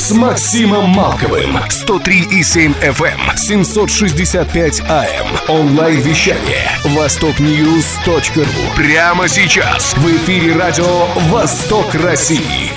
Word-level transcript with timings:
с 0.00 0.12
Максимом 0.12 0.88
Малковым. 0.88 1.58
103,7 1.68 2.74
FM, 2.80 3.36
765 3.36 4.80
AM. 4.80 5.26
Онлайн-вещание. 5.48 6.70
Востокньюз.ру. 6.96 8.44
Прямо 8.76 9.28
сейчас. 9.28 9.94
В 9.98 10.06
эфире 10.16 10.56
радио 10.56 11.06
«Восток 11.28 11.94
России». 11.94 12.70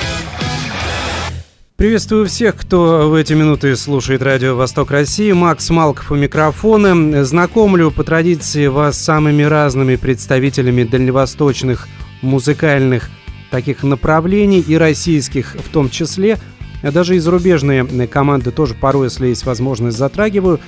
Приветствую 1.78 2.28
всех, 2.28 2.58
кто 2.58 3.10
в 3.10 3.14
эти 3.14 3.32
минуты 3.32 3.78
слушает 3.78 4.22
радио 4.22 4.58
«Восток 4.58 4.92
России». 4.92 5.32
Макс 5.32 5.70
Малков 5.70 6.12
у 6.12 6.16
микрофона. 6.16 7.24
Знакомлю 7.24 7.90
по 7.92 8.04
традиции 8.04 8.68
вас 8.68 8.98
с 8.98 9.02
самыми 9.02 9.44
разными 9.44 9.96
представителями 9.96 10.84
дальневосточных 10.84 11.88
музыкальных 12.22 13.10
таких 13.50 13.84
направлений 13.84 14.60
и 14.60 14.76
российских 14.76 15.56
в 15.56 15.70
том 15.70 15.90
числе. 15.90 16.38
Даже 16.84 17.16
и 17.16 17.20
зарубежные 17.20 18.08
команды 18.08 18.52
тоже 18.52 18.76
порой, 18.76 19.08
если 19.08 19.28
есть 19.28 19.46
возможность, 19.46 19.98
затрагиваю. 19.98 20.60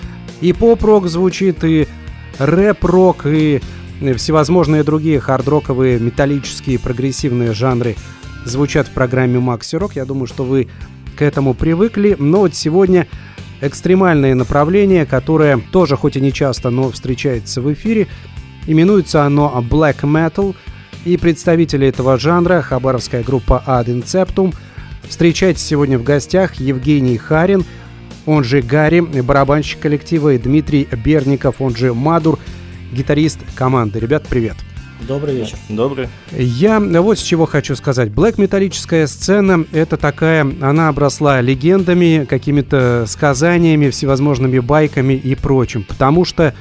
И 0.42 0.54
поп-рок 0.54 1.08
звучит, 1.08 1.64
и 1.64 1.88
рэп-рок, 2.40 3.26
и 3.26 3.62
всевозможные 4.16 4.84
другие 4.84 5.20
хард-роковые, 5.20 6.00
металлические, 6.00 6.80
прогрессивные 6.80 7.54
жанры 7.54 7.96
звучат 8.46 8.88
в 8.88 8.92
программе 8.92 9.40
Макси 9.40 9.76
Рок. 9.76 9.96
Я 9.96 10.06
думаю, 10.06 10.28
что 10.28 10.44
вы 10.44 10.68
к 11.18 11.22
этому 11.22 11.54
привыкли. 11.54 12.16
Но 12.20 12.40
вот 12.40 12.56
сегодня 12.56 13.08
экстремальное 13.62 14.36
направление, 14.36 15.06
которое 15.06 15.60
тоже 15.72 15.96
хоть 15.96 16.18
и 16.18 16.22
не 16.22 16.34
часто, 16.34 16.70
но 16.70 16.92
встречается 16.92 17.62
в 17.62 17.72
эфире. 17.74 18.08
Именуется 18.68 19.24
оно 19.24 19.64
Black 19.70 20.02
Metal. 20.02 20.56
И 21.06 21.18
представители 21.18 21.88
этого 21.88 22.18
жанра, 22.18 22.62
хабаровская 22.62 23.24
группа 23.24 23.64
Ad 23.68 23.86
Inceptum, 23.86 24.56
встречайте 25.08 25.60
сегодня 25.60 25.98
в 25.98 26.04
гостях 26.04 26.56
Евгений 26.56 27.18
Харин, 27.18 27.66
он 28.26 28.44
же 28.44 28.62
Гарри, 28.62 29.00
барабанщик 29.00 29.80
коллектива, 29.80 30.34
и 30.34 30.38
Дмитрий 30.38 30.88
Берников, 30.92 31.62
он 31.62 31.76
же 31.76 31.94
Мадур, 31.94 32.40
гитарист 32.92 33.40
команды. 33.56 34.00
Ребят, 34.00 34.26
привет! 34.28 34.56
Добрый 35.08 35.36
вечер. 35.36 35.58
Добрый. 35.70 36.08
Я 36.32 36.80
вот 36.80 37.20
с 37.20 37.22
чего 37.22 37.46
хочу 37.46 37.76
сказать. 37.76 38.10
Блэк 38.10 38.36
металлическая 38.42 39.08
сцена— 39.08 39.66
это 39.72 39.98
такая, 39.98 40.50
она 40.62 40.88
обросла 40.88 41.42
легендами, 41.42 42.26
какими-то 42.28 43.06
сказаниями, 43.08 43.90
всевозможными 43.90 44.60
байками 44.60 45.14
и 45.14 45.36
прочим. 45.36 45.84
Потому 45.84 46.26
что 46.26 46.56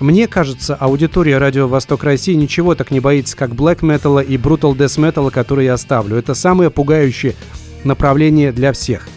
мне 0.00 0.28
кажется, 0.28 0.76
аудитория 0.76 1.38
Радио 1.38 1.66
Восток 1.66 2.04
России 2.04 2.34
ничего 2.34 2.76
так 2.76 2.92
не 2.92 3.00
боится, 3.00 3.36
как 3.36 3.50
Black 3.50 3.80
Metal 3.80 4.24
и 4.24 4.36
Brutal 4.36 4.76
Death 4.76 4.98
Metal, 4.98 5.28
который 5.32 5.64
я 5.64 5.74
оставлю. 5.74 6.16
Это 6.16 6.34
самое 6.34 6.70
пугающее 6.70 7.34
направление 7.84 8.52
для 8.52 8.72
всех. 8.72 9.08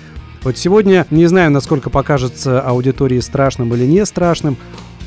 Вот 0.43 0.57
сегодня, 0.57 1.05
не 1.11 1.27
знаю, 1.27 1.51
насколько 1.51 1.89
покажется 1.89 2.61
аудитории 2.61 3.19
страшным 3.19 3.73
или 3.75 3.85
не 3.85 4.05
страшным, 4.05 4.57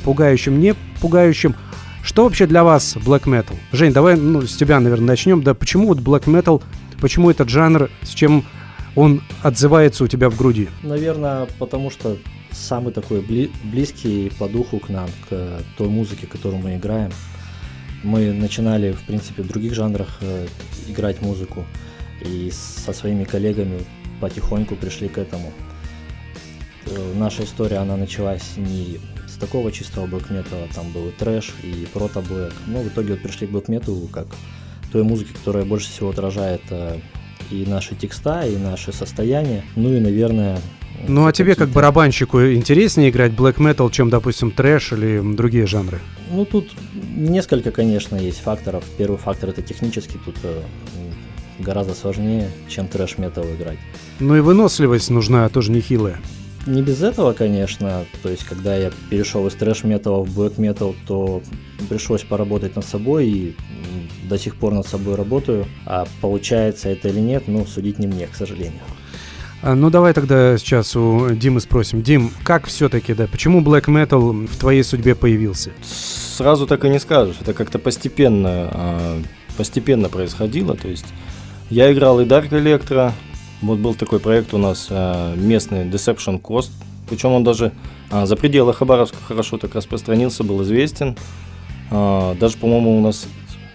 пугающим, 0.03 0.59
не 0.59 0.75
пугающим. 1.01 1.55
Что 2.03 2.23
вообще 2.23 2.45
для 2.45 2.63
вас 2.63 2.95
Black 2.95 3.23
Metal? 3.23 3.55
Жень, 3.71 3.91
давай 3.91 4.15
ну, 4.15 4.43
с 4.43 4.55
тебя, 4.55 4.79
наверное, 4.79 5.07
начнем. 5.07 5.41
Да 5.43 5.53
почему 5.53 5.87
вот 5.87 5.99
Black 5.99 6.25
Metal, 6.25 6.61
почему 7.01 7.31
этот 7.31 7.49
жанр, 7.49 7.89
с 8.03 8.09
чем 8.09 8.45
он 8.95 9.21
отзывается 9.41 10.03
у 10.03 10.07
тебя 10.07 10.29
в 10.29 10.37
груди? 10.37 10.69
Наверное, 10.83 11.47
потому 11.59 11.89
что 11.89 12.17
самый 12.51 12.93
такой 12.93 13.19
бли- 13.19 13.51
близкий 13.63 14.31
по 14.39 14.47
духу 14.47 14.79
к 14.79 14.89
нам, 14.89 15.09
к 15.29 15.61
той 15.77 15.89
музыке, 15.89 16.27
которую 16.27 16.61
мы 16.61 16.75
играем. 16.75 17.11
Мы 18.03 18.31
начинали, 18.31 18.91
в 18.91 19.01
принципе, 19.01 19.41
в 19.41 19.47
других 19.47 19.73
жанрах 19.73 20.19
э, 20.21 20.47
играть 20.87 21.21
музыку, 21.21 21.65
и 22.21 22.51
со 22.51 22.93
своими 22.93 23.23
коллегами 23.23 23.79
потихоньку 24.21 24.75
пришли 24.75 25.07
к 25.07 25.17
этому. 25.17 25.51
Э, 26.87 27.13
наша 27.15 27.43
история, 27.43 27.77
она 27.77 27.97
началась 27.97 28.57
не 28.57 28.99
с 29.27 29.37
такого 29.37 29.71
чистого 29.71 30.07
блэк-металла, 30.07 30.67
там 30.73 30.91
был 30.91 31.07
и 31.09 31.11
трэш, 31.11 31.53
и 31.63 31.87
прото-блэк. 31.93 32.53
Но 32.67 32.81
в 32.81 32.87
итоге 32.87 33.13
вот 33.13 33.21
пришли 33.21 33.47
к 33.47 33.51
блэк-металу 33.51 34.07
как 34.07 34.27
той 34.91 35.03
музыке, 35.03 35.33
которая 35.33 35.65
больше 35.65 35.89
всего 35.89 36.09
отражает 36.09 36.61
э, 36.69 36.99
и 37.51 37.65
наши 37.65 37.95
текста, 37.95 38.47
и 38.47 38.57
наши 38.57 38.93
состояния. 38.93 39.63
Ну 39.75 39.93
и, 39.93 39.99
наверное, 39.99 40.59
ну 41.07 41.27
а 41.27 41.31
тебе 41.31 41.55
как 41.55 41.69
барабанщику 41.69 42.41
интереснее 42.45 43.09
играть 43.09 43.33
black 43.33 43.57
metal, 43.57 43.91
чем, 43.91 44.09
допустим, 44.09 44.51
трэш 44.51 44.93
или 44.93 45.21
другие 45.35 45.67
жанры? 45.67 45.99
Ну 46.31 46.45
тут 46.45 46.71
несколько, 47.15 47.71
конечно, 47.71 48.15
есть 48.15 48.39
факторов. 48.39 48.83
Первый 48.97 49.17
фактор 49.17 49.49
это 49.49 49.61
технический, 49.61 50.17
тут 50.23 50.35
э, 50.43 50.61
гораздо 51.59 51.93
сложнее, 51.93 52.49
чем 52.67 52.87
трэш 52.87 53.17
метал 53.17 53.45
играть. 53.45 53.77
Ну 54.19 54.35
и 54.35 54.39
выносливость 54.39 55.09
нужна 55.09 55.47
тоже 55.49 55.71
нехилая. 55.71 56.19
Не 56.65 56.81
без 56.81 57.03
этого, 57.03 57.33
конечно. 57.33 58.05
То 58.23 58.29
есть, 58.29 58.43
когда 58.43 58.75
я 58.75 58.91
перешел 59.09 59.45
из 59.47 59.53
трэш 59.53 59.83
металла 59.83 60.23
в 60.23 60.39
black 60.39 60.55
metal, 60.55 60.95
то 61.07 61.43
пришлось 61.89 62.23
поработать 62.23 62.75
над 62.75 62.85
собой 62.85 63.27
и 63.27 63.55
до 64.27 64.37
сих 64.39 64.55
пор 64.55 64.73
над 64.73 64.87
собой 64.87 65.15
работаю. 65.15 65.67
А 65.85 66.07
получается 66.21 66.89
это 66.89 67.09
или 67.09 67.19
нет, 67.19 67.43
ну, 67.47 67.65
судить 67.65 67.99
не 67.99 68.07
мне, 68.07 68.27
к 68.27 68.35
сожалению. 68.35 68.81
А, 69.61 69.75
ну 69.75 69.89
давай 69.89 70.13
тогда 70.13 70.57
сейчас 70.57 70.95
у 70.95 71.29
Димы 71.31 71.59
спросим. 71.59 72.01
Дим, 72.01 72.31
как 72.43 72.67
все-таки, 72.67 73.13
да, 73.13 73.27
почему 73.27 73.61
Black 73.61 73.85
Metal 73.85 74.47
в 74.47 74.57
твоей 74.57 74.83
судьбе 74.83 75.15
появился? 75.15 75.71
Сразу 75.83 76.67
так 76.67 76.83
и 76.85 76.89
не 76.89 76.99
скажешь. 76.99 77.37
Это 77.41 77.53
как-то 77.53 77.79
постепенно, 77.79 78.69
а, 78.71 79.21
постепенно 79.55 80.09
происходило. 80.09 80.75
То 80.75 80.87
есть 80.87 81.05
я 81.69 81.91
играл 81.91 82.19
и 82.19 82.25
Dark 82.25 82.49
Electro, 82.49 83.11
вот 83.61 83.79
был 83.79 83.95
такой 83.95 84.19
проект 84.19 84.53
у 84.53 84.57
нас 84.57 84.87
а, 84.89 85.35
местный 85.35 85.85
Deception 85.85 86.41
Cost, 86.41 86.71
причем 87.09 87.31
он 87.31 87.43
даже 87.43 87.71
за 88.11 88.35
пределы 88.35 88.73
Хабаровска 88.73 89.17
хорошо 89.27 89.57
так 89.57 89.75
распространился, 89.75 90.43
был 90.43 90.61
известен. 90.63 91.15
Даже, 91.91 92.57
по-моему, 92.57 92.97
у 92.97 93.01
нас 93.01 93.27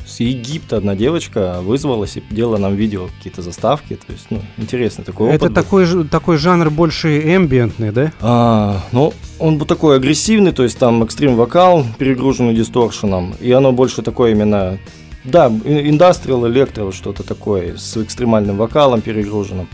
с 0.06 0.20
Египта 0.20 0.78
одна 0.78 0.96
девочка 0.96 1.60
вызвалась 1.62 2.16
и 2.16 2.22
делала 2.30 2.58
нам 2.58 2.74
видео, 2.74 3.08
какие-то 3.16 3.42
заставки. 3.42 3.94
То 3.94 4.12
есть, 4.12 4.26
ну, 4.30 4.40
интересно 4.56 5.04
такой 5.04 5.28
опыт. 5.28 5.42
Это 5.42 5.54
такой, 5.54 5.86
такой 6.08 6.36
жанр 6.36 6.70
больше 6.70 7.20
эмбиентный, 7.36 7.92
да? 7.92 8.12
А, 8.20 8.82
ну, 8.92 9.12
он 9.38 9.58
был 9.58 9.66
такой 9.66 9.96
агрессивный, 9.96 10.52
то 10.52 10.64
есть 10.64 10.78
там 10.78 11.02
экстрим 11.04 11.36
вокал, 11.36 11.84
перегруженный 11.98 12.54
дисторшеном, 12.54 13.34
и 13.40 13.52
оно 13.52 13.70
больше 13.72 14.02
такое 14.02 14.32
именно 14.32 14.78
да, 15.24 15.48
индастриал, 15.48 16.46
электро, 16.48 16.90
что-то 16.92 17.22
такое, 17.22 17.76
с 17.76 17.96
экстремальным 17.96 18.56
вокалом 18.56 19.00
перегруженным. 19.00 19.68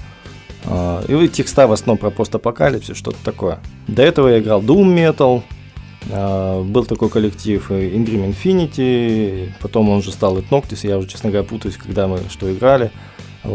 А, 0.64 1.04
и 1.06 1.28
текста 1.28 1.66
в 1.66 1.72
основном 1.72 1.98
про 1.98 2.10
постапокалипсис, 2.10 2.96
что-то 2.96 3.18
такое. 3.24 3.60
До 3.86 4.02
этого 4.02 4.28
я 4.28 4.40
играл 4.40 4.62
Doom 4.62 4.94
Metal, 4.94 5.42
а, 6.10 6.62
был 6.62 6.84
такой 6.84 7.08
коллектив 7.08 7.70
Ingrim 7.70 8.34
Infinity, 8.34 9.50
потом 9.60 9.88
он 9.88 9.98
уже 9.98 10.10
стал 10.10 10.38
Etnoctis, 10.38 10.86
я 10.86 10.98
уже, 10.98 11.08
честно 11.08 11.30
говоря, 11.30 11.46
путаюсь, 11.46 11.76
когда 11.76 12.08
мы 12.08 12.20
что 12.30 12.52
играли. 12.52 12.90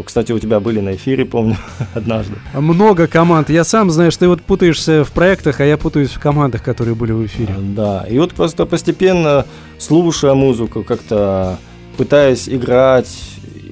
Кстати, 0.05 0.31
у 0.31 0.39
тебя 0.39 0.61
были 0.61 0.79
на 0.79 0.95
эфире, 0.95 1.25
помню, 1.25 1.57
однажды. 1.93 2.35
Много 2.53 3.07
команд. 3.07 3.49
Я 3.49 3.65
сам, 3.65 3.91
знаешь, 3.91 4.15
ты 4.15 4.29
вот 4.29 4.41
путаешься 4.41 5.03
в 5.03 5.11
проектах, 5.11 5.59
а 5.59 5.65
я 5.65 5.77
путаюсь 5.77 6.11
в 6.11 6.19
командах, 6.19 6.63
которые 6.63 6.95
были 6.95 7.11
в 7.11 7.25
эфире. 7.25 7.53
Да, 7.57 8.05
и 8.09 8.17
вот 8.17 8.33
просто 8.33 8.65
постепенно, 8.65 9.45
слушая 9.77 10.33
музыку, 10.33 10.83
как-то 10.83 11.59
пытаясь 11.97 12.49
играть, 12.49 13.09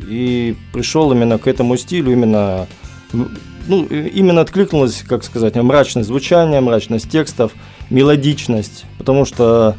и 0.07 0.55
пришел 0.73 1.11
именно 1.11 1.37
к 1.37 1.47
этому 1.47 1.77
стилю, 1.77 2.11
именно, 2.11 2.67
ну, 3.11 3.85
именно 3.85 4.41
откликнулось, 4.41 5.03
как 5.07 5.23
сказать, 5.23 5.55
мрачное 5.55 6.03
звучание, 6.03 6.61
мрачность 6.61 7.11
текстов, 7.11 7.53
мелодичность, 7.89 8.85
потому 8.97 9.25
что, 9.25 9.75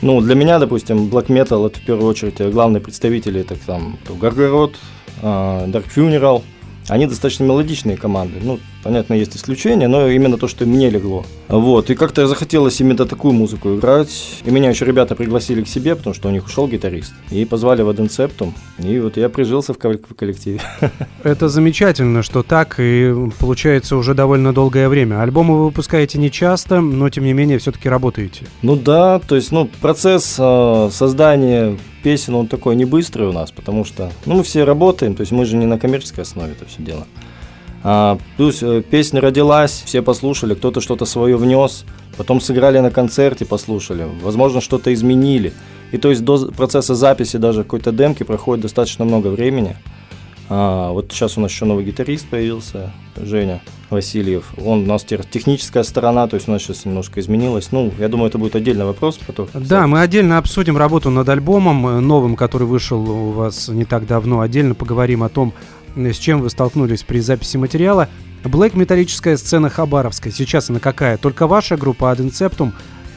ну, 0.00 0.20
для 0.20 0.34
меня, 0.34 0.58
допустим, 0.58 1.08
Black 1.08 1.26
Metal 1.26 1.66
это 1.66 1.78
в 1.78 1.82
первую 1.82 2.08
очередь 2.08 2.40
главные 2.50 2.80
представители, 2.80 3.40
это 3.42 3.56
там 3.56 3.98
Гаргород, 4.08 4.76
Dark 5.22 5.84
Funeral, 5.94 6.42
они 6.88 7.06
достаточно 7.06 7.44
мелодичные 7.44 7.96
команды, 7.96 8.36
ну, 8.42 8.58
Понятно, 8.82 9.14
есть 9.14 9.36
исключения, 9.36 9.88
но 9.88 10.08
именно 10.08 10.38
то, 10.38 10.46
что 10.46 10.64
мне 10.64 10.88
легло. 10.88 11.24
Вот, 11.48 11.90
и 11.90 11.94
как-то 11.94 12.26
захотелось 12.26 12.80
именно 12.80 13.06
такую 13.06 13.34
музыку 13.34 13.74
играть. 13.74 14.40
И 14.44 14.50
меня 14.50 14.70
еще 14.70 14.84
ребята 14.84 15.14
пригласили 15.14 15.62
к 15.62 15.68
себе, 15.68 15.96
потому 15.96 16.14
что 16.14 16.28
у 16.28 16.30
них 16.30 16.46
ушел 16.46 16.68
гитарист. 16.68 17.12
И 17.30 17.44
позвали 17.44 17.82
в 17.82 17.88
Аденцептум. 17.88 18.54
И 18.78 18.98
вот 19.00 19.16
я 19.16 19.28
прижился 19.28 19.74
в 19.74 19.78
коллективе. 19.78 20.60
Это 21.24 21.48
замечательно, 21.48 22.22
что 22.22 22.42
так, 22.42 22.76
и 22.78 23.14
получается 23.38 23.96
уже 23.96 24.14
довольно 24.14 24.52
долгое 24.52 24.88
время. 24.88 25.22
Альбомы 25.22 25.56
вы 25.58 25.64
выпускаете 25.66 26.18
не 26.18 26.30
часто, 26.30 26.80
но 26.80 27.08
тем 27.10 27.24
не 27.24 27.32
менее 27.32 27.58
все-таки 27.58 27.88
работаете. 27.88 28.46
Ну 28.62 28.76
да, 28.76 29.18
то 29.18 29.34
есть, 29.34 29.50
ну, 29.50 29.68
процесс 29.80 30.36
э, 30.38 30.88
создания 30.92 31.76
песен, 32.02 32.34
он 32.34 32.46
такой 32.46 32.76
не 32.76 32.84
быстрый 32.84 33.26
у 33.26 33.32
нас, 33.32 33.50
потому 33.50 33.84
что, 33.84 34.12
ну, 34.24 34.36
мы 34.36 34.42
все 34.42 34.64
работаем, 34.64 35.14
то 35.14 35.22
есть 35.22 35.32
мы 35.32 35.44
же 35.44 35.56
не 35.56 35.66
на 35.66 35.78
коммерческой 35.78 36.22
основе 36.22 36.52
это 36.52 36.64
все 36.64 36.82
дело. 36.82 37.06
А, 37.82 38.18
плюс 38.36 38.62
э, 38.62 38.82
песня 38.82 39.20
родилась, 39.20 39.82
все 39.84 40.02
послушали, 40.02 40.54
кто-то 40.54 40.80
что-то 40.80 41.04
свое 41.04 41.36
внес, 41.36 41.84
потом 42.16 42.40
сыграли 42.40 42.80
на 42.80 42.90
концерте, 42.90 43.44
послушали, 43.44 44.06
возможно, 44.22 44.60
что-то 44.60 44.92
изменили. 44.92 45.52
И 45.92 45.98
то 45.98 46.10
есть 46.10 46.24
до 46.24 46.46
процесса 46.48 46.94
записи 46.94 47.36
даже 47.36 47.62
какой-то 47.62 47.92
демки 47.92 48.22
проходит 48.22 48.62
достаточно 48.62 49.04
много 49.04 49.28
времени. 49.28 49.76
А, 50.50 50.92
вот 50.92 51.12
сейчас 51.12 51.36
у 51.36 51.40
нас 51.40 51.50
еще 51.50 51.66
новый 51.66 51.84
гитарист 51.84 52.26
появился, 52.28 52.90
Женя 53.16 53.60
Васильев. 53.90 54.52
Он 54.64 54.82
у 54.82 54.86
нас 54.86 55.04
техническая 55.04 55.82
сторона, 55.82 56.26
то 56.26 56.36
есть 56.36 56.48
у 56.48 56.52
нас 56.52 56.62
сейчас 56.62 56.86
немножко 56.86 57.20
изменилось. 57.20 57.70
Ну, 57.70 57.92
я 57.98 58.08
думаю, 58.08 58.28
это 58.28 58.38
будет 58.38 58.56
отдельный 58.56 58.86
вопрос. 58.86 59.18
Потом. 59.26 59.48
Да, 59.52 59.86
мы 59.86 60.00
отдельно 60.00 60.38
обсудим 60.38 60.78
работу 60.78 61.10
над 61.10 61.28
альбомом 61.28 61.86
э, 61.86 62.00
новым, 62.00 62.34
который 62.34 62.66
вышел 62.66 62.98
у 62.98 63.30
вас 63.32 63.68
не 63.68 63.84
так 63.84 64.06
давно. 64.06 64.40
Отдельно 64.40 64.74
поговорим 64.74 65.22
о 65.22 65.28
том, 65.28 65.52
с 66.06 66.18
чем 66.18 66.40
вы 66.40 66.50
столкнулись 66.50 67.02
при 67.02 67.20
записи 67.20 67.56
материала. 67.56 68.08
Блэк 68.44 68.76
металлическая 68.76 69.36
сцена 69.36 69.68
Хабаровская. 69.68 70.32
Сейчас 70.32 70.70
она 70.70 70.78
какая? 70.78 71.16
Только 71.18 71.46
ваша 71.46 71.76
группа 71.76 72.10
Аденцептум 72.10 72.72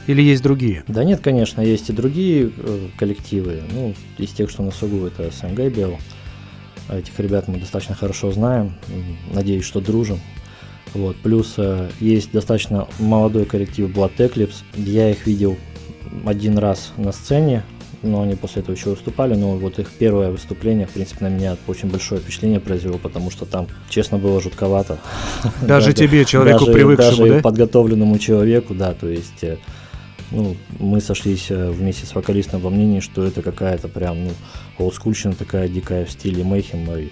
или 0.08 0.22
есть 0.22 0.42
другие? 0.42 0.84
Да 0.88 1.04
нет, 1.04 1.22
конечно, 1.22 1.62
есть 1.62 1.90
и 1.90 1.94
другие 1.94 2.52
э, 2.58 2.88
коллективы. 2.98 3.62
Ну, 3.72 3.94
из 4.18 4.32
тех, 4.32 4.50
что 4.50 4.64
на 4.64 4.72
Сугу, 4.72 5.06
это 5.06 5.32
СМГ 5.32 5.74
Бел. 5.74 5.98
Этих 6.90 7.18
ребят 7.20 7.48
мы 7.48 7.60
достаточно 7.60 7.96
хорошо 7.96 8.32
знаем. 8.32 8.74
Надеюсь, 9.32 9.64
что 9.64 9.80
дружим. 9.80 10.20
Вот. 10.94 11.16
Плюс 11.18 11.54
э, 11.58 11.90
есть 12.00 12.32
достаточно 12.32 12.88
молодой 13.00 13.46
коллектив 13.46 13.90
Blood 13.90 14.18
Eclipse. 14.18 14.64
Я 14.76 15.12
их 15.12 15.26
видел 15.28 15.58
один 16.26 16.58
раз 16.58 16.92
на 16.98 17.12
сцене 17.12 17.64
но 18.04 18.22
они 18.22 18.36
после 18.36 18.62
этого 18.62 18.76
еще 18.76 18.92
выступали, 18.92 19.36
но 19.36 19.56
вот 19.58 19.80
их 19.80 19.90
первое 19.92 20.32
выступление, 20.32 20.88
в 20.88 20.92
принципе, 20.92 21.26
на 21.26 21.30
меня 21.30 21.58
очень 21.68 21.90
большое 21.90 22.22
впечатление 22.22 22.60
произвело, 22.60 22.98
потому 22.98 23.32
что 23.32 23.46
там, 23.46 23.68
честно, 23.90 24.18
было 24.18 24.42
жутковато. 24.42 25.00
Даже 25.62 25.94
тебе, 25.94 26.26
человеку 26.26 26.66
даже, 26.66 26.74
привыкшему, 26.74 27.18
даже 27.18 27.34
да? 27.36 27.42
подготовленному 27.42 28.18
человеку, 28.20 28.74
да, 28.74 28.94
то 28.94 29.08
есть, 29.08 29.44
э, 29.44 29.58
ну, 30.32 30.58
мы 30.80 31.02
сошлись 31.02 31.48
э, 31.50 31.70
вместе 31.70 32.06
с 32.06 32.16
вокалистом 32.16 32.62
во 32.62 32.70
мнении, 32.70 33.00
что 33.00 33.24
это 33.24 33.42
какая-то 33.42 33.88
прям, 33.88 34.26
ну, 34.26 34.32
олдскульщина 34.78 35.34
такая 35.34 35.68
дикая 35.68 36.06
в 36.06 36.12
стиле 36.12 36.44
Мэйхем 36.44 36.92
и 36.96 37.10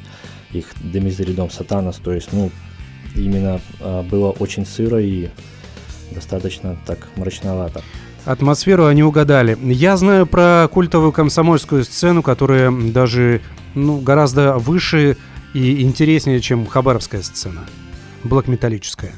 их 0.52 0.74
Демизеридом 0.82 1.50
Сатанас, 1.50 1.98
то 1.98 2.12
есть, 2.12 2.30
ну, 2.32 2.50
именно 3.16 3.62
а, 3.80 4.04
было 4.04 4.32
очень 4.32 4.66
сыро 4.66 5.00
и 5.00 5.30
достаточно 6.12 6.78
так 6.86 7.08
мрачновато. 7.16 7.84
Атмосферу 8.26 8.86
они 8.86 9.04
угадали. 9.04 9.58
Я 9.62 9.98
знаю 9.98 10.26
про 10.26 10.68
культовую 10.72 11.12
комсомольскую 11.12 11.84
сцену, 11.84 12.22
которая 12.22 12.72
даже 12.72 13.42
ну, 13.76 14.00
гораздо 14.00 14.58
выше 14.58 15.18
и 15.54 15.82
интереснее, 15.82 16.40
чем 16.40 16.66
хабаровская 16.66 17.22
сцена. 17.22 17.62
Блокметаллическая. 18.24 19.14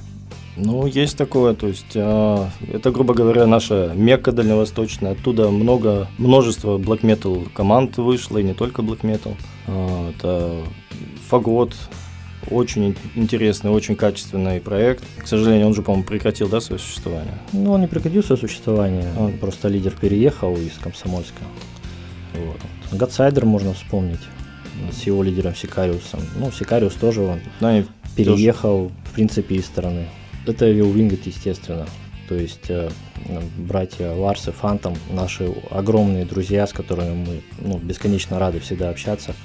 Ну, 0.57 0.85
есть 0.85 1.17
такое, 1.17 1.53
то 1.53 1.67
есть 1.67 1.95
э, 1.95 2.47
это, 2.71 2.91
грубо 2.91 3.13
говоря, 3.13 3.47
наша 3.47 3.93
Мекка 3.95 4.31
дальневосточная. 4.31 5.13
Оттуда 5.13 5.49
много, 5.49 6.07
множество 6.17 6.77
black 6.77 7.01
metal 7.01 7.49
команд 7.53 7.97
вышло, 7.97 8.37
и 8.37 8.43
не 8.43 8.53
только 8.53 8.81
black 8.81 9.01
metal. 9.01 9.35
Э, 9.67 10.11
это 10.11 10.61
Фагот, 11.29 11.73
очень 12.49 12.95
интересный, 13.15 13.71
очень 13.71 13.95
качественный 13.95 14.59
проект. 14.59 15.03
К 15.17 15.27
сожалению, 15.27 15.67
он 15.67 15.75
же, 15.75 15.81
по-моему, 15.81 16.05
прекратил, 16.05 16.49
да, 16.49 16.61
свое 16.61 16.79
существование? 16.79 17.33
Ну, 17.53 17.71
он 17.71 17.81
не 17.81 17.87
прекратил 17.87 18.23
свое 18.23 18.39
существование. 18.39 19.05
Он 19.17 19.37
просто 19.37 19.67
лидер 19.67 19.93
переехал 19.99 20.55
из 20.55 20.77
Комсомольска. 20.77 21.41
Вот. 22.33 22.59
Гадсайдер 22.97 23.45
можно 23.45 23.73
вспомнить 23.73 24.21
с 24.91 25.03
его 25.03 25.23
лидером 25.23 25.55
Сикариусом. 25.55 26.21
Ну, 26.37 26.51
Сикариус 26.51 26.93
тоже 26.93 27.21
он 27.21 27.39
да, 27.59 27.83
переехал, 28.15 28.85
тоже. 28.85 28.95
в 29.05 29.13
принципе, 29.13 29.55
из 29.55 29.65
страны. 29.65 30.07
Это 30.45 30.69
Вилвингет, 30.69 31.25
естественно. 31.27 31.85
То 32.27 32.35
есть 32.35 32.69
э, 32.69 32.89
братья 33.57 34.11
Ларс 34.11 34.47
и 34.47 34.51
Фантом, 34.51 34.95
наши 35.09 35.53
огромные 35.69 36.25
друзья, 36.25 36.65
с 36.65 36.73
которыми 36.73 37.13
мы 37.13 37.41
ну, 37.59 37.77
бесконечно 37.77 38.39
рады 38.39 38.59
всегда 38.59 38.89
общаться. 38.89 39.35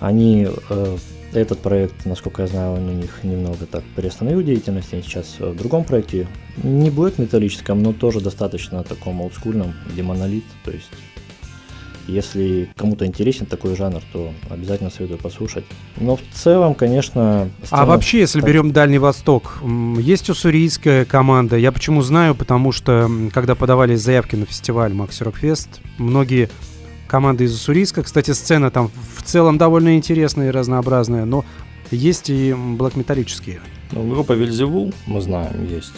Они 0.00 0.48
э, 0.68 0.96
этот 1.32 1.60
проект, 1.60 2.04
насколько 2.04 2.42
я 2.42 2.48
знаю, 2.48 2.74
он 2.74 2.88
у 2.88 2.92
них 2.92 3.20
немного 3.22 3.66
так 3.66 3.82
приостановил 3.96 4.42
деятельность. 4.42 4.92
Они 4.92 5.02
сейчас 5.02 5.36
в 5.38 5.54
другом 5.56 5.84
проекте, 5.84 6.28
не 6.62 6.90
блэк 6.90 7.18
металлическом, 7.18 7.82
но 7.82 7.92
тоже 7.92 8.20
достаточно 8.20 8.82
таком 8.82 9.20
олдскульном, 9.20 9.74
где 9.90 10.02
монолит. 10.02 10.44
То 10.64 10.70
есть, 10.70 10.90
если 12.06 12.68
кому-то 12.76 13.06
интересен 13.06 13.46
такой 13.46 13.76
жанр, 13.76 14.02
то 14.12 14.32
обязательно 14.50 14.90
советую 14.90 15.18
послушать. 15.18 15.64
Но 15.98 16.16
в 16.16 16.22
целом, 16.32 16.74
конечно... 16.74 17.42
А 17.62 17.66
сцена... 17.66 17.82
А 17.82 17.86
вообще, 17.86 18.20
если 18.20 18.40
берем 18.40 18.72
Дальний 18.72 18.98
Восток, 18.98 19.58
есть 19.98 20.28
уссурийская 20.28 21.04
команда. 21.04 21.56
Я 21.56 21.72
почему 21.72 22.02
знаю, 22.02 22.34
потому 22.34 22.72
что, 22.72 23.08
когда 23.32 23.54
подавались 23.54 24.00
заявки 24.00 24.36
на 24.36 24.46
фестиваль 24.46 24.92
Макси 24.92 25.22
Рокфест, 25.22 25.80
многие 25.98 26.50
команда 27.12 27.44
из 27.44 27.54
Уссурийска. 27.54 28.02
Кстати, 28.02 28.30
сцена 28.30 28.70
там 28.70 28.90
в 29.16 29.22
целом 29.22 29.58
довольно 29.58 29.96
интересная 29.96 30.48
и 30.48 30.50
разнообразная, 30.50 31.26
но 31.26 31.44
есть 31.90 32.30
и 32.30 32.54
блокметаллические. 32.54 33.60
Ну, 33.92 34.08
группа 34.08 34.32
Вильзевул, 34.32 34.94
мы 35.06 35.20
знаем, 35.20 35.66
есть. 35.68 35.92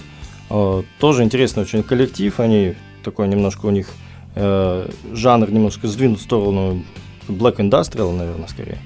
Э, 0.50 0.82
тоже 0.98 1.22
интересный 1.22 1.62
очень 1.62 1.84
коллектив, 1.84 2.40
они 2.40 2.74
такой 3.04 3.28
немножко 3.28 3.66
у 3.66 3.70
них 3.70 3.86
э, 4.34 4.90
жанр 5.12 5.52
немножко 5.52 5.86
сдвинут 5.86 6.18
в 6.18 6.22
сторону 6.22 6.82
Black 7.28 7.58
Industrial, 7.58 8.12
наверное, 8.12 8.48
скорее. 8.48 8.78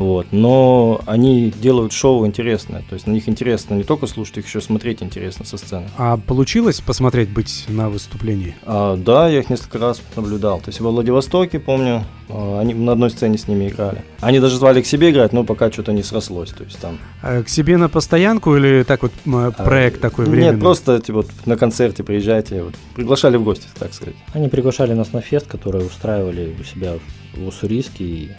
Вот. 0.00 0.28
Но 0.32 1.02
они 1.06 1.50
делают 1.50 1.92
шоу 1.92 2.26
интересное. 2.26 2.82
То 2.88 2.94
есть 2.94 3.06
на 3.06 3.12
них 3.12 3.28
интересно 3.28 3.74
не 3.74 3.84
только 3.84 4.06
слушать, 4.06 4.38
их 4.38 4.46
еще 4.46 4.62
смотреть 4.62 5.02
интересно 5.02 5.44
со 5.44 5.58
сцены. 5.58 5.88
А 5.98 6.16
получилось 6.16 6.80
посмотреть 6.80 7.28
быть 7.28 7.66
на 7.68 7.90
выступлении? 7.90 8.56
А, 8.62 8.96
да, 8.96 9.28
я 9.28 9.40
их 9.40 9.50
несколько 9.50 9.78
раз 9.78 10.00
наблюдал. 10.16 10.60
То 10.60 10.70
есть 10.70 10.80
во 10.80 10.90
Владивостоке, 10.90 11.58
помню, 11.58 12.06
а, 12.30 12.60
они 12.60 12.72
на 12.72 12.92
одной 12.92 13.10
сцене 13.10 13.36
с 13.36 13.46
ними 13.46 13.68
играли. 13.68 14.02
Они 14.20 14.40
даже 14.40 14.56
звали 14.56 14.80
к 14.80 14.86
себе 14.86 15.10
играть, 15.10 15.34
но 15.34 15.44
пока 15.44 15.70
что-то 15.70 15.92
не 15.92 16.02
срослось. 16.02 16.50
То 16.50 16.64
есть 16.64 16.78
там... 16.80 16.98
А 17.20 17.42
к 17.42 17.50
себе 17.50 17.76
на 17.76 17.90
постоянку 17.90 18.56
или 18.56 18.84
так 18.84 19.02
вот 19.02 19.12
проект 19.58 19.98
а, 19.98 20.00
такой 20.00 20.24
временный? 20.24 20.52
Нет, 20.52 20.60
просто 20.60 20.98
типа, 21.00 21.18
вот, 21.18 21.30
на 21.44 21.58
концерте 21.58 22.02
приезжайте. 22.02 22.62
Вот, 22.62 22.74
приглашали 22.94 23.36
в 23.36 23.44
гости, 23.44 23.66
так 23.78 23.92
сказать. 23.92 24.16
Они 24.32 24.48
приглашали 24.48 24.94
нас 24.94 25.12
на 25.12 25.20
фест, 25.20 25.46
который 25.46 25.84
устраивали 25.84 26.56
у 26.58 26.64
себя 26.64 26.94
в 27.34 27.46
Уссурийске. 27.46 28.04
И 28.04 28.30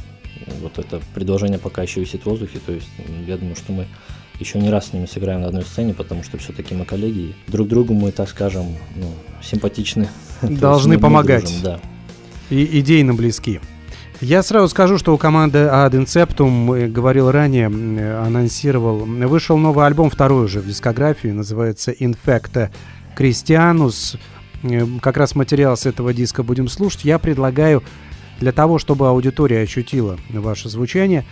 вот 0.62 0.80
это 0.80 1.02
предложение 1.14 1.60
пока 1.60 1.84
еще 1.84 2.02
висит 2.02 2.24
в 2.24 2.26
воздухе, 2.26 2.60
то 2.66 2.72
есть 2.72 2.90
я 3.28 3.38
думаю, 3.38 3.56
что 3.56 3.72
мы 3.72 3.88
еще 4.40 4.60
не 4.60 4.70
раз 4.70 4.88
с 4.88 4.94
ними 4.94 5.06
сыграем 5.06 5.42
на 5.42 5.48
одной 5.48 5.64
сцене, 5.64 5.94
потому 5.94 6.24
что 6.24 6.38
все-таки 6.38 6.74
мы 6.74 6.86
коллеги, 6.86 7.36
друг 7.48 7.68
другу 7.68 7.94
мы, 7.94 8.12
так 8.12 8.28
скажем, 8.28 8.76
ну, 8.96 9.14
симпатичны. 9.42 10.10
Должны 10.42 11.00
помогать. 11.00 11.44
Дружим, 11.44 11.62
да. 11.64 11.80
И 12.50 12.80
идейно 12.80 13.14
близки. 13.14 13.62
Я 14.20 14.44
сразу 14.44 14.68
скажу, 14.68 15.00
что 15.00 15.16
у 15.16 15.18
команды 15.18 15.60
Ad 15.60 15.92
Inceptum, 15.94 16.88
говорил 16.90 17.32
ранее, 17.32 17.68
анонсировал, 17.68 19.00
вышел 19.06 19.58
новый 19.58 19.88
альбом, 19.88 20.12
второй 20.12 20.46
уже 20.46 20.60
в 20.60 20.68
дискографии, 20.68 21.30
называется 21.30 21.92
Infecta 21.92 22.70
Christianus. 23.18 24.20
Как 25.02 25.18
раз 25.18 25.34
материал 25.34 25.76
с 25.76 25.88
этого 25.88 26.14
диска 26.14 26.44
будем 26.44 26.68
слушать. 26.68 27.04
Я 27.04 27.18
предлагаю 27.18 27.82
для 28.42 28.52
того, 28.52 28.80
чтобы 28.80 29.08
аудитория 29.08 29.62
ощутила 29.62 30.18
ваше 30.30 30.68
звучание, 30.68 31.26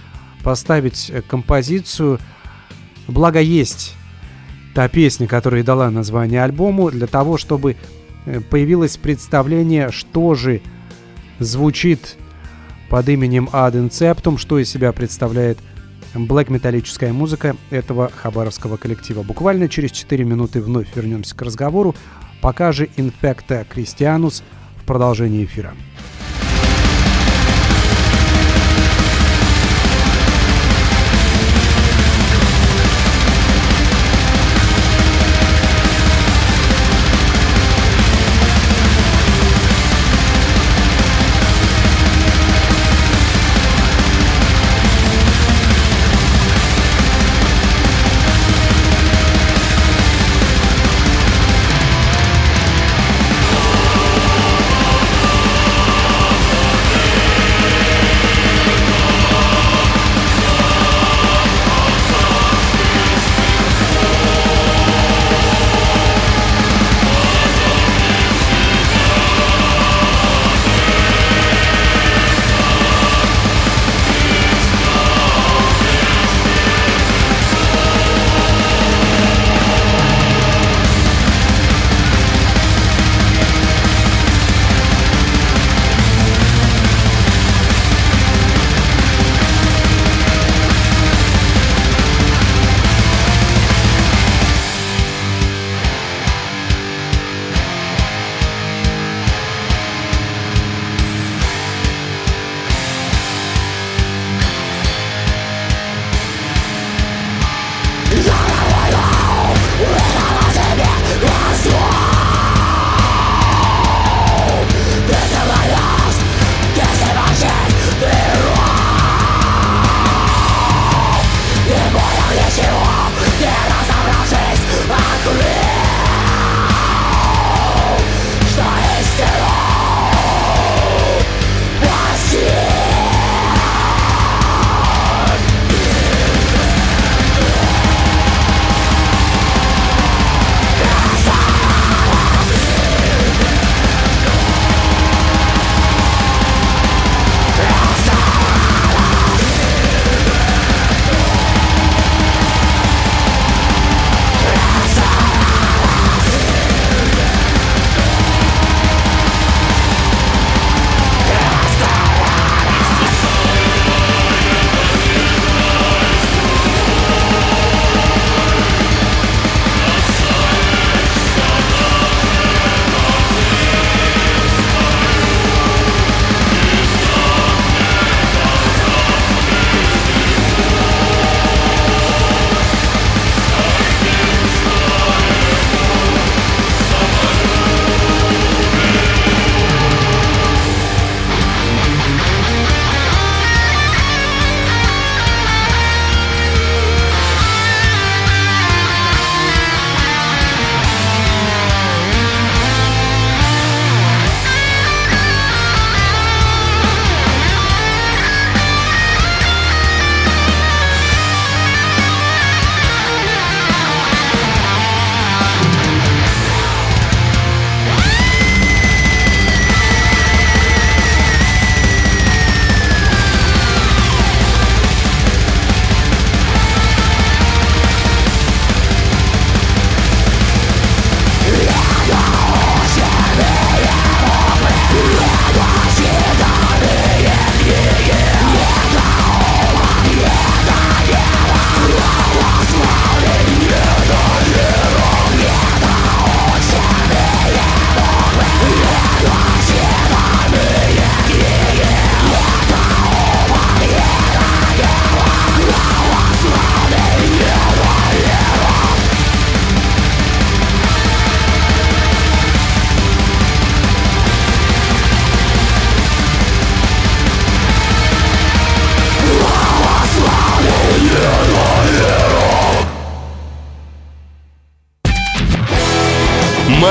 поставить 0.43 1.11
композицию. 1.27 2.19
Благо 3.07 3.41
есть 3.41 3.95
та 4.75 4.87
песня, 4.87 5.27
которая 5.27 5.63
дала 5.63 5.89
название 5.89 6.43
альбому, 6.43 6.91
для 6.91 7.07
того, 7.07 7.37
чтобы 7.37 7.75
э, 8.25 8.39
появилось 8.39 8.95
представление, 8.97 9.91
что 9.91 10.35
же 10.35 10.61
звучит 11.39 12.15
под 12.89 13.09
именем 13.09 13.49
Ad 13.51 13.73
Inceptum, 13.73 14.37
что 14.37 14.59
из 14.59 14.69
себя 14.69 14.91
представляет 14.91 15.57
блэк 16.13 16.51
металлическая 16.51 17.11
музыка 17.11 17.55
этого 17.71 18.11
хабаровского 18.15 18.77
коллектива. 18.77 19.23
Буквально 19.23 19.67
через 19.67 19.91
4 19.91 20.23
минуты 20.23 20.61
вновь 20.61 20.95
вернемся 20.95 21.35
к 21.35 21.41
разговору. 21.41 21.95
Пока 22.39 22.71
же 22.71 22.85
Infecta 22.97 23.65
Christianus 23.67 24.43
в 24.77 24.85
продолжении 24.85 25.43
эфира. 25.43 25.73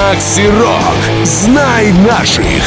Макси 0.09 0.49
Рок. 0.59 1.27
Знай 1.27 1.93
наших. 1.93 2.63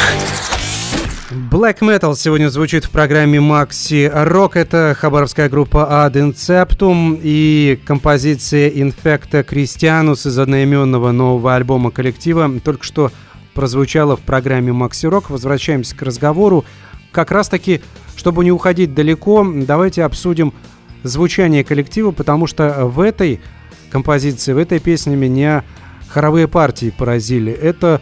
Black 1.50 1.80
Metal 1.80 2.14
сегодня 2.14 2.48
звучит 2.48 2.84
в 2.84 2.90
программе 2.90 3.40
Maxi 3.40 4.08
Rock. 4.28 4.52
Это 4.54 4.96
хабаровская 4.96 5.48
группа 5.48 5.88
Ad 5.90 6.12
Inceptum 6.12 7.18
и 7.20 7.80
композиция 7.84 8.70
Infecta 8.70 9.44
Christianus 9.44 10.28
из 10.28 10.38
одноименного 10.38 11.10
нового 11.10 11.56
альбома 11.56 11.90
коллектива 11.90 12.48
только 12.62 12.84
что 12.84 13.10
прозвучала 13.54 14.16
в 14.16 14.20
программе 14.20 14.70
Maxi 14.70 15.10
Rock. 15.10 15.24
Возвращаемся 15.28 15.96
к 15.96 16.02
разговору. 16.02 16.64
Как 17.10 17.32
раз 17.32 17.48
таки, 17.48 17.80
чтобы 18.14 18.44
не 18.44 18.52
уходить 18.52 18.94
далеко, 18.94 19.44
давайте 19.52 20.04
обсудим 20.04 20.54
звучание 21.02 21.64
коллектива, 21.64 22.12
потому 22.12 22.46
что 22.46 22.86
в 22.86 23.00
этой 23.00 23.40
композиции, 23.90 24.52
в 24.52 24.58
этой 24.58 24.78
песне 24.78 25.16
меня 25.16 25.64
хоровые 26.12 26.46
партии 26.46 26.94
поразили. 26.96 27.52
Это 27.52 28.00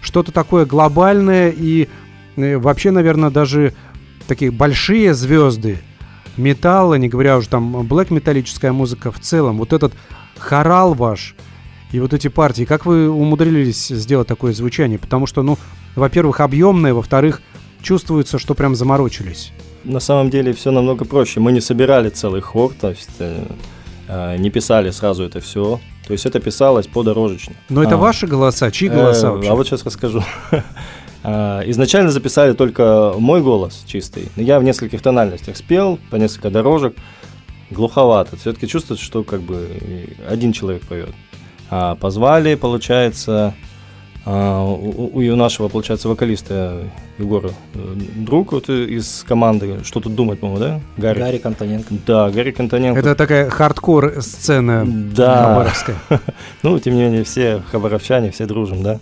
что-то 0.00 0.32
такое 0.32 0.66
глобальное 0.66 1.50
и 1.50 1.88
э, 2.36 2.56
вообще, 2.58 2.90
наверное, 2.90 3.30
даже 3.30 3.72
такие 4.26 4.50
большие 4.50 5.14
звезды 5.14 5.78
металла, 6.36 6.94
не 6.94 7.08
говоря 7.08 7.36
уже 7.36 7.48
там 7.48 7.86
блэк 7.86 8.12
металлическая 8.12 8.72
музыка 8.72 9.12
в 9.12 9.20
целом, 9.20 9.58
вот 9.58 9.72
этот 9.72 9.92
хорал 10.38 10.94
ваш 10.94 11.34
и 11.92 12.00
вот 12.00 12.14
эти 12.14 12.28
партии, 12.28 12.64
как 12.64 12.86
вы 12.86 13.08
умудрились 13.10 13.88
сделать 13.88 14.26
такое 14.26 14.54
звучание? 14.54 14.98
Потому 14.98 15.26
что, 15.26 15.42
ну, 15.42 15.58
во-первых, 15.94 16.40
объемное, 16.40 16.94
во-вторых, 16.94 17.42
чувствуется, 17.82 18.38
что 18.38 18.54
прям 18.54 18.74
заморочились. 18.74 19.52
На 19.84 20.00
самом 20.00 20.30
деле 20.30 20.52
все 20.52 20.70
намного 20.70 21.04
проще. 21.04 21.40
Мы 21.40 21.52
не 21.52 21.60
собирали 21.60 22.08
целый 22.08 22.40
хор, 22.40 22.72
то 22.80 22.90
есть 22.90 23.10
э, 23.18 23.44
э, 24.08 24.36
не 24.38 24.48
писали 24.48 24.90
сразу 24.90 25.24
это 25.24 25.40
все. 25.40 25.80
То 26.06 26.12
есть 26.12 26.26
это 26.26 26.40
писалось 26.40 26.86
подорожечно. 26.86 27.54
Но 27.68 27.82
это 27.82 27.94
А. 27.94 27.98
ваши 27.98 28.26
голоса, 28.26 28.70
чьи 28.70 28.88
голоса 28.88 29.28
Э, 29.28 29.30
вообще? 29.30 29.50
А 29.50 29.54
вот 29.54 29.66
сейчас 29.66 29.84
расскажу. 29.84 30.22
А, 31.24 31.62
Изначально 31.66 32.10
записали 32.10 32.52
только 32.52 33.14
мой 33.16 33.42
голос 33.42 33.84
чистый. 33.86 34.28
Я 34.34 34.58
в 34.58 34.64
нескольких 34.64 35.00
тональностях 35.02 35.56
спел, 35.56 36.00
по 36.10 36.16
несколько 36.16 36.50
дорожек. 36.50 36.96
Глуховато. 37.70 38.36
Все-таки 38.36 38.66
чувствуется, 38.66 39.04
что 39.04 39.22
как 39.22 39.40
бы 39.40 39.68
один 40.28 40.52
человек 40.52 40.82
поет. 40.82 41.10
А 41.70 41.94
позвали, 41.94 42.56
получается, 42.56 43.54
а, 44.24 44.64
у, 44.64 45.10
у- 45.14 45.36
нашего, 45.36 45.68
получается, 45.68 46.08
вокалиста 46.08 46.84
Егора, 47.18 47.50
э, 47.74 47.94
друг 48.16 48.52
вот 48.52 48.68
из 48.68 49.24
команды, 49.26 49.80
что 49.84 50.00
тут 50.00 50.14
думать, 50.14 50.38
по-моему, 50.40 50.60
да? 50.60 50.80
Гарри. 50.96 51.18
Гарри 51.18 51.40
Антоненко. 51.42 51.94
Да, 52.06 52.30
Гарри 52.30 52.52
Контоненко. 52.52 53.00
Это 53.00 53.14
такая 53.14 53.50
хардкор-сцена 53.50 54.84
Да. 54.86 55.44
хабаровская. 55.44 55.96
Ну, 56.62 56.78
тем 56.78 56.94
не 56.94 57.02
менее, 57.02 57.24
все 57.24 57.62
хабаровчане, 57.72 58.30
все 58.30 58.46
дружим, 58.46 58.82
да. 58.82 59.00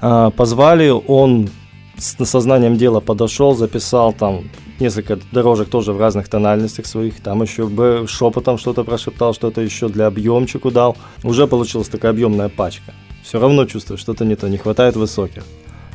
А, 0.00 0.30
позвали, 0.30 0.88
он 0.88 1.50
с 1.98 2.24
сознанием 2.24 2.76
дела 2.76 3.00
подошел, 3.00 3.54
записал 3.54 4.14
там 4.14 4.44
несколько 4.78 5.18
дорожек 5.32 5.68
тоже 5.68 5.92
в 5.92 6.00
разных 6.00 6.28
тональностях 6.28 6.86
своих, 6.86 7.20
там 7.20 7.42
еще 7.42 7.66
бы 7.66 8.06
шепотом 8.08 8.56
что-то 8.56 8.84
прошептал, 8.84 9.34
что-то 9.34 9.60
еще 9.60 9.88
для 9.90 10.06
объемчику 10.06 10.70
дал. 10.70 10.96
Уже 11.22 11.46
получилась 11.46 11.88
такая 11.88 12.12
объемная 12.12 12.48
пачка. 12.48 12.94
Все 13.22 13.38
равно 13.38 13.64
чувствую, 13.66 13.98
что-то 13.98 14.24
не 14.24 14.36
то, 14.36 14.48
не 14.48 14.58
хватает 14.58 14.96
высоких. 14.96 15.44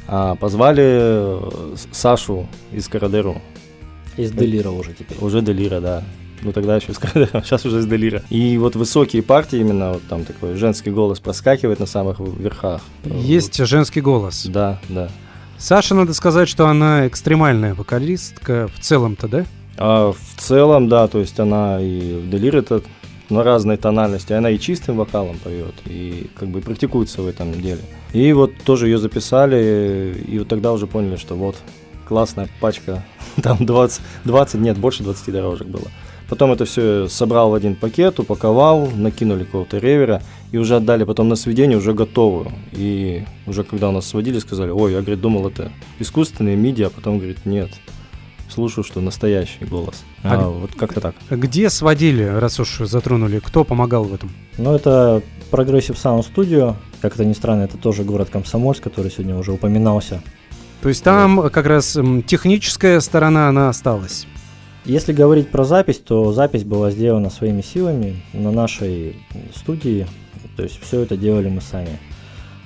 А, 0.08 0.36
позвали 0.36 0.84
э, 0.86 1.75
Сашу 1.91 2.48
из 2.72 2.88
Карадеру, 2.88 3.41
Из 4.17 4.32
Делира 4.32 4.70
уже 4.70 4.94
теперь. 4.94 5.17
уже 5.20 5.41
Делира, 5.41 5.79
да. 5.79 6.03
Ну 6.41 6.51
тогда 6.51 6.75
еще 6.75 6.91
из 6.91 7.00
Карадера, 7.00 7.41
сейчас 7.46 7.65
уже 7.65 7.79
из 7.79 7.88
Делира. 7.88 8.22
И 8.29 8.58
вот 8.58 8.75
высокие 8.75 9.24
партии, 9.24 9.60
именно 9.60 9.94
вот 9.94 10.03
там 10.08 10.24
такой 10.25 10.55
женский 10.55 10.91
голос 10.91 11.20
проскакивает 11.20 11.79
на 11.79 11.88
самых 11.88 12.20
верхах. 12.20 12.82
Есть 13.03 13.58
женский 13.65 14.01
голос. 14.01 14.46
Да, 14.46 14.79
да. 14.89 15.10
Саша, 15.58 15.96
надо 15.96 16.13
сказать, 16.13 16.48
что 16.50 16.67
она 16.67 17.08
экстремальная 17.08 17.74
вокалистка 17.74 18.70
в 18.75 18.79
целом-то, 18.82 19.27
да? 19.27 19.46
А 19.77 20.12
в 20.12 20.41
целом, 20.41 20.88
да, 20.88 21.08
то 21.08 21.20
есть 21.20 21.39
она 21.39 21.82
и 21.82 22.20
в 22.20 22.29
Делире 22.29 22.60
это 22.60 22.82
на 23.29 23.44
разной 23.44 23.77
тональности, 23.77 24.34
она 24.34 24.50
и 24.50 24.60
чистым 24.60 24.98
вокалом 24.98 25.38
поет, 25.38 25.75
и 25.86 26.27
как 26.36 26.50
бы 26.50 26.62
практикуется 26.62 27.22
в 27.22 27.27
этом 27.27 27.53
деле. 27.62 27.82
И 28.13 28.32
вот 28.34 28.51
тоже 28.63 28.88
ее 28.88 28.98
записали, 28.98 30.15
и 30.27 30.39
вот 30.39 30.48
тогда 30.48 30.72
уже 30.72 30.88
поняли, 30.88 31.15
что 31.15 31.36
вот 31.36 31.55
классная 32.08 32.48
пачка, 32.60 33.03
там 33.41 33.65
20, 33.65 34.01
20 34.25 34.62
нет, 34.62 34.77
больше 34.77 35.03
20 35.03 35.34
дорожек 35.34 35.67
было. 35.67 35.88
Потом 36.27 36.51
это 36.51 36.65
все 36.65 37.08
собрал 37.08 37.51
в 37.51 37.53
один 37.53 37.75
пакет, 37.75 38.20
упаковал, 38.20 38.89
накинули 38.96 39.44
какого-то 39.44 39.77
ревера 39.77 40.24
и 40.51 40.58
уже 40.58 40.77
отдали 40.77 41.03
потом 41.03 41.29
на 41.29 41.36
сведение 41.36 41.77
уже 41.77 41.94
готовую. 41.94 42.51
И 42.72 43.24
уже 43.46 43.63
когда 43.63 43.89
у 43.89 43.91
нас 43.91 44.08
сводили, 44.08 44.39
сказали, 44.39 44.72
ой, 44.72 44.94
я, 44.94 45.01
говорит, 45.01 45.22
думал, 45.22 45.48
это 45.48 45.72
искусственные 46.00 46.55
миди, 46.55 46.82
а 46.82 46.89
потом, 46.89 47.20
говорит, 47.20 47.46
нет, 47.46 47.70
слушаю, 48.49 48.83
что 48.83 49.01
настоящий 49.01 49.65
голос. 49.65 50.03
А 50.23 50.35
А, 50.35 50.49
вот 50.49 50.71
как-то 50.75 51.01
так. 51.01 51.15
Где 51.29 51.69
сводили, 51.69 52.23
раз 52.23 52.59
уж 52.59 52.79
затронули? 52.79 53.39
Кто 53.39 53.63
помогал 53.63 54.03
в 54.03 54.13
этом? 54.13 54.31
Ну, 54.57 54.75
это 54.75 55.21
Progressive 55.51 55.95
Sound 55.95 56.25
Studio. 56.33 56.75
Как 57.01 57.15
это 57.15 57.25
ни 57.25 57.33
странно, 57.33 57.63
это 57.63 57.77
тоже 57.77 58.03
город 58.03 58.29
Комсомольск, 58.31 58.83
который 58.83 59.11
сегодня 59.11 59.37
уже 59.37 59.51
упоминался. 59.51 60.21
То 60.81 60.89
есть 60.89 61.03
там 61.03 61.49
как 61.49 61.65
раз 61.65 61.97
техническая 62.27 62.99
сторона, 62.99 63.49
она 63.49 63.69
осталась. 63.69 64.27
Если 64.85 65.13
говорить 65.13 65.49
про 65.49 65.63
запись, 65.63 65.97
то 65.97 66.31
запись 66.31 66.63
была 66.63 66.91
сделана 66.91 67.31
своими 67.31 67.61
силами 67.61 68.21
на 68.33 68.51
нашей 68.51 69.15
студии. 69.55 70.05
То 70.55 70.63
есть 70.63 70.79
все 70.81 71.01
это 71.01 71.17
делали 71.17 71.49
мы 71.49 71.61
сами. 71.61 71.97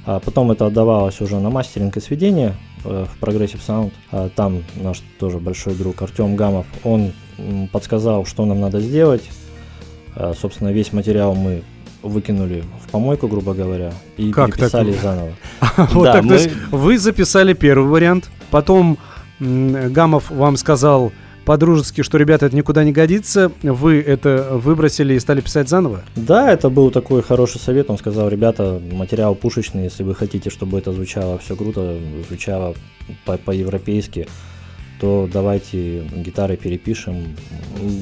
А 0.05 0.19
потом 0.19 0.51
это 0.51 0.65
отдавалось 0.65 1.21
уже 1.21 1.39
на 1.39 1.49
мастеринг 1.49 1.95
и 1.95 2.01
сведение 2.01 2.55
в 2.83 3.09
Progressive 3.21 3.59
Sound. 3.65 3.91
А 4.11 4.29
там 4.29 4.63
наш 4.75 5.01
тоже 5.19 5.39
большой 5.39 5.75
друг 5.75 6.01
Артем 6.01 6.35
Гамов, 6.35 6.65
он 6.83 7.11
подсказал, 7.71 8.25
что 8.25 8.45
нам 8.45 8.59
надо 8.59 8.79
сделать. 8.79 9.29
А, 10.15 10.33
собственно, 10.39 10.69
весь 10.69 10.91
материал 10.93 11.35
мы 11.35 11.63
выкинули 12.01 12.63
в 12.85 12.89
помойку, 12.91 13.27
грубо 13.27 13.53
говоря, 13.53 13.93
и 14.17 14.31
Как 14.31 14.55
переписали 14.55 14.93
так? 14.93 15.01
заново. 15.01 15.31
Вот 15.93 16.05
так, 16.05 16.27
то 16.27 16.33
есть 16.33 16.49
вы 16.71 16.97
записали 16.97 17.53
первый 17.53 17.89
вариант, 17.89 18.29
потом 18.51 18.97
Гамов 19.39 20.29
вам 20.31 20.57
сказал 20.57 21.11
по-дружески, 21.49 22.03
что, 22.03 22.19
ребята, 22.19 22.45
это 22.45 22.55
никуда 22.55 22.83
не 22.83 22.91
годится, 22.91 23.51
вы 23.63 23.99
это 24.01 24.49
выбросили 24.51 25.15
и 25.15 25.19
стали 25.19 25.41
писать 25.41 25.67
заново? 25.67 26.03
Да, 26.15 26.51
это 26.51 26.69
был 26.69 26.91
такой 26.91 27.23
хороший 27.23 27.59
совет. 27.59 27.89
Он 27.89 27.97
сказал, 27.97 28.29
ребята, 28.29 28.79
материал 28.91 29.33
пушечный, 29.33 29.85
если 29.85 30.03
вы 30.03 30.13
хотите, 30.13 30.51
чтобы 30.51 30.77
это 30.77 30.91
звучало 30.91 31.39
все 31.39 31.55
круто, 31.55 31.97
звучало 32.27 32.75
по- 33.25 33.39
по-европейски, 33.39 34.27
то 34.99 35.29
давайте 35.31 36.03
гитары 36.15 36.57
перепишем. 36.57 37.35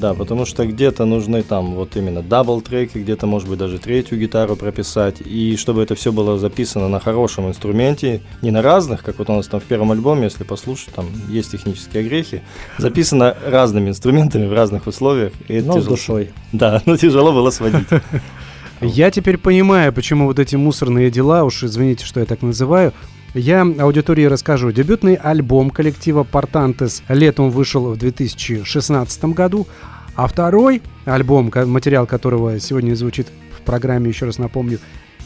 Да, 0.00 0.14
потому 0.14 0.44
что 0.44 0.66
где-то 0.66 1.04
нужны 1.04 1.42
там 1.42 1.74
вот 1.74 1.96
именно 1.96 2.22
double 2.22 2.60
треки, 2.60 2.98
где-то, 2.98 3.26
может 3.26 3.48
быть, 3.48 3.58
даже 3.58 3.78
третью 3.78 4.18
гитару 4.18 4.56
прописать. 4.56 5.20
И 5.24 5.56
чтобы 5.56 5.82
это 5.82 5.94
все 5.94 6.10
было 6.12 6.38
записано 6.38 6.88
на 6.88 6.98
хорошем 6.98 7.48
инструменте, 7.48 8.22
не 8.42 8.50
на 8.50 8.62
разных, 8.62 9.04
как 9.04 9.18
вот 9.18 9.30
у 9.30 9.34
нас 9.34 9.46
там 9.46 9.60
в 9.60 9.64
первом 9.64 9.92
альбоме, 9.92 10.24
если 10.24 10.44
послушать, 10.44 10.94
там 10.94 11.06
есть 11.28 11.52
технические 11.52 12.04
огрехи, 12.04 12.42
записано 12.78 13.36
разными 13.46 13.90
инструментами 13.90 14.46
в 14.46 14.52
разных 14.52 14.86
условиях. 14.86 15.32
И 15.48 15.60
Но 15.60 15.74
с 15.74 15.76
тяжело. 15.76 15.96
душой. 15.96 16.30
Да, 16.52 16.82
но 16.86 16.96
тяжело 16.96 17.32
было 17.32 17.50
сводить. 17.50 17.86
Я 18.80 19.10
теперь 19.10 19.38
понимаю, 19.38 19.92
почему 19.92 20.26
вот 20.26 20.38
эти 20.38 20.54
мусорные 20.54 21.10
дела, 21.10 21.42
уж 21.44 21.64
извините, 21.64 22.04
что 22.04 22.20
я 22.20 22.26
так 22.26 22.42
называю, 22.42 22.92
я 23.34 23.62
аудитории 23.62 24.24
расскажу. 24.24 24.72
Дебютный 24.72 25.14
альбом 25.14 25.70
коллектива 25.70 26.24
Портантес 26.24 27.02
летом 27.08 27.50
вышел 27.50 27.92
в 27.92 27.96
2016 27.96 29.24
году, 29.26 29.66
а 30.14 30.26
второй 30.26 30.82
альбом, 31.04 31.52
материал 31.66 32.06
которого 32.06 32.58
сегодня 32.58 32.94
звучит 32.94 33.28
в 33.56 33.62
программе, 33.62 34.08
еще 34.08 34.26
раз 34.26 34.38
напомню, 34.38 34.78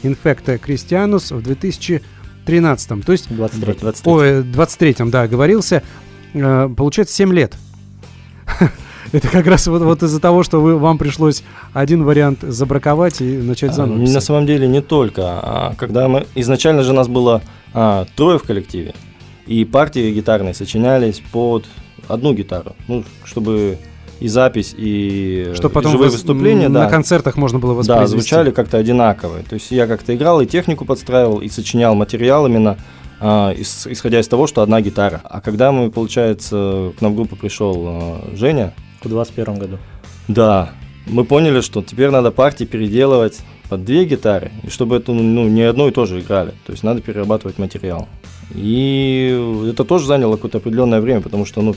Infecta 0.03 0.61
Christianus 0.61 1.35
в 1.35 1.43
2013. 1.43 3.05
То 3.05 3.13
есть 3.13 3.29
23 3.35 3.75
23. 3.75 4.13
Ой, 4.13 4.31
23-м, 4.43 5.11
да, 5.11 5.29
говорился. 5.29 5.83
Э, 6.35 6.69
Получается 6.77 7.15
7 7.15 7.33
лет. 7.33 7.55
Это 9.13 9.29
как 9.29 9.47
раз 9.47 9.67
вот, 9.67 9.83
вот 9.83 10.03
из-за 10.03 10.21
того, 10.21 10.43
что 10.43 10.61
вы, 10.61 10.79
вам 10.79 10.97
пришлось 10.99 11.43
один 11.75 12.03
вариант 12.05 12.41
забраковать 12.43 13.21
и 13.21 13.25
начать 13.37 13.75
заново. 13.75 13.97
А, 13.97 13.99
На 14.01 14.07
писать. 14.07 14.25
самом 14.25 14.47
деле 14.47 14.67
не 14.67 14.81
только. 14.81 15.23
А 15.25 15.75
когда 15.77 16.09
мы 16.09 16.27
изначально 16.35 16.83
же 16.83 16.93
нас 16.95 17.09
было 17.09 17.43
а, 17.75 18.07
трое 18.17 18.39
в 18.39 18.43
коллективе, 18.43 18.95
и 19.47 19.65
партии 19.65 20.13
гитарные 20.13 20.55
сочинялись 20.55 21.21
под 21.33 21.67
одну 22.09 22.33
гитару, 22.33 22.75
ну 22.89 23.05
чтобы 23.25 23.79
и 24.21 24.29
запись, 24.29 24.75
и 24.79 25.53
Что 25.57 25.69
потом 25.69 25.93
живые 25.93 26.09
вос- 26.09 26.13
выступления, 26.13 26.69
на 26.69 26.85
да, 26.85 26.89
концертах 26.89 27.37
можно 27.37 27.59
было 27.59 27.73
да, 27.73 27.79
воспроизвести. 27.79 28.19
звучали 28.21 28.51
как-то 28.53 28.79
одинаково. 28.79 29.41
То 29.49 29.55
есть 29.57 29.71
я 29.73 29.87
как-то 29.87 30.15
играл 30.15 30.41
и 30.41 30.47
технику 30.47 30.85
подстраивал, 30.85 31.39
и 31.41 31.49
сочинял 31.49 31.95
материал 31.97 32.47
именно 32.47 32.79
а, 33.21 33.53
ис- 33.53 33.91
исходя 33.93 34.21
из 34.21 34.29
того, 34.29 34.47
что 34.47 34.63
одна 34.63 34.81
гитара. 34.81 35.21
А 35.25 35.41
когда 35.41 35.71
мы, 35.73 35.91
получается, 35.91 36.93
к 36.97 37.01
нам 37.03 37.13
в 37.13 37.17
группу 37.17 37.37
пришел 37.37 37.75
а, 37.87 38.29
Женя, 38.37 38.73
в 39.05 39.09
21 39.09 39.55
году. 39.59 39.79
да, 40.29 40.73
мы 41.07 41.25
поняли, 41.25 41.61
что 41.61 41.83
теперь 41.83 42.11
надо 42.11 42.31
партии 42.31 42.65
переделывать 42.65 43.41
под 43.69 43.85
две 43.85 44.05
гитары, 44.05 44.53
и 44.63 44.71
чтобы 44.71 44.97
это 44.97 45.13
ну, 45.13 45.49
не 45.49 45.63
одно 45.63 45.89
и 45.89 45.91
то 45.91 46.07
же 46.07 46.21
играли. 46.21 46.53
То 46.67 46.73
есть 46.73 46.83
надо 46.83 47.01
перерабатывать 47.01 47.59
материал. 47.59 48.09
И 48.55 49.69
это 49.71 49.85
тоже 49.85 50.07
заняло 50.07 50.37
какое-то 50.37 50.59
определенное 50.59 51.01
время, 51.01 51.23
потому 51.23 51.47
что, 51.47 51.63
ну, 51.63 51.75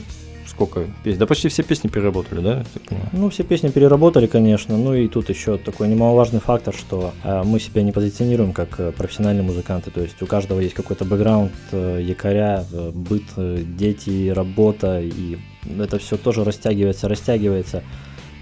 сколько 0.56 0.84
песен? 1.04 1.18
Да 1.18 1.26
почти 1.26 1.48
все 1.48 1.62
песни 1.62 1.88
переработали, 1.88 2.40
да? 2.40 2.64
Ну, 3.12 3.28
все 3.30 3.42
песни 3.42 3.68
переработали, 3.68 4.26
конечно. 4.26 4.76
Ну 4.76 4.94
и 4.94 5.08
тут 5.08 5.28
еще 5.28 5.58
такой 5.58 5.88
немаловажный 5.88 6.40
фактор, 6.40 6.74
что 6.74 7.12
э, 7.24 7.42
мы 7.44 7.60
себя 7.60 7.82
не 7.82 7.92
позиционируем 7.92 8.52
как 8.52 8.80
э, 8.80 8.92
профессиональные 8.92 9.42
музыканты. 9.42 9.90
То 9.90 10.00
есть 10.00 10.20
у 10.22 10.26
каждого 10.26 10.60
есть 10.60 10.74
какой-то 10.74 11.04
бэкграунд, 11.04 11.52
э, 11.72 12.00
якоря, 12.02 12.64
э, 12.72 12.90
быт, 12.94 13.24
э, 13.36 13.62
дети, 13.66 14.28
работа. 14.28 15.00
И 15.00 15.36
это 15.78 15.98
все 15.98 16.16
тоже 16.16 16.44
растягивается, 16.44 17.08
растягивается. 17.08 17.82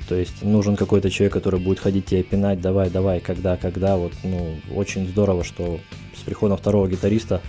То 0.09 0.15
есть 0.15 0.43
нужен 0.43 0.77
какой-то 0.77 1.11
человек, 1.11 1.33
который 1.33 1.61
будет 1.61 1.79
ходить 1.79 2.07
тебе 2.07 2.23
пинать, 2.23 2.61
давай, 2.61 2.91
давай, 2.91 3.21
когда, 3.21 3.57
когда. 3.57 3.97
Вот, 3.97 4.13
ну, 4.23 4.57
очень 4.75 5.09
здорово, 5.09 5.45
что 5.45 5.81
с 6.15 6.21
приходом 6.21 6.59
второго 6.59 6.89
гитариста 6.89 7.41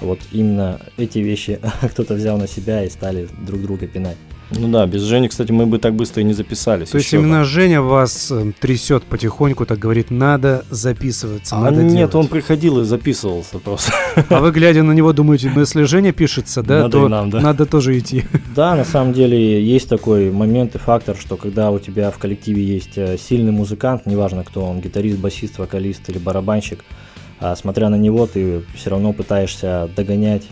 вот 0.00 0.18
именно 0.32 0.80
эти 0.96 1.20
вещи 1.20 1.60
кто-то 1.82 2.14
взял 2.14 2.38
на 2.38 2.48
себя 2.48 2.84
и 2.84 2.90
стали 2.90 3.28
друг 3.46 3.62
друга 3.62 3.86
пинать. 3.86 4.16
Ну 4.58 4.68
да, 4.68 4.86
без 4.86 5.02
Жени, 5.02 5.28
кстати, 5.28 5.52
мы 5.52 5.66
бы 5.66 5.78
так 5.78 5.94
быстро 5.94 6.22
и 6.22 6.24
не 6.24 6.32
записались. 6.32 6.90
То 6.90 6.98
есть 6.98 7.12
именно 7.12 7.40
бы. 7.40 7.44
Женя 7.44 7.82
вас 7.82 8.30
э, 8.30 8.52
трясет 8.60 9.04
потихоньку, 9.04 9.66
так 9.66 9.78
говорит, 9.78 10.10
надо 10.10 10.64
записываться, 10.70 11.56
а 11.56 11.60
надо 11.60 11.82
нет, 11.82 11.92
делать. 11.96 12.14
он 12.14 12.28
приходил 12.28 12.80
и 12.80 12.84
записывался 12.84 13.58
просто. 13.58 13.92
А 14.28 14.40
вы, 14.40 14.50
глядя 14.50 14.82
на 14.82 14.92
него, 14.92 15.12
думаете, 15.12 15.50
ну 15.54 15.60
если 15.60 15.84
Женя 15.84 16.12
пишется, 16.12 16.62
да, 16.62 16.82
надо 16.82 16.90
то 16.90 17.08
нам, 17.08 17.30
да. 17.30 17.40
надо 17.40 17.66
тоже 17.66 17.98
идти. 17.98 18.24
Да, 18.54 18.74
на 18.74 18.84
самом 18.84 19.12
деле 19.12 19.62
есть 19.62 19.88
такой 19.88 20.30
момент 20.30 20.74
и 20.74 20.78
фактор, 20.78 21.16
что 21.16 21.36
когда 21.36 21.70
у 21.70 21.78
тебя 21.78 22.10
в 22.10 22.18
коллективе 22.18 22.62
есть 22.62 22.96
э, 22.96 23.16
сильный 23.18 23.52
музыкант, 23.52 24.06
неважно 24.06 24.44
кто 24.44 24.64
он, 24.64 24.80
гитарист, 24.80 25.18
басист, 25.18 25.58
вокалист 25.58 26.08
или 26.08 26.18
барабанщик, 26.18 26.84
а 27.40 27.56
смотря 27.56 27.88
на 27.88 27.96
него, 27.96 28.26
ты 28.26 28.62
все 28.74 28.90
равно 28.90 29.12
пытаешься 29.12 29.90
догонять. 29.96 30.44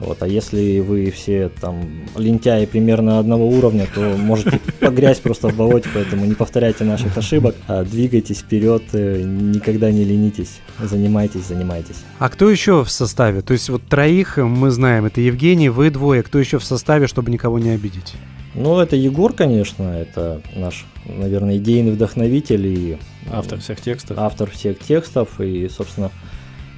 Вот, 0.00 0.22
а 0.22 0.28
если 0.28 0.78
вы 0.78 1.10
все 1.10 1.48
там 1.48 1.88
лентяи 2.16 2.66
примерно 2.66 3.18
одного 3.18 3.48
уровня, 3.48 3.86
то 3.92 4.16
можете 4.16 4.60
погрязть 4.80 5.22
просто 5.22 5.48
в 5.48 5.56
болоте, 5.56 5.88
поэтому 5.92 6.24
не 6.24 6.34
повторяйте 6.34 6.84
наших 6.84 7.16
ошибок, 7.18 7.56
а 7.66 7.84
двигайтесь 7.84 8.38
вперед, 8.38 8.82
э, 8.92 9.22
никогда 9.22 9.90
не 9.90 10.04
ленитесь, 10.04 10.60
занимайтесь, 10.80 11.46
занимайтесь. 11.46 11.96
А 12.18 12.28
кто 12.28 12.48
еще 12.48 12.84
в 12.84 12.90
составе? 12.90 13.42
То 13.42 13.52
есть 13.52 13.68
вот 13.70 13.82
троих 13.82 14.36
мы 14.36 14.70
знаем, 14.70 15.04
это 15.04 15.20
Евгений, 15.20 15.68
вы 15.68 15.90
двое, 15.90 16.22
кто 16.22 16.38
еще 16.38 16.58
в 16.58 16.64
составе, 16.64 17.08
чтобы 17.08 17.32
никого 17.32 17.58
не 17.58 17.70
обидеть? 17.70 18.14
Ну, 18.54 18.78
это 18.78 18.96
Егор, 18.96 19.32
конечно, 19.32 19.84
это 19.84 20.40
наш, 20.54 20.86
наверное, 21.06 21.58
идейный 21.58 21.92
вдохновитель 21.92 22.66
и 22.66 22.98
автор 23.30 23.60
всех 23.60 23.80
текстов. 23.80 24.18
Автор 24.18 24.50
всех 24.50 24.78
текстов, 24.78 25.40
и, 25.40 25.68
собственно, 25.68 26.10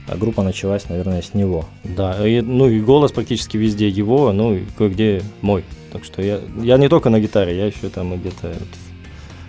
группа 0.08 0.42
началась, 0.42 0.88
наверное, 0.88 1.22
с 1.22 1.34
него. 1.34 1.66
Да, 1.84 2.26
и, 2.26 2.40
ну 2.40 2.68
и 2.68 2.80
голос 2.80 3.12
практически 3.12 3.56
везде 3.56 3.88
его, 3.88 4.32
ну 4.32 4.54
и 4.54 4.62
кое-где 4.76 5.22
мой. 5.40 5.64
Так 5.92 6.04
что 6.04 6.22
я, 6.22 6.40
я 6.62 6.78
не 6.78 6.88
только 6.88 7.10
на 7.10 7.20
гитаре, 7.20 7.56
я 7.56 7.66
еще 7.66 7.88
там 7.88 8.16
где-то 8.16 8.54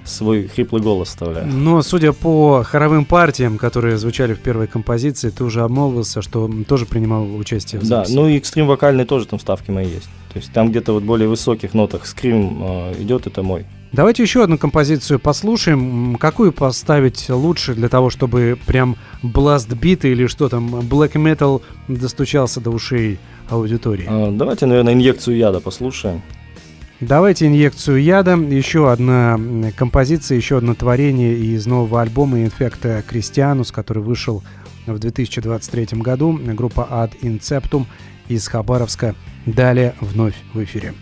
свой 0.03 0.47
хриплый 0.47 0.81
голос 0.81 1.09
вставляю. 1.09 1.47
Но 1.47 1.81
судя 1.81 2.13
по 2.13 2.63
хоровым 2.63 3.05
партиям, 3.05 3.57
которые 3.57 3.97
звучали 3.97 4.33
в 4.33 4.39
первой 4.39 4.67
композиции, 4.67 5.29
ты 5.29 5.43
уже 5.43 5.61
обмолвился, 5.61 6.21
что 6.21 6.49
тоже 6.67 6.85
принимал 6.85 7.35
участие 7.35 7.79
в 7.79 7.83
записи. 7.83 8.13
Да, 8.13 8.21
ну 8.21 8.27
и 8.27 8.37
экстрим 8.37 8.67
вокальный 8.67 9.05
тоже 9.05 9.27
там 9.27 9.39
ставки 9.39 9.71
мои 9.71 9.87
есть. 9.87 10.09
То 10.33 10.39
есть 10.39 10.51
там 10.53 10.69
где-то 10.69 10.93
вот 10.93 11.03
более 11.03 11.27
высоких 11.27 11.73
нотах 11.73 12.05
скрим 12.05 12.57
э, 12.61 13.01
идет, 13.01 13.27
это 13.27 13.43
мой. 13.43 13.65
Давайте 13.93 14.23
еще 14.23 14.43
одну 14.43 14.57
композицию 14.57 15.19
послушаем. 15.19 16.15
Какую 16.15 16.53
поставить 16.53 17.29
лучше 17.29 17.75
для 17.75 17.89
того, 17.89 18.09
чтобы 18.09 18.57
прям 18.65 18.95
бласт 19.21 19.69
бит 19.73 20.05
или 20.05 20.27
что 20.27 20.47
там, 20.47 20.75
black 20.75 21.13
metal 21.13 21.61
достучался 21.89 22.61
до 22.61 22.69
ушей 22.69 23.19
аудитории? 23.49 24.05
А, 24.07 24.31
давайте, 24.31 24.65
наверное, 24.65 24.93
инъекцию 24.93 25.35
яда 25.35 25.59
послушаем. 25.59 26.21
Давайте 27.01 27.47
инъекцию 27.47 28.01
яда. 28.01 28.35
Еще 28.35 28.89
одна 28.89 29.37
композиция, 29.75 30.37
еще 30.37 30.59
одно 30.59 30.73
творение 30.73 31.35
из 31.35 31.65
нового 31.65 32.01
альбома 32.01 32.43
Инфекта 32.43 33.03
Кристианус, 33.05 33.73
который 33.73 34.03
вышел 34.03 34.41
в 34.85 34.99
2023 34.99 35.99
году. 35.99 36.39
Группа 36.41 36.87
Ad 36.89 37.11
Inceptum 37.23 37.87
из 38.29 38.47
Хабаровска. 38.47 39.15
Далее 39.45 39.95
вновь 39.99 40.35
в 40.53 40.63
эфире. 40.63 40.93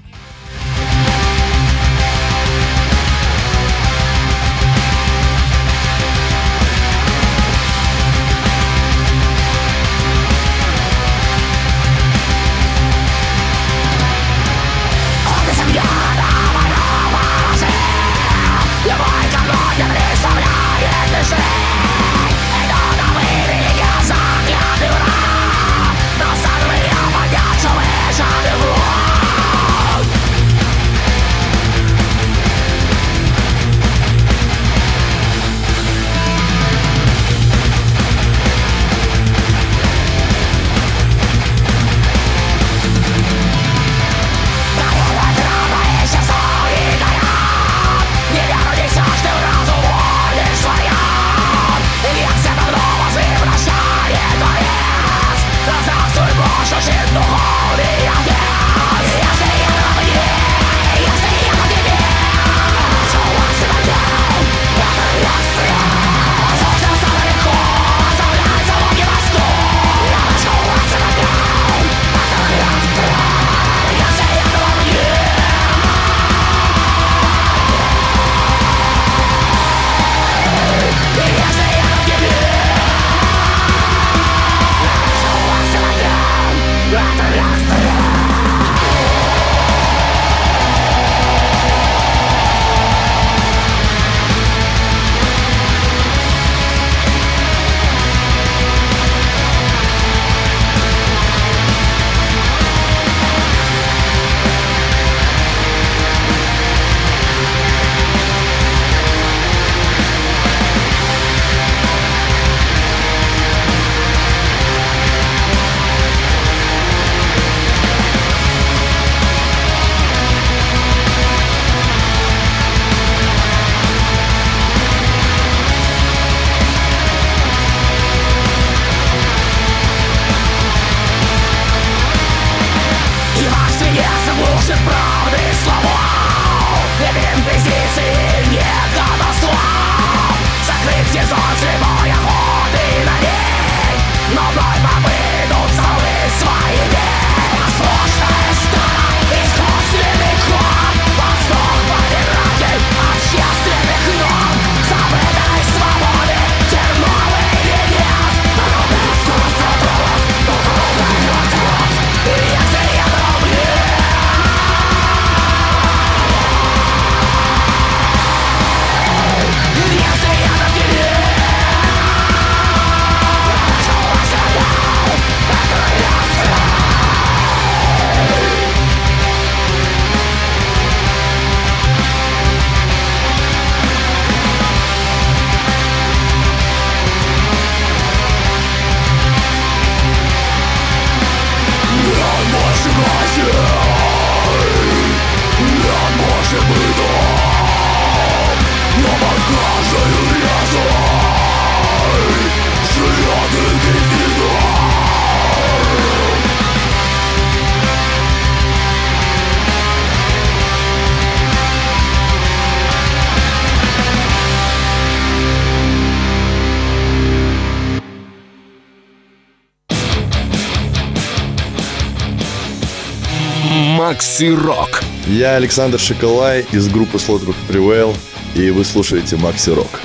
Макси 224.10 224.50
Рок. 224.56 225.04
Я 225.28 225.58
Александр 225.58 226.00
Шоколай 226.00 226.66
из 226.72 226.90
группы 226.90 227.18
Slaughter 227.18 227.54
Prevail, 227.70 228.18
и 228.56 228.72
вы 228.72 228.84
слушаете 228.84 229.38
Макси 229.38 229.70
Рок. 229.70 230.02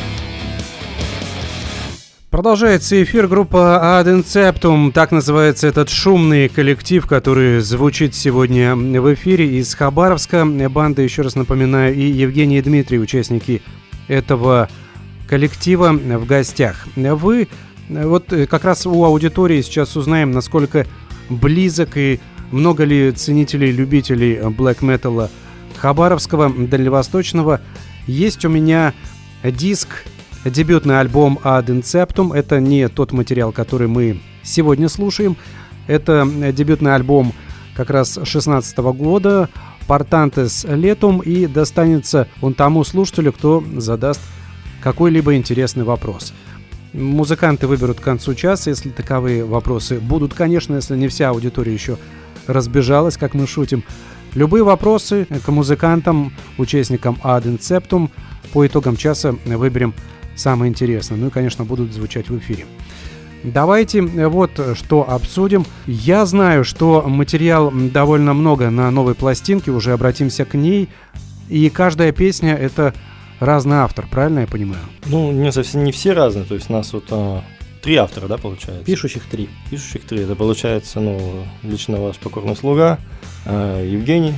Продолжается 2.28 3.02
эфир 3.02 3.28
группа 3.28 3.80
Ad 3.82 4.04
Inceptum. 4.14 4.92
Так 4.92 5.10
называется 5.10 5.68
этот 5.68 5.88
шумный 5.88 6.50
коллектив, 6.50 7.06
который 7.06 7.60
звучит 7.60 8.14
сегодня 8.14 8.76
в 8.76 9.14
эфире 9.14 9.58
из 9.58 9.74
Хабаровска. 9.74 10.44
Банда, 10.44 11.00
еще 11.00 11.22
раз 11.22 11.34
напоминаю, 11.34 11.94
и 11.94 12.02
Евгений 12.02 12.58
и 12.58 12.62
Дмитрий, 12.62 12.98
участники 12.98 13.62
этого 14.08 14.68
коллектива 15.26 15.94
в 15.94 16.26
гостях. 16.26 16.86
Вы, 16.94 17.48
вот 17.88 18.26
как 18.50 18.64
раз 18.64 18.84
у 18.84 19.02
аудитории 19.02 19.62
сейчас 19.62 19.96
узнаем, 19.96 20.30
насколько 20.30 20.86
близок 21.30 21.96
и 21.96 22.20
много 22.54 22.84
ли 22.84 23.10
ценителей, 23.10 23.72
любителей 23.72 24.40
блэк 24.48 24.82
металла 24.84 25.28
Хабаровского, 25.76 26.48
дальневосточного. 26.50 27.60
Есть 28.06 28.44
у 28.44 28.48
меня 28.48 28.94
диск 29.42 29.88
дебютный 30.44 31.00
альбом 31.00 31.40
Ad 31.42 31.66
Inceptum. 31.66 32.34
Это 32.34 32.60
не 32.60 32.88
тот 32.88 33.12
материал, 33.12 33.50
который 33.50 33.88
мы 33.88 34.20
сегодня 34.42 34.88
слушаем. 34.88 35.36
Это 35.88 36.26
дебютный 36.52 36.94
альбом 36.94 37.32
как 37.74 37.90
раз 37.90 38.18
16 38.22 38.78
года, 38.78 39.50
Портантес 39.88 40.64
Летум, 40.64 41.20
и 41.20 41.46
достанется 41.46 42.28
он 42.40 42.54
тому 42.54 42.84
слушателю, 42.84 43.32
кто 43.32 43.64
задаст 43.76 44.20
какой-либо 44.80 45.34
интересный 45.34 45.82
вопрос. 45.82 46.32
Музыканты 46.92 47.66
выберут 47.66 47.98
к 47.98 48.04
концу 48.04 48.34
часа, 48.34 48.70
если 48.70 48.90
таковые 48.90 49.44
вопросы 49.44 49.98
будут, 49.98 50.34
конечно, 50.34 50.76
если 50.76 50.96
не 50.96 51.08
вся 51.08 51.30
аудитория 51.30 51.72
еще 51.74 51.98
разбежалась, 52.46 53.16
как 53.16 53.34
мы 53.34 53.46
шутим. 53.46 53.84
Любые 54.34 54.64
вопросы 54.64 55.26
к 55.44 55.48
музыкантам, 55.48 56.32
участникам 56.58 57.18
Ad 57.22 57.44
Inceptum 57.44 58.10
по 58.52 58.66
итогам 58.66 58.96
часа 58.96 59.36
выберем 59.44 59.94
самое 60.34 60.70
интересное. 60.70 61.16
Ну 61.16 61.28
и, 61.28 61.30
конечно, 61.30 61.64
будут 61.64 61.92
звучать 61.92 62.28
в 62.28 62.38
эфире. 62.38 62.66
Давайте 63.44 64.00
вот 64.02 64.58
что 64.74 65.08
обсудим. 65.08 65.66
Я 65.86 66.24
знаю, 66.24 66.64
что 66.64 67.02
материал 67.02 67.70
довольно 67.70 68.32
много 68.32 68.70
на 68.70 68.90
новой 68.90 69.14
пластинке, 69.14 69.70
уже 69.70 69.92
обратимся 69.92 70.44
к 70.44 70.54
ней. 70.54 70.88
И 71.48 71.68
каждая 71.68 72.10
песня 72.10 72.54
это 72.54 72.94
разный 73.40 73.76
автор, 73.76 74.06
правильно 74.10 74.40
я 74.40 74.46
понимаю? 74.46 74.80
Ну, 75.06 75.30
не 75.30 75.52
совсем 75.52 75.84
не 75.84 75.92
все 75.92 76.12
разные, 76.12 76.44
то 76.44 76.54
есть 76.54 76.70
нас 76.70 76.92
вот 76.92 77.04
а, 77.10 77.42
три 77.84 77.96
автора, 77.96 78.28
да, 78.28 78.38
получается? 78.38 78.82
Пишущих 78.84 79.24
три. 79.24 79.50
Пишущих 79.70 80.04
три. 80.04 80.20
Это 80.20 80.34
получается, 80.34 81.00
ну, 81.00 81.44
лично 81.62 81.98
ваш 82.00 82.16
покорный 82.16 82.56
слуга, 82.56 82.98
а, 83.44 83.84
Евгений, 83.84 84.32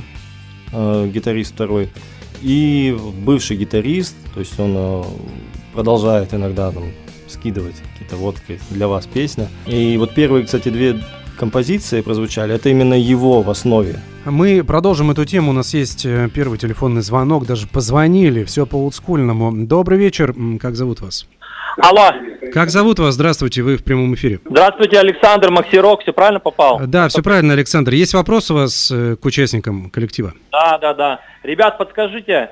а, 0.73 1.07
гитарист 1.07 1.53
второй, 1.53 1.89
и 2.41 2.95
бывший 3.25 3.55
гитарист, 3.55 4.15
то 4.33 4.41
есть 4.41 4.59
он 4.59 4.73
а, 4.75 5.05
продолжает 5.73 6.33
иногда 6.33 6.71
там 6.71 6.91
скидывать 7.29 7.77
какие-то 7.93 8.17
водки 8.17 8.59
для 8.69 8.89
вас 8.89 9.05
песня. 9.05 9.47
И 9.65 9.95
вот 9.97 10.13
первые, 10.13 10.43
кстати, 10.43 10.67
две 10.67 11.01
композиции 11.39 12.01
прозвучали, 12.01 12.53
это 12.53 12.67
именно 12.67 12.95
его 12.95 13.41
в 13.43 13.49
основе. 13.49 14.01
Мы 14.25 14.61
продолжим 14.61 15.09
эту 15.11 15.23
тему. 15.23 15.51
У 15.51 15.53
нас 15.53 15.73
есть 15.73 16.05
э, 16.05 16.29
первый 16.33 16.57
телефонный 16.57 17.01
звонок, 17.01 17.45
даже 17.45 17.65
позвонили, 17.67 18.43
все 18.43 18.65
по 18.65 18.75
олдскульному. 18.75 19.65
Добрый 19.65 19.97
вечер, 19.97 20.35
как 20.59 20.75
зовут 20.75 20.99
вас? 20.99 21.27
Алло. 21.77 22.09
Как 22.53 22.69
зовут 22.69 22.97
вас? 22.99 23.13
Здравствуйте, 23.13 23.61
вы 23.61 23.77
в 23.77 23.83
прямом 23.83 24.15
эфире. 24.15 24.39
Здравствуйте, 24.49 24.99
Александр 24.99 25.51
Максирок, 25.51 26.01
все 26.01 26.11
правильно 26.11 26.39
попал? 26.39 26.81
Да, 26.87 27.07
все 27.07 27.21
правильно, 27.21 27.53
Александр. 27.53 27.93
Есть 27.93 28.13
вопрос 28.13 28.49
у 28.49 28.55
вас 28.55 28.91
э, 28.91 29.15
к 29.15 29.25
участникам 29.25 29.89
коллектива? 29.91 30.33
Да, 30.51 30.77
да, 30.79 30.93
да. 30.93 31.19
Ребят, 31.43 31.77
подскажите, 31.77 32.51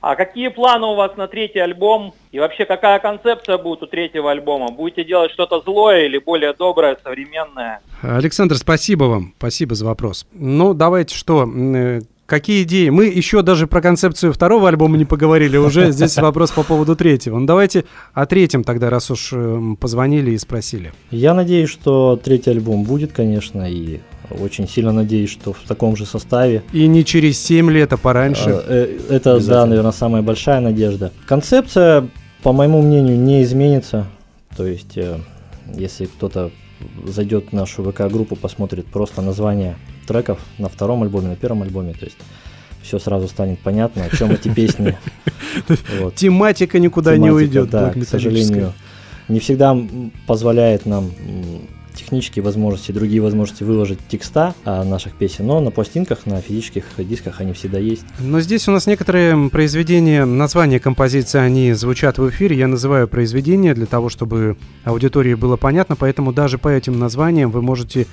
а 0.00 0.14
какие 0.14 0.48
планы 0.48 0.86
у 0.86 0.94
вас 0.94 1.16
на 1.16 1.26
третий 1.26 1.58
альбом? 1.58 2.14
И 2.32 2.38
вообще, 2.38 2.66
какая 2.66 2.98
концепция 2.98 3.56
будет 3.56 3.82
у 3.82 3.86
третьего 3.86 4.30
альбома? 4.30 4.70
Будете 4.70 5.04
делать 5.04 5.32
что-то 5.32 5.62
злое 5.62 6.04
или 6.04 6.18
более 6.18 6.52
доброе, 6.52 6.98
современное? 7.02 7.80
Александр, 8.02 8.56
спасибо 8.56 9.04
вам. 9.04 9.32
Спасибо 9.38 9.74
за 9.74 9.86
вопрос. 9.86 10.26
Ну, 10.32 10.74
давайте 10.74 11.14
что, 11.14 11.44
э, 11.44 12.00
Какие 12.26 12.64
идеи? 12.64 12.88
Мы 12.88 13.06
еще 13.06 13.42
даже 13.42 13.68
про 13.68 13.80
концепцию 13.80 14.32
второго 14.32 14.68
альбома 14.68 14.96
не 14.96 15.04
поговорили, 15.04 15.56
уже 15.56 15.92
здесь 15.92 16.16
вопрос 16.16 16.50
по 16.50 16.64
поводу 16.64 16.96
третьего. 16.96 17.38
Ну 17.38 17.46
давайте 17.46 17.84
о 18.14 18.26
третьем 18.26 18.64
тогда, 18.64 18.90
раз 18.90 19.12
уж 19.12 19.30
э, 19.32 19.76
позвонили 19.78 20.32
и 20.32 20.38
спросили. 20.38 20.92
Я 21.12 21.34
надеюсь, 21.34 21.70
что 21.70 22.20
третий 22.22 22.50
альбом 22.50 22.82
будет, 22.82 23.12
конечно, 23.12 23.70
и 23.70 24.00
очень 24.30 24.68
сильно 24.68 24.92
надеюсь, 24.92 25.30
что 25.30 25.52
в 25.52 25.60
таком 25.68 25.96
же 25.96 26.04
составе. 26.04 26.64
И 26.72 26.88
не 26.88 27.04
через 27.04 27.38
7 27.38 27.70
лет, 27.70 27.92
а 27.92 27.96
пораньше. 27.96 28.50
А, 28.50 28.64
э, 28.66 28.98
это, 29.08 29.38
да, 29.46 29.64
наверное, 29.64 29.92
самая 29.92 30.22
большая 30.22 30.60
надежда. 30.60 31.12
Концепция, 31.26 32.08
по 32.42 32.52
моему 32.52 32.82
мнению, 32.82 33.16
не 33.16 33.44
изменится. 33.44 34.06
То 34.56 34.66
есть, 34.66 34.96
э, 34.96 35.20
если 35.76 36.06
кто-то 36.06 36.50
зайдет 37.04 37.50
в 37.50 37.52
нашу 37.52 37.84
ВК-группу, 37.84 38.34
посмотрит 38.34 38.86
просто 38.86 39.22
название 39.22 39.76
треков 40.06 40.38
на 40.58 40.68
втором 40.68 41.02
альбоме, 41.02 41.28
на 41.28 41.36
первом 41.36 41.62
альбоме, 41.62 41.92
то 41.92 42.04
есть 42.04 42.16
все 42.82 42.98
сразу 42.98 43.28
станет 43.28 43.58
понятно, 43.58 44.04
о 44.04 44.16
чем 44.16 44.30
эти 44.30 44.48
песни. 44.48 44.96
Тематика 46.14 46.78
никуда 46.78 47.16
не 47.16 47.30
уйдет. 47.30 47.70
Да, 47.70 47.90
к 47.90 48.04
сожалению, 48.04 48.72
не 49.28 49.40
всегда 49.40 49.76
позволяет 50.26 50.86
нам 50.86 51.10
технические 51.96 52.44
возможности, 52.44 52.92
другие 52.92 53.20
возможности 53.20 53.64
выложить 53.64 53.98
текста 54.06 54.54
наших 54.64 55.14
песен, 55.14 55.46
но 55.46 55.60
на 55.60 55.70
пластинках, 55.70 56.26
на 56.26 56.40
физических 56.40 56.84
дисках 56.98 57.40
они 57.40 57.52
всегда 57.54 57.78
есть. 57.78 58.04
Но 58.20 58.40
здесь 58.40 58.68
у 58.68 58.72
нас 58.72 58.86
некоторые 58.86 59.48
произведения, 59.48 60.24
названия 60.24 60.78
композиции, 60.78 61.38
они 61.38 61.72
звучат 61.72 62.18
в 62.18 62.28
эфире. 62.30 62.56
Я 62.56 62.68
называю 62.68 63.08
произведения 63.08 63.74
для 63.74 63.86
того, 63.86 64.10
чтобы 64.10 64.56
аудитории 64.84 65.34
было 65.34 65.56
понятно, 65.56 65.96
поэтому 65.96 66.32
даже 66.32 66.58
по 66.58 66.68
этим 66.68 66.98
названиям 66.98 67.50
вы 67.50 67.62
можете 67.62 68.06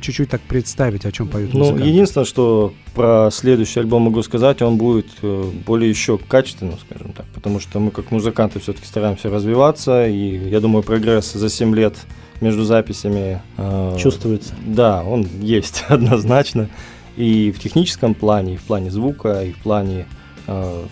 чуть-чуть 0.00 0.30
так 0.30 0.40
представить, 0.40 1.06
о 1.06 1.12
чем 1.12 1.28
поют 1.28 1.54
Ну, 1.54 1.76
единственное, 1.76 2.24
что 2.24 2.72
про 2.94 3.30
следующий 3.32 3.80
альбом 3.80 4.02
могу 4.02 4.22
сказать, 4.22 4.62
он 4.62 4.76
будет 4.76 5.06
э, 5.22 5.50
более 5.66 5.88
еще 5.88 6.18
качественным, 6.18 6.78
скажем 6.78 7.12
так, 7.12 7.26
потому 7.34 7.60
что 7.60 7.78
мы 7.78 7.90
как 7.90 8.10
музыканты 8.10 8.58
все-таки 8.60 8.86
стараемся 8.86 9.30
развиваться, 9.30 10.06
и 10.06 10.48
я 10.50 10.60
думаю, 10.60 10.82
прогресс 10.82 11.32
за 11.32 11.48
7 11.48 11.74
лет 11.74 11.94
между 12.40 12.64
записями. 12.64 13.40
Э, 13.56 13.96
Чувствуется. 13.98 14.54
Да, 14.66 15.02
он 15.02 15.26
есть 15.40 15.84
однозначно. 15.88 16.68
И 17.16 17.52
в 17.52 17.60
техническом 17.60 18.14
плане, 18.14 18.54
и 18.54 18.56
в 18.56 18.62
плане 18.62 18.90
звука, 18.90 19.42
и 19.42 19.52
в 19.52 19.58
плане, 19.58 20.06
э, 20.46 20.84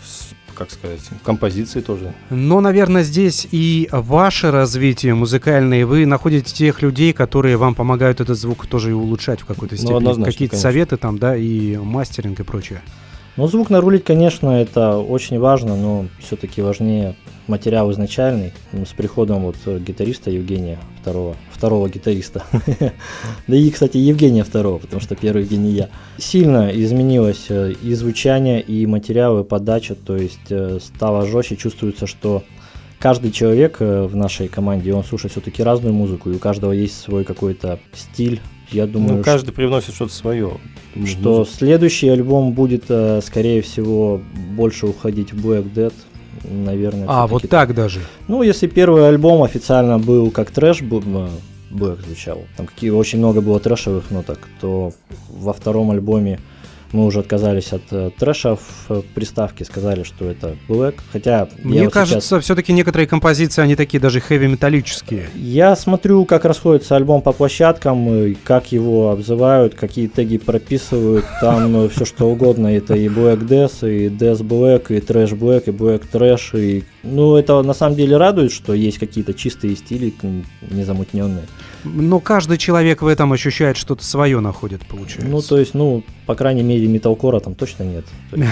как 0.56 0.70
сказать, 0.70 1.00
композиции 1.24 1.80
тоже. 1.80 2.14
Но, 2.30 2.60
наверное, 2.60 3.02
здесь 3.02 3.46
и 3.50 3.88
ваше 3.92 4.50
развитие 4.50 5.14
музыкальное, 5.14 5.86
вы 5.86 6.06
находите 6.06 6.52
тех 6.52 6.82
людей, 6.82 7.12
которые 7.12 7.56
вам 7.56 7.74
помогают 7.74 8.20
этот 8.20 8.38
звук 8.38 8.66
тоже 8.66 8.90
и 8.90 8.92
улучшать 8.92 9.40
в 9.40 9.44
какой-то 9.44 9.74
ну, 9.74 9.80
степени. 9.80 10.18
Ну, 10.18 10.24
Какие-то 10.24 10.56
советы 10.56 10.96
там, 10.96 11.18
да, 11.18 11.36
и 11.36 11.76
мастеринг 11.76 12.40
и 12.40 12.42
прочее. 12.42 12.80
Ну, 13.36 13.46
звук 13.48 13.68
нарулить, 13.68 14.02
конечно, 14.02 14.48
это 14.48 14.96
очень 14.96 15.38
важно, 15.38 15.76
но 15.76 16.06
все-таки 16.20 16.62
важнее 16.62 17.16
материал 17.46 17.92
изначальный. 17.92 18.54
С 18.72 18.94
приходом 18.94 19.42
вот 19.42 19.56
гитариста 19.66 20.30
Евгения 20.30 20.78
второго, 21.02 21.36
второго 21.50 21.90
гитариста, 21.90 22.44
да 23.46 23.56
и, 23.56 23.70
кстати, 23.70 23.98
Евгения 23.98 24.42
второго, 24.42 24.78
потому 24.78 25.02
что 25.02 25.16
первый 25.16 25.42
Евгений 25.42 25.72
я, 25.72 25.90
сильно 26.16 26.70
изменилось 26.70 27.46
э, 27.50 27.72
и 27.82 27.92
звучание, 27.92 28.62
и 28.62 28.86
материал, 28.86 29.38
и 29.38 29.44
подача, 29.44 29.94
то 29.94 30.16
есть 30.16 30.50
э, 30.50 30.78
стало 30.80 31.26
жестче, 31.26 31.56
чувствуется, 31.56 32.06
что 32.06 32.42
каждый 32.98 33.32
человек 33.32 33.76
э, 33.80 34.06
в 34.06 34.16
нашей 34.16 34.48
команде, 34.48 34.94
он 34.94 35.04
слушает 35.04 35.32
все-таки 35.32 35.62
разную 35.62 35.94
музыку, 35.94 36.30
и 36.30 36.36
у 36.36 36.38
каждого 36.38 36.72
есть 36.72 36.98
свой 36.98 37.24
какой-то 37.24 37.78
стиль, 37.92 38.40
я 38.70 38.86
думаю, 38.86 39.18
ну, 39.18 39.22
каждый 39.22 39.52
привносит 39.52 39.94
что-то 39.94 40.12
свое. 40.12 40.58
Что 41.04 41.44
следующий 41.44 42.08
альбом 42.08 42.52
будет, 42.52 42.84
скорее 43.24 43.62
всего, 43.62 44.20
больше 44.56 44.86
уходить 44.86 45.32
в 45.32 45.46
Black 45.46 45.72
Dead, 45.72 45.92
наверное. 46.44 47.06
А, 47.08 47.26
вот 47.26 47.48
так 47.48 47.74
даже? 47.74 48.00
Ну, 48.28 48.42
если 48.42 48.66
первый 48.66 49.06
альбом 49.08 49.42
официально 49.42 49.98
был 49.98 50.30
как 50.30 50.50
трэш, 50.50 50.82
Блэк 50.82 52.00
звучал, 52.06 52.44
там 52.56 52.66
какие 52.66 52.90
очень 52.90 53.18
много 53.18 53.40
было 53.40 53.60
трэшевых 53.60 54.10
ноток, 54.10 54.38
то 54.60 54.92
во 55.28 55.52
втором 55.52 55.90
альбоме 55.90 56.40
мы 56.92 57.04
уже 57.04 57.20
отказались 57.20 57.72
от 57.72 57.82
э, 57.90 58.10
трэша 58.16 58.56
в 58.56 58.90
э, 58.90 59.02
приставке, 59.14 59.64
сказали, 59.64 60.02
что 60.02 60.30
это 60.30 60.56
Black. 60.68 60.96
Хотя 61.12 61.48
мне 61.62 61.84
вот 61.84 61.92
кажется, 61.92 62.36
сейчас... 62.36 62.44
все-таки 62.44 62.72
некоторые 62.72 63.06
композиции 63.06 63.62
они 63.62 63.76
такие 63.76 64.00
даже 64.00 64.20
хэви-металлические. 64.20 65.28
Я 65.34 65.76
смотрю, 65.76 66.24
как 66.24 66.44
расходится 66.44 66.96
альбом 66.96 67.22
по 67.22 67.32
площадкам, 67.32 68.34
как 68.44 68.72
его 68.72 69.10
обзывают, 69.10 69.74
какие 69.74 70.06
теги 70.06 70.38
прописывают. 70.38 71.24
Там 71.40 71.72
ну, 71.72 71.88
все 71.88 72.04
что 72.04 72.30
угодно. 72.30 72.68
Это 72.68 72.94
и 72.94 73.08
Black 73.08 73.46
Death, 73.46 73.88
и 73.88 74.08
Death 74.08 74.42
Black, 74.42 74.86
и 74.88 74.98
Trash 74.98 75.36
Black, 75.38 75.64
и 75.66 75.70
Black 75.70 76.04
Trash. 76.10 76.60
И... 76.60 76.84
Ну, 77.02 77.36
это 77.36 77.62
на 77.62 77.74
самом 77.74 77.96
деле 77.96 78.16
радует, 78.16 78.52
что 78.52 78.74
есть 78.74 78.98
какие-то 78.98 79.34
чистые 79.34 79.76
стили, 79.76 80.14
незамутненные. 80.70 81.46
Но 81.94 82.20
каждый 82.20 82.58
человек 82.58 83.02
в 83.02 83.06
этом 83.06 83.32
ощущает 83.32 83.76
что-то 83.76 84.04
свое 84.04 84.40
находит, 84.40 84.84
получается. 84.86 85.30
Ну, 85.30 85.40
то 85.40 85.58
есть, 85.58 85.74
ну, 85.74 86.02
по 86.26 86.34
крайней 86.34 86.62
мере, 86.62 86.86
металкора 86.86 87.40
там 87.40 87.54
точно 87.54 87.84
нет. 87.84 88.04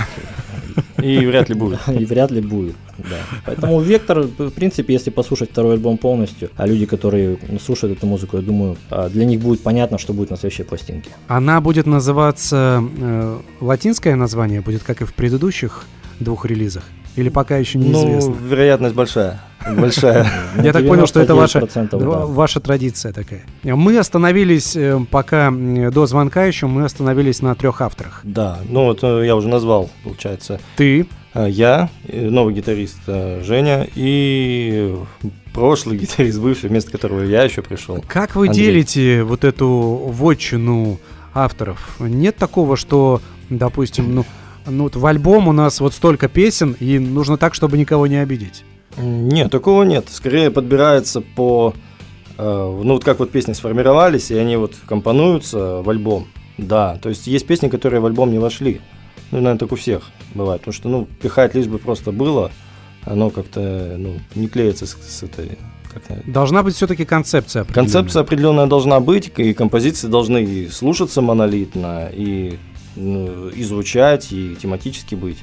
И 1.03 1.27
вряд 1.27 1.49
ли 1.49 1.55
будет. 1.55 1.81
И 1.89 2.05
вряд 2.05 2.31
ли 2.31 2.41
будет, 2.41 2.77
да. 2.99 3.19
Поэтому 3.45 3.81
Вектор, 3.81 4.23
в 4.23 4.51
принципе, 4.51 4.95
если 4.95 5.11
послушать 5.11 5.51
второй 5.51 5.75
альбом 5.75 5.99
полностью, 5.99 6.51
а 6.57 6.67
люди, 6.67 6.87
которые 6.87 7.39
слушают 7.61 7.99
эту 7.99 8.07
музыку, 8.07 8.37
я 8.37 8.43
думаю, 8.43 8.77
а, 8.91 9.09
для 9.09 9.25
них 9.25 9.41
будет 9.41 9.63
понятно, 9.63 9.99
что 9.99 10.13
будет 10.13 10.31
на 10.31 10.37
следующей 10.37 10.65
пластинке. 10.65 11.11
Она 11.29 11.61
будет 11.61 11.87
называться... 11.87 12.83
э, 12.99 13.39
латинское 13.61 14.17
название 14.17 14.61
будет, 14.61 14.83
как 14.83 15.03
и 15.03 15.05
в 15.05 15.13
предыдущих 15.15 15.85
двух 16.21 16.47
релизах? 16.47 16.83
Или 17.17 17.29
пока 17.29 17.57
еще 17.59 17.79
неизвестно? 17.79 18.31
Ну, 18.33 18.49
вероятность 18.49 18.95
большая. 18.95 19.41
Большая. 19.79 20.29
Я 20.63 20.73
так 20.73 20.87
понял, 20.87 21.07
что 21.07 21.21
это 21.21 21.35
ваша, 21.35 21.61
99%, 21.61 21.97
ва- 22.05 22.19
да. 22.19 22.27
ваша 22.27 22.61
традиция 22.61 23.13
такая. 23.13 23.43
Мы 23.63 23.97
остановились, 23.99 24.75
э, 24.77 25.01
пока 25.11 25.51
до 25.51 26.07
звонка 26.07 26.45
еще, 26.45 26.67
мы 26.67 26.85
остановились 26.85 27.41
на 27.41 27.55
трех 27.55 27.81
авторах. 27.81 28.21
Да, 28.25 28.59
ну 28.69 28.85
вот 28.87 28.99
э, 29.05 29.23
я 29.25 29.37
уже 29.37 29.49
назвал, 29.49 29.91
получается, 30.03 30.61
Ты, 30.77 31.07
э, 31.35 31.47
я, 31.49 31.89
новый 32.13 32.53
гитарист 32.53 32.99
Женя 33.07 33.87
и 33.95 34.95
прошлый 35.55 35.97
гитарист 36.03 36.41
бывший, 36.41 36.69
вместо 36.69 36.91
которого 36.91 37.23
я 37.23 37.45
еще 37.45 37.63
пришел. 37.63 38.05
как 38.09 38.35
вы 38.35 38.49
Андрей. 38.49 38.65
делите 38.67 39.23
вот 39.23 39.45
эту 39.45 39.69
вотчину 39.69 40.99
авторов? 41.33 41.97
Нет 42.01 42.37
такого, 42.37 42.77
что, 42.77 43.23
допустим, 43.49 44.15
ну, 44.15 44.27
ну 44.67 44.85
вот 44.85 44.97
в 44.97 45.07
альбом 45.07 45.49
у 45.49 45.53
нас 45.53 45.81
вот 45.81 45.95
столько 45.95 46.29
песен, 46.29 46.77
и 46.81 46.99
нужно 46.99 47.37
так, 47.37 47.55
чтобы 47.55 47.79
никого 47.79 48.07
не 48.07 48.17
обидеть. 48.17 48.65
Нет, 48.97 49.51
такого 49.51 49.83
нет. 49.83 50.07
Скорее 50.11 50.51
подбирается 50.51 51.21
по... 51.21 51.75
э, 52.39 52.43
ну 52.85 52.95
вот 52.95 53.05
как 53.05 53.19
вот 53.19 53.31
песни 53.31 53.53
сформировались, 53.53 54.31
и 54.31 54.37
они 54.37 54.57
вот 54.57 54.75
компонуются 54.87 55.83
в 55.83 55.91
альбом. 55.91 56.29
Да, 56.59 56.99
то 57.03 57.09
есть 57.09 57.27
есть 57.27 57.47
песни, 57.47 57.69
которые 57.69 58.01
в 58.01 58.07
альбом 58.07 58.31
не 58.31 58.39
вошли. 58.39 58.81
Ну, 59.33 59.39
наверное, 59.39 59.59
так 59.59 59.73
у 59.73 59.77
всех 59.77 60.03
бывает. 60.35 60.61
Потому 60.61 60.73
что, 60.75 60.89
ну, 60.89 61.09
пихать 61.21 61.55
лишь 61.57 61.67
бы 61.67 61.79
просто 61.79 62.13
было, 62.13 62.53
оно 63.05 63.31
как-то, 63.31 63.97
ну, 63.99 64.21
не 64.37 64.47
клеится 64.47 64.87
с, 64.87 64.93
с 64.93 65.23
этой... 65.25 65.59
как-то- 65.93 66.23
Должна 66.31 66.63
быть 66.63 66.77
все-таки 66.77 67.05
концепция 67.05 67.63
определенная. 67.63 67.93
Концепция 67.93 68.21
определенная 68.21 68.67
должна 68.67 69.01
быть, 69.01 69.33
и 69.37 69.53
композиции 69.55 70.07
должны 70.07 70.69
слушаться 70.69 71.21
монолитно, 71.21 72.09
и, 72.13 72.59
ну, 72.97 73.49
и 73.49 73.63
звучать, 73.63 74.33
и 74.33 74.55
тематически 74.57 75.15
быть. 75.15 75.39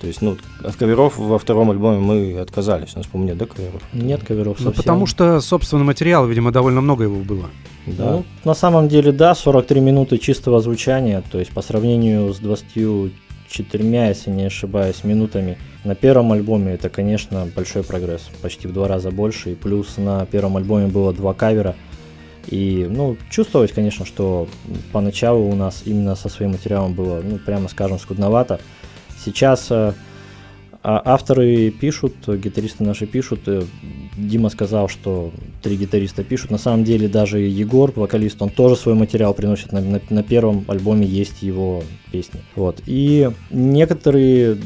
То 0.00 0.08
есть, 0.08 0.20
ну, 0.20 0.36
от 0.64 0.74
каверов 0.74 1.16
во 1.16 1.38
втором 1.38 1.70
альбоме 1.70 1.98
мы 2.00 2.38
отказались. 2.40 2.90
У 2.94 2.98
нас, 2.98 3.06
по-моему, 3.06 3.30
нет, 3.34 3.38
да, 3.38 3.46
каверов? 3.46 3.82
Нет 3.92 4.24
каверов 4.26 4.56
Ну, 4.58 4.64
совсем. 4.66 4.82
потому 4.82 5.06
что, 5.06 5.40
собственно, 5.40 5.84
материала, 5.84 6.26
видимо, 6.26 6.50
довольно 6.50 6.80
много 6.80 7.04
его 7.04 7.20
было. 7.20 7.50
Да. 7.86 8.12
Ну, 8.12 8.24
на 8.44 8.54
самом 8.54 8.88
деле, 8.88 9.12
да, 9.12 9.34
43 9.34 9.80
минуты 9.80 10.18
чистого 10.18 10.60
звучания, 10.60 11.22
то 11.30 11.38
есть 11.38 11.52
по 11.52 11.62
сравнению 11.62 12.34
с 12.34 12.38
24, 12.38 14.08
если 14.08 14.30
не 14.30 14.44
ошибаюсь, 14.46 15.04
минутами 15.04 15.56
на 15.84 15.94
первом 15.94 16.32
альбоме, 16.32 16.72
это, 16.72 16.88
конечно, 16.88 17.48
большой 17.54 17.82
прогресс, 17.84 18.22
почти 18.40 18.66
в 18.68 18.72
два 18.72 18.88
раза 18.88 19.10
больше, 19.10 19.52
и 19.52 19.54
плюс 19.54 19.96
на 19.98 20.26
первом 20.26 20.56
альбоме 20.56 20.86
было 20.86 21.12
два 21.12 21.34
кавера, 21.34 21.74
и, 22.48 22.86
ну, 22.90 23.16
чувствовалось, 23.30 23.72
конечно, 23.72 24.04
что 24.04 24.48
поначалу 24.92 25.48
у 25.48 25.54
нас 25.54 25.82
именно 25.84 26.14
со 26.16 26.28
своим 26.28 26.52
материалом 26.52 26.94
было, 26.94 27.20
ну, 27.22 27.38
прямо 27.38 27.68
скажем, 27.68 27.98
скудновато. 27.98 28.60
Сейчас 29.24 29.68
э, 29.70 29.92
а 30.84 31.00
авторы 31.04 31.70
пишут, 31.70 32.14
гитаристы 32.26 32.82
наши 32.82 33.06
пишут. 33.06 33.42
э, 33.46 33.62
Дима 34.16 34.48
сказал, 34.48 34.88
что 34.88 35.30
три 35.62 35.76
гитариста 35.76 36.24
пишут. 36.24 36.50
На 36.50 36.58
самом 36.58 36.82
деле 36.82 37.08
даже 37.08 37.38
Егор, 37.38 37.92
вокалист, 37.94 38.42
он 38.42 38.50
тоже 38.50 38.74
свой 38.74 38.94
материал 38.94 39.32
приносит. 39.32 39.70
На, 39.70 39.80
на- 39.80 40.00
на 40.10 40.22
первом 40.24 40.64
альбоме 40.66 41.06
есть 41.06 41.42
его 41.42 41.84
песни. 42.10 42.40
Вот. 42.56 42.82
И 42.86 43.30
некоторые 43.50 44.58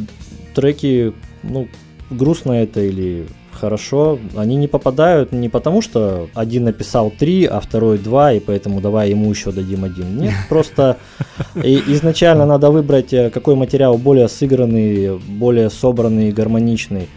треки, 0.54 1.12
ну, 1.42 1.68
грустно 2.08 2.52
это 2.52 2.80
или 2.80 3.26
хорошо, 3.56 4.18
они 4.36 4.56
не 4.56 4.68
попадают 4.68 5.32
не 5.32 5.48
потому, 5.48 5.82
что 5.82 6.28
один 6.34 6.64
написал 6.64 7.10
три, 7.10 7.44
а 7.44 7.60
второй 7.60 7.98
два, 7.98 8.32
и 8.32 8.40
поэтому 8.40 8.80
давай 8.80 9.10
ему 9.10 9.30
еще 9.30 9.52
дадим 9.52 9.84
один. 9.84 10.18
Нет, 10.18 10.34
просто 10.48 10.98
и 11.62 11.82
изначально 11.88 12.46
надо 12.46 12.70
выбрать, 12.70 13.12
э, 13.12 13.30
какой 13.30 13.54
материал 13.56 13.98
более 13.98 14.28
сыгранный, 14.28 15.18
более 15.18 15.70
собранный, 15.70 16.30
гармоничный. 16.32 17.08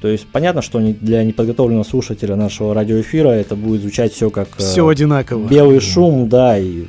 То 0.00 0.08
есть 0.08 0.26
понятно, 0.26 0.62
что 0.62 0.78
для 0.78 1.24
неподготовленного 1.24 1.84
слушателя 1.84 2.36
нашего 2.36 2.72
радиоэфира 2.72 3.30
это 3.30 3.56
будет 3.56 3.80
звучать 3.80 4.12
все 4.12 4.30
как 4.30 4.48
э, 4.58 4.62
Все 4.62 4.86
одинаково. 4.86 5.46
белый 5.48 5.80
шум, 5.80 6.28
да, 6.28 6.56
и 6.58 6.84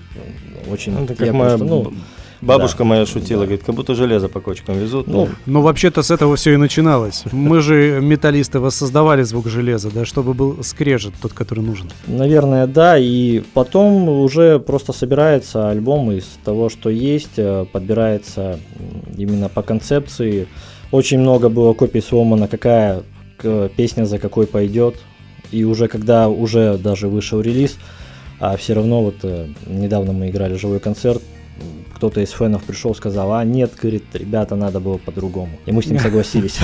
очень... 0.72 0.94
Ну, 0.94 1.06
это 1.06 1.16
как 1.16 1.26
я 1.26 1.34
моя 1.34 1.58
просто, 1.58 1.66
ну, 1.66 1.94
бабушка 2.42 2.80
да. 2.80 2.84
моя 2.86 3.06
шутила, 3.06 3.42
Да. 3.42 3.46
говорит, 3.46 3.66
как 3.66 3.76
будто 3.76 3.96
железо 3.96 4.28
по 4.30 4.40
кочкам 4.40 4.78
везут. 4.78 5.08
Ну, 5.08 5.26
Ну, 5.26 5.30
Ну, 5.46 5.62
вообще-то 5.62 6.02
с 6.02 6.12
этого 6.12 6.36
все 6.36 6.54
и 6.54 6.58
начиналось. 6.58 7.24
Мы 7.32 7.62
же, 7.62 8.00
металлисты, 8.02 8.60
воссоздавали 8.60 9.24
звук 9.24 9.48
железа, 9.48 9.90
да, 9.94 10.06
чтобы 10.06 10.34
был 10.34 10.64
скрежет 10.64 11.14
тот, 11.22 11.34
который 11.34 11.64
нужен. 11.64 11.90
Наверное, 12.08 12.68
да. 12.68 12.98
И 12.98 13.42
потом 13.54 14.10
уже 14.10 14.60
просто 14.60 14.94
собирается 14.94 15.70
альбом 15.70 16.12
из 16.12 16.26
того, 16.44 16.70
что 16.70 16.90
есть, 16.90 17.38
э, 17.38 17.66
подбирается 17.72 18.60
именно 19.18 19.50
по 19.50 19.62
концепции. 19.62 20.48
Очень 20.92 21.20
много 21.20 21.50
было 21.50 21.74
копий 21.74 22.02
сломано, 22.02 22.48
какая 22.48 23.04
песня 23.76 24.06
за 24.06 24.20
какой 24.20 24.48
пойдет. 24.48 24.96
И 25.52 25.64
уже 25.64 25.88
когда 25.88 26.30
уже 26.30 26.78
даже 26.78 27.08
вышел 27.08 27.42
релиз, 27.42 27.78
а 28.40 28.56
все 28.56 28.74
равно 28.74 29.04
вот 29.04 29.16
э, 29.24 29.48
недавно 29.68 30.14
мы 30.14 30.30
играли 30.30 30.56
живой 30.56 30.80
концерт, 30.80 31.22
кто-то 31.96 32.22
из 32.22 32.32
фенов 32.32 32.64
пришел, 32.64 32.96
сказал, 32.96 33.34
а 33.34 33.44
нет, 33.44 33.74
говорит, 33.80 34.04
ребята, 34.14 34.56
надо 34.56 34.80
было 34.80 34.98
по-другому. 34.98 35.52
И 35.66 35.72
мы 35.72 35.84
с 35.84 35.88
ним 35.88 36.00
согласились. 36.00 36.58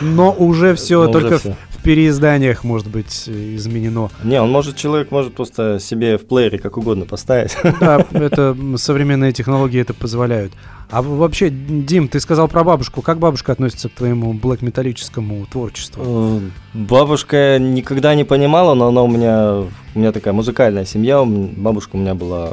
Но 0.00 0.32
уже 0.32 0.74
все 0.74 1.08
только 1.08 1.38
в- 1.38 1.56
переизданиях 1.86 2.64
может 2.64 2.88
быть 2.88 3.28
изменено. 3.28 4.10
Не, 4.24 4.42
он 4.42 4.50
может, 4.50 4.74
человек 4.76 5.12
может 5.12 5.34
просто 5.34 5.78
себе 5.78 6.18
в 6.18 6.26
плеере 6.26 6.58
как 6.58 6.76
угодно 6.76 7.04
поставить. 7.04 7.56
Да, 7.80 8.04
это 8.12 8.56
современные 8.76 9.32
технологии 9.32 9.80
это 9.80 9.94
позволяют. 9.94 10.52
А 10.88 11.02
вообще, 11.02 11.50
Дим, 11.50 12.06
ты 12.08 12.20
сказал 12.20 12.46
про 12.46 12.62
бабушку. 12.62 13.02
Как 13.02 13.18
бабушка 13.18 13.52
относится 13.52 13.88
к 13.88 13.92
твоему 13.92 14.32
блэк-металлическому 14.34 15.44
творчеству? 15.46 16.02
Э, 16.06 16.40
Бабушка 16.74 17.58
никогда 17.58 18.14
не 18.14 18.22
понимала, 18.24 18.74
но 18.74 18.88
она 18.88 19.02
у 19.02 19.08
меня, 19.08 19.64
у 19.94 19.98
меня 19.98 20.12
такая 20.12 20.32
музыкальная 20.32 20.84
семья. 20.84 21.24
Бабушка 21.24 21.96
у 21.96 21.98
меня 21.98 22.14
была 22.14 22.52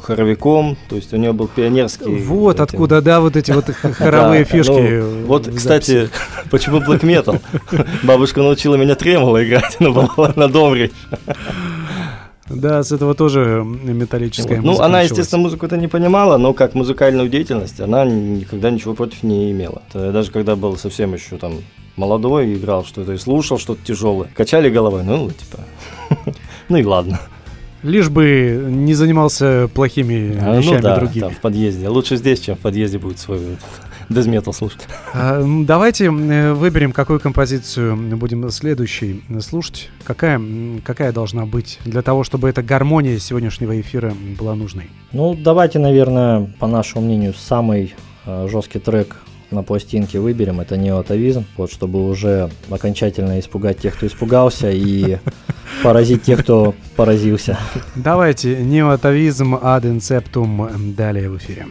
хоровиком, 0.00 0.76
то 0.88 0.96
есть 0.96 1.12
у 1.12 1.16
нее 1.16 1.32
был 1.32 1.46
пионерский. 1.48 2.22
Вот 2.24 2.54
этим- 2.56 2.64
откуда, 2.64 3.02
да, 3.02 3.20
вот 3.20 3.36
эти 3.36 3.50
вот 3.50 3.66
хоровые 3.70 4.44
Да, 4.44 4.50
фишки. 4.50 4.70
ну, 4.70 4.78
э, 4.78 5.24
вот, 5.26 5.48
кстати, 5.54 6.08
почему 6.50 6.78
black 6.78 7.00
metal? 7.02 7.40
Бабушка 8.02 8.40
научила 8.40 8.76
меня 8.76 8.94
тремоло 8.94 9.44
играть, 9.44 9.76
но 9.78 9.92
была 9.92 10.32
на 10.36 10.48
домре. 10.48 10.90
Да, 12.52 12.82
с 12.82 12.92
этого 12.92 13.14
тоже 13.14 13.62
металлическая 13.64 14.60
Вот. 14.60 14.64
Ну, 14.64 14.72
она, 14.76 14.98
началась. 14.98 15.10
естественно, 15.10 15.42
музыку-то 15.42 15.76
не 15.76 15.88
понимала, 15.88 16.36
но 16.36 16.52
как 16.52 16.74
музыкальную 16.74 17.28
деятельность 17.28 17.80
она 17.80 18.04
никогда 18.04 18.70
ничего 18.70 18.94
против 18.94 19.22
не 19.22 19.50
имела. 19.52 19.82
Даже 19.92 20.30
когда 20.30 20.54
был 20.56 20.76
совсем 20.76 21.14
еще 21.14 21.38
там 21.38 21.54
молодой, 21.96 22.54
играл 22.54 22.84
что-то 22.84 23.12
и 23.12 23.18
слушал 23.18 23.58
что-то 23.58 23.80
тяжелое, 23.84 24.28
качали 24.34 24.70
головой, 24.70 25.02
ну, 25.04 25.30
типа, 25.30 26.34
ну 26.68 26.76
и 26.76 26.84
ладно. 26.84 27.20
Лишь 27.82 28.08
бы 28.10 28.64
не 28.68 28.94
занимался 28.94 29.68
плохими 29.74 30.38
А, 30.40 30.56
вещами 30.58 30.76
ну 30.76 30.82
да, 30.82 30.96
другими. 30.98 31.22
там 31.22 31.30
в 31.32 31.40
подъезде. 31.40 31.88
Лучше 31.88 32.16
здесь, 32.16 32.38
чем 32.38 32.54
в 32.54 32.60
подъезде 32.60 32.98
будет 32.98 33.18
свой 33.18 33.40
дезметал 34.12 34.52
слушать. 34.52 34.86
А, 35.14 35.42
Давайте 35.44 36.06
э, 36.06 36.52
выберем, 36.52 36.92
какую 36.92 37.20
композицию 37.20 37.96
будем 38.16 38.48
следующей 38.50 39.22
слушать. 39.40 39.90
Какая, 40.04 40.40
какая 40.84 41.12
должна 41.12 41.46
быть 41.46 41.78
для 41.84 42.02
того, 42.02 42.24
чтобы 42.24 42.48
эта 42.48 42.62
гармония 42.62 43.18
сегодняшнего 43.18 43.80
эфира 43.80 44.14
была 44.38 44.54
нужной? 44.54 44.90
Ну, 45.12 45.34
давайте, 45.34 45.78
наверное, 45.78 46.50
по 46.58 46.66
нашему 46.66 47.04
мнению, 47.04 47.34
самый 47.34 47.94
э, 48.26 48.48
жесткий 48.50 48.78
трек 48.78 49.16
на 49.52 49.62
пластинке 49.62 50.18
выберем. 50.18 50.60
Это 50.60 50.76
неотавизм, 50.76 51.44
вот, 51.56 51.70
чтобы 51.70 52.08
уже 52.08 52.50
окончательно 52.70 53.38
испугать 53.38 53.78
тех, 53.78 53.96
кто 53.96 54.06
испугался, 54.06 54.70
и 54.70 55.18
поразить 55.82 56.22
тех, 56.22 56.40
кто 56.40 56.74
поразился. 56.96 57.58
Давайте 57.94 58.56
неотавизм 58.56 59.54
ad 59.54 59.82
inceptum 59.84 60.94
далее 60.94 61.30
в 61.30 61.36
эфире. 61.36 61.66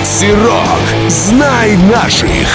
Макси. 0.00 0.32
Знай 1.08 1.76
наших. 1.76 2.48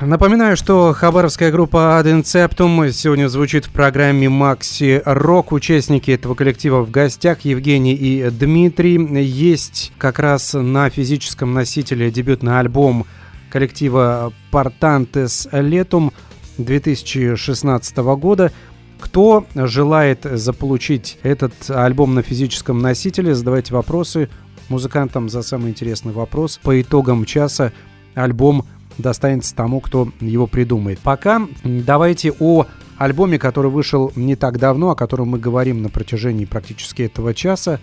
Напоминаю, 0.00 0.56
что 0.56 0.92
хабаровская 0.92 1.52
группа 1.52 2.00
Ad 2.00 2.06
Inceptum 2.06 2.90
сегодня 2.90 3.28
звучит 3.28 3.66
в 3.66 3.70
программе 3.70 4.28
Макси 4.28 5.02
Рок. 5.04 5.52
Участники 5.52 6.10
этого 6.10 6.34
коллектива 6.34 6.82
в 6.82 6.90
гостях 6.90 7.42
Евгений 7.42 7.94
и 7.94 8.28
Дмитрий. 8.28 8.96
Есть 9.22 9.92
как 9.98 10.18
раз 10.18 10.54
на 10.54 10.90
физическом 10.90 11.54
носителе 11.54 12.10
дебютный 12.10 12.58
альбом 12.58 13.06
коллектива 13.48 14.32
Portantes 14.50 15.48
Letum 15.52 16.12
2016 16.58 17.96
года. 17.98 18.50
Кто 18.98 19.46
желает 19.54 20.24
заполучить 20.24 21.18
этот 21.22 21.52
альбом 21.68 22.16
на 22.16 22.22
физическом 22.22 22.80
носителе, 22.80 23.32
задавайте 23.32 23.72
вопросы 23.74 24.28
музыкантам 24.68 25.28
за 25.28 25.42
самый 25.42 25.70
интересный 25.70 26.12
вопрос. 26.12 26.58
По 26.62 26.80
итогам 26.80 27.24
часа 27.24 27.72
альбом 28.14 28.64
достанется 28.98 29.54
тому, 29.54 29.80
кто 29.80 30.10
его 30.20 30.46
придумает. 30.46 30.98
Пока 30.98 31.46
давайте 31.64 32.32
о 32.38 32.66
альбоме, 32.96 33.38
который 33.38 33.70
вышел 33.70 34.12
не 34.16 34.36
так 34.36 34.58
давно, 34.58 34.90
о 34.90 34.96
котором 34.96 35.28
мы 35.28 35.38
говорим 35.38 35.82
на 35.82 35.88
протяжении 35.88 36.44
практически 36.44 37.02
этого 37.02 37.32
часа. 37.32 37.80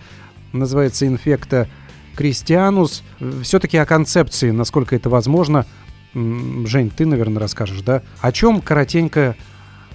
Называется 0.52 1.06
«Инфекта 1.06 1.68
Кристианус». 2.14 3.02
Все-таки 3.42 3.78
о 3.78 3.86
концепции, 3.86 4.50
насколько 4.50 4.94
это 4.94 5.08
возможно. 5.08 5.66
Жень, 6.14 6.90
ты, 6.94 7.06
наверное, 7.06 7.40
расскажешь, 7.40 7.82
да? 7.82 8.02
О 8.20 8.32
чем 8.32 8.60
коротенько 8.60 9.36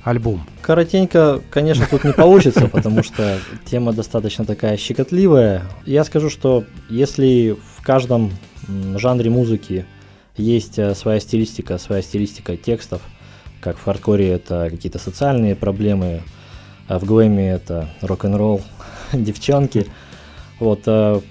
альбом? 0.04 0.44
Коротенько, 0.62 1.42
конечно, 1.50 1.86
тут 1.90 2.04
не 2.04 2.14
получится, 2.14 2.68
потому 2.68 3.04
что 3.04 3.40
тема 3.66 3.94
достаточно 3.94 4.46
такая 4.46 4.78
щекотливая. 4.78 5.64
Я 5.86 6.04
скажу, 6.04 6.30
что 6.30 6.64
если 6.90 7.56
в 7.78 7.84
каждом 7.84 8.32
жанре 8.96 9.30
музыки 9.30 9.86
есть 10.38 10.80
э, 10.80 10.96
своя 10.96 11.20
стилистика, 11.20 11.78
своя 11.78 12.02
стилистика 12.02 12.58
текстов, 12.58 13.02
как 13.60 13.78
в 13.78 13.84
хардкоре 13.84 14.30
это 14.30 14.68
какие-то 14.70 15.00
социальные 15.00 15.56
проблемы, 15.56 16.22
а 16.88 17.00
в 17.00 17.06
глэме 17.06 17.52
это 17.52 17.90
рок-н-ролл, 18.02 18.62
девчонки. 19.14 19.88
Вот, 20.60 20.82
э, 20.86 21.22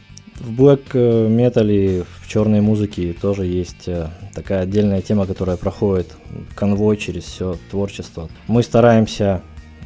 в 0.40 0.52
блэк 0.52 0.94
метале, 1.28 2.04
в 2.20 2.28
черной 2.28 2.60
музыке 2.60 3.12
тоже 3.12 3.46
есть 3.46 3.86
э, 3.86 4.08
такая 4.34 4.62
отдельная 4.62 5.02
тема, 5.02 5.26
которая 5.26 5.56
проходит 5.56 6.14
конвой 6.54 6.96
через 6.96 7.24
все 7.24 7.56
творчество. 7.70 8.28
Мы 8.46 8.62
стараемся 8.62 9.42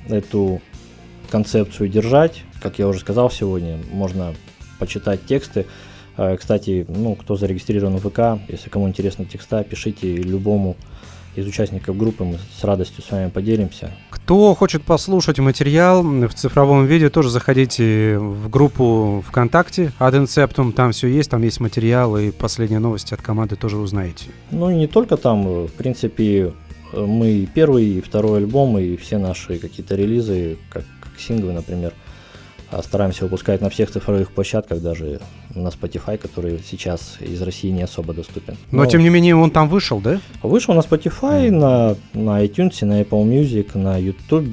эту 0.08 0.62
концепцию 1.30 1.88
держать. 1.88 2.44
Как 2.62 2.78
я 2.78 2.86
уже 2.86 3.00
сказал 3.00 3.30
сегодня, 3.30 3.78
можно 3.90 4.34
почитать 4.78 5.26
тексты. 5.26 5.66
Э, 6.16 6.36
кстати, 6.36 6.86
ну, 6.88 7.16
кто 7.16 7.36
зарегистрирован 7.36 7.96
в 7.96 8.08
ВК, 8.08 8.40
если 8.48 8.70
кому 8.70 8.88
интересны 8.88 9.24
текста, 9.24 9.64
пишите 9.64 10.14
любому 10.14 10.76
из 11.36 11.46
участников 11.46 11.96
группы, 11.96 12.24
мы 12.24 12.38
с 12.38 12.64
радостью 12.64 13.02
с 13.02 13.10
вами 13.10 13.28
поделимся. 13.30 13.90
Кто 14.10 14.54
хочет 14.54 14.82
послушать 14.82 15.38
материал 15.38 16.02
в 16.02 16.34
цифровом 16.34 16.86
виде, 16.86 17.10
тоже 17.10 17.30
заходите 17.30 18.18
в 18.18 18.48
группу 18.48 19.24
ВКонтакте 19.28 19.92
Ad 19.98 20.22
Inceptum, 20.22 20.72
там 20.72 20.92
все 20.92 21.08
есть, 21.08 21.30
там 21.30 21.42
есть 21.42 21.60
материал 21.60 22.16
и 22.16 22.30
последние 22.30 22.80
новости 22.80 23.14
от 23.14 23.22
команды 23.22 23.56
тоже 23.56 23.76
узнаете. 23.76 24.26
Ну 24.50 24.70
и 24.70 24.74
не 24.74 24.86
только 24.86 25.16
там, 25.16 25.66
в 25.66 25.72
принципе, 25.72 26.52
мы 26.92 27.30
и 27.30 27.46
первый, 27.46 27.84
и 27.84 28.00
второй 28.00 28.38
альбом, 28.38 28.78
и 28.78 28.96
все 28.96 29.18
наши 29.18 29.58
какие-то 29.58 29.96
релизы, 29.96 30.58
как, 30.70 30.84
как 31.00 31.18
синглы, 31.18 31.52
например, 31.52 31.92
а 32.70 32.82
стараемся 32.82 33.24
выпускать 33.24 33.60
на 33.60 33.70
всех 33.70 33.90
цифровых 33.90 34.30
площадках, 34.32 34.80
даже 34.80 35.20
на 35.54 35.68
Spotify, 35.68 36.18
который 36.18 36.60
сейчас 36.64 37.16
из 37.20 37.40
России 37.42 37.70
не 37.70 37.82
особо 37.82 38.14
доступен. 38.14 38.56
Но, 38.70 38.82
Но 38.82 38.86
тем 38.86 39.02
не 39.02 39.08
менее 39.08 39.36
он 39.36 39.50
там 39.50 39.68
вышел, 39.68 40.00
да? 40.00 40.20
Вышел 40.42 40.74
на 40.74 40.80
Spotify, 40.80 41.48
mm. 41.48 41.50
на, 41.50 41.96
на 42.14 42.44
iTunes, 42.44 42.84
на 42.84 43.02
Apple 43.02 43.24
Music, 43.24 43.76
на 43.78 43.96
YouTube, 43.98 44.52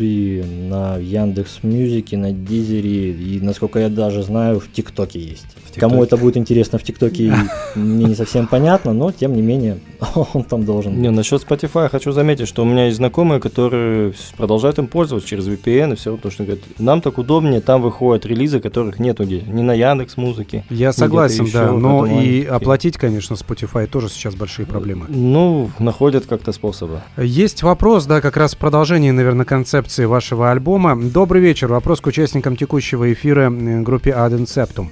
на 0.70 0.98
Яндекс 0.98 1.64
Музыке, 1.64 2.18
на 2.18 2.32
Дизере 2.32 3.12
и, 3.12 3.40
насколько 3.42 3.80
я 3.80 3.90
даже 3.90 4.24
знаю, 4.24 4.60
в 4.60 4.72
ТикТоке 4.72 5.20
есть. 5.20 5.48
В 5.66 5.80
Кому 5.80 6.04
это 6.04 6.18
будет 6.18 6.38
интересно 6.38 6.78
в 6.78 6.84
ТикТоке, 6.84 7.34
мне 7.76 8.06
не 8.06 8.16
совсем 8.16 8.48
понятно, 8.48 8.94
но 8.94 9.12
тем 9.12 9.34
не 9.34 9.42
менее 9.42 9.80
он 10.34 10.44
там 10.44 10.66
должен. 10.66 11.00
Не, 11.02 11.10
насчет 11.12 11.44
Spotify 11.44 11.90
хочу 11.90 12.12
заметить, 12.12 12.48
что 12.48 12.64
у 12.64 12.66
меня 12.66 12.86
есть 12.86 12.98
знакомые, 12.98 13.40
которые 13.40 14.14
продолжают 14.38 14.80
им 14.80 14.88
пользоваться 14.88 15.30
через 15.30 15.48
VPN 15.48 15.94
и 15.94 15.96
все, 15.96 16.16
потому 16.16 16.32
что 16.32 16.44
говорят, 16.44 16.64
нам 16.78 17.02
так 17.02 17.18
удобнее, 17.18 17.62
там 17.62 17.82
выходят 17.82 18.26
релизы, 18.26 18.60
которых 18.60 19.00
нету 19.00 19.24
где, 19.24 19.42
ни 19.42 19.62
на 19.62 19.74
Яндекс 19.74 20.18
Музыке. 20.18 20.66
Я 20.70 20.91
согласен, 20.94 21.48
да, 21.52 21.72
но 21.72 22.06
и 22.06 22.44
оплатить, 22.44 22.98
конечно, 22.98 23.36
Spotify 23.36 23.88
тоже 23.88 24.10
сейчас 24.10 24.36
большие 24.36 24.66
проблемы. 24.66 25.06
Ну, 25.10 25.72
находят 25.80 26.26
как-то 26.26 26.52
способы. 26.52 27.02
Есть 27.18 27.64
вопрос, 27.64 28.06
да, 28.06 28.22
как 28.22 28.38
раз 28.38 28.56
в 28.56 28.58
продолжении, 28.58 29.12
наверное, 29.12 29.46
концепции 29.46 30.06
вашего 30.06 30.52
альбома. 30.52 31.00
Добрый 31.02 31.42
вечер, 31.42 31.68
вопрос 31.68 32.02
к 32.02 32.08
участникам 32.08 32.56
текущего 32.56 33.12
эфира 33.12 33.50
группе 33.50 34.12
Ad 34.12 34.38
Inceptum. 34.38 34.88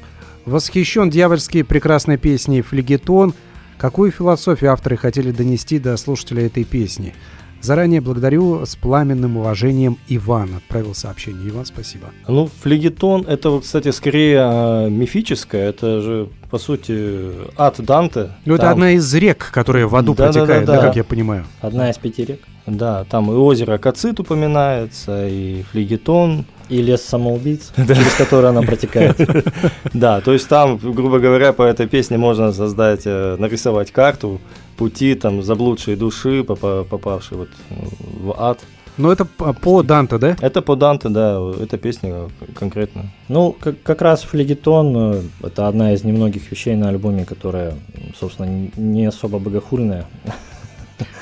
Восхищен 0.46 1.10
дьявольски 1.10 1.64
прекрасной 1.64 2.18
песней 2.18 2.62
«Флегетон». 2.62 3.34
Какую 3.78 4.12
философию 4.12 4.74
авторы 4.74 4.98
хотели 4.98 5.32
донести 5.32 5.80
до 5.80 5.96
слушателя 5.96 6.46
этой 6.46 6.64
песни? 6.66 7.14
Заранее 7.62 8.00
благодарю 8.00 8.66
с 8.66 8.76
пламенным 8.76 9.38
уважением 9.38 9.98
Иван. 10.08 10.56
Отправил 10.56 10.96
сообщение. 10.96 11.50
Иван, 11.50 11.66
спасибо. 11.66 12.08
Ну, 12.28 12.50
флегетон, 12.62 13.26
это, 13.28 13.50
вот, 13.50 13.64
кстати, 13.64 13.92
скорее 13.92 14.40
а, 14.42 14.90
мифическое. 14.90 15.70
Это 15.70 16.02
же, 16.02 16.30
по 16.50 16.58
сути, 16.58 17.32
ад 17.58 17.76
Данте. 17.80 18.32
Ну, 18.46 18.56
это 18.56 18.72
одна 18.72 18.92
из 18.92 19.14
рек, 19.14 19.50
которая 19.52 19.88
в 19.88 19.96
аду 19.96 20.16
да, 20.16 20.28
протекает, 20.28 20.66
да, 20.66 20.74
да, 20.74 20.82
да, 20.82 20.88
как 20.88 20.96
я 20.96 21.04
понимаю. 21.04 21.46
Одна 21.62 21.90
из 21.90 21.98
пяти 21.98 22.26
рек. 22.26 22.40
Да, 22.66 23.04
там 23.10 23.32
и 23.32 23.36
озеро 23.36 23.78
Кацит 23.78 24.20
упоминается, 24.20 25.28
и 25.28 25.64
флегетон. 25.64 26.46
И 26.70 26.84
лес 26.84 27.02
самоубийц, 27.02 27.74
через 27.76 28.14
который 28.14 28.50
она 28.50 28.62
протекает. 28.62 29.18
Да, 29.94 30.22
то 30.22 30.34
есть 30.34 30.48
там, 30.48 30.78
грубо 30.78 31.20
говоря, 31.20 31.52
по 31.52 31.64
этой 31.64 31.88
песне 31.88 32.18
можно 32.18 32.54
создать, 32.54 33.02
э, 33.06 33.38
нарисовать 33.40 33.92
карту 33.92 34.40
пути 34.80 35.14
там 35.16 35.44
заблудшей 35.44 35.98
души, 35.98 36.44
попавшей 36.44 37.38
вот 37.38 37.50
в 37.70 38.34
ад. 38.38 38.60
Но 38.98 39.12
это 39.12 39.26
по 39.26 39.84
Данте, 39.84 40.18
да? 40.18 40.36
Это 40.42 40.62
по 40.62 40.76
Данте, 40.76 41.10
да, 41.10 41.40
эта 41.62 41.78
песня 41.78 42.30
конкретно. 42.56 43.12
Ну, 43.28 43.56
как, 43.60 43.82
как 43.84 44.02
раз 44.02 44.24
флегетон 44.24 44.96
э,– 44.98 45.22
это 45.44 45.68
одна 45.68 45.94
из 45.94 46.04
немногих 46.04 46.52
вещей 46.52 46.76
на 46.76 46.90
альбоме, 46.90 47.26
которая, 47.26 47.76
собственно, 48.20 48.70
не 48.76 49.06
особо 49.06 49.40
богохульная. 49.40 50.06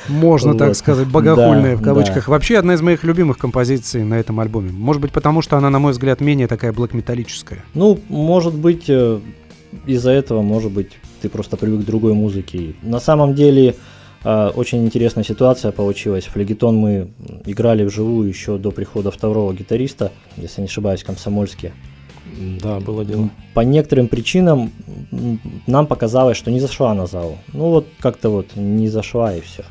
Можно 0.08 0.54
вот. 0.54 0.60
так 0.60 0.76
сказать, 0.76 1.08
богохульная 1.08 1.76
да, 1.76 1.82
в 1.82 1.84
кавычках. 1.84 2.26
Да. 2.26 2.32
Вообще 2.32 2.58
одна 2.58 2.74
из 2.74 2.82
моих 2.82 3.04
любимых 3.04 3.38
композиций 3.38 4.04
на 4.04 4.16
этом 4.16 4.40
альбоме. 4.40 4.72
Может 4.72 5.02
быть, 5.02 5.12
потому 5.12 5.42
что 5.42 5.58
она, 5.58 5.70
на 5.70 5.80
мой 5.80 5.92
взгляд, 5.92 6.22
менее 6.22 6.48
такая 6.48 6.74
блэк-металлическая. 6.74 7.64
Ну, 7.74 8.00
может 8.10 8.56
быть, 8.56 8.86
э, 8.88 9.20
из-за 9.86 10.12
этого, 10.12 10.42
может 10.42 10.72
быть, 10.72 10.92
ты 11.22 11.30
просто 11.30 11.58
привык 11.58 11.82
к 11.82 11.86
другой 11.86 12.14
музыке. 12.14 12.76
На 12.82 13.00
самом 13.00 13.34
деле, 13.36 13.76
э, 14.24 14.52
очень 14.56 14.86
интересная 14.86 15.24
ситуация 15.24 15.72
получилась. 15.72 16.26
Флегетон 16.26 16.78
мы 16.78 17.12
играли 17.46 17.84
вживую 17.84 18.30
еще 18.30 18.58
до 18.58 18.72
прихода 18.72 19.12
второго 19.12 19.54
гитариста, 19.54 20.12
если 20.38 20.62
не 20.62 20.68
ошибаюсь, 20.68 21.04
в 21.04 21.06
Комсомольске. 21.06 21.74
Да, 22.62 22.80
было 22.80 23.06
дело. 23.06 23.30
По 23.54 23.62
некоторым 23.62 24.08
причинам 24.08 24.72
нам 25.66 25.88
показалось, 25.88 26.38
что 26.38 26.52
не 26.52 26.60
зашла 26.60 26.94
на 26.94 27.08
зал. 27.08 27.38
Ну 27.54 27.70
вот 27.70 27.88
как-то 28.00 28.30
вот 28.30 28.56
не 28.56 28.90
зашла 28.90 29.34
и 29.36 29.42
все. 29.42 29.64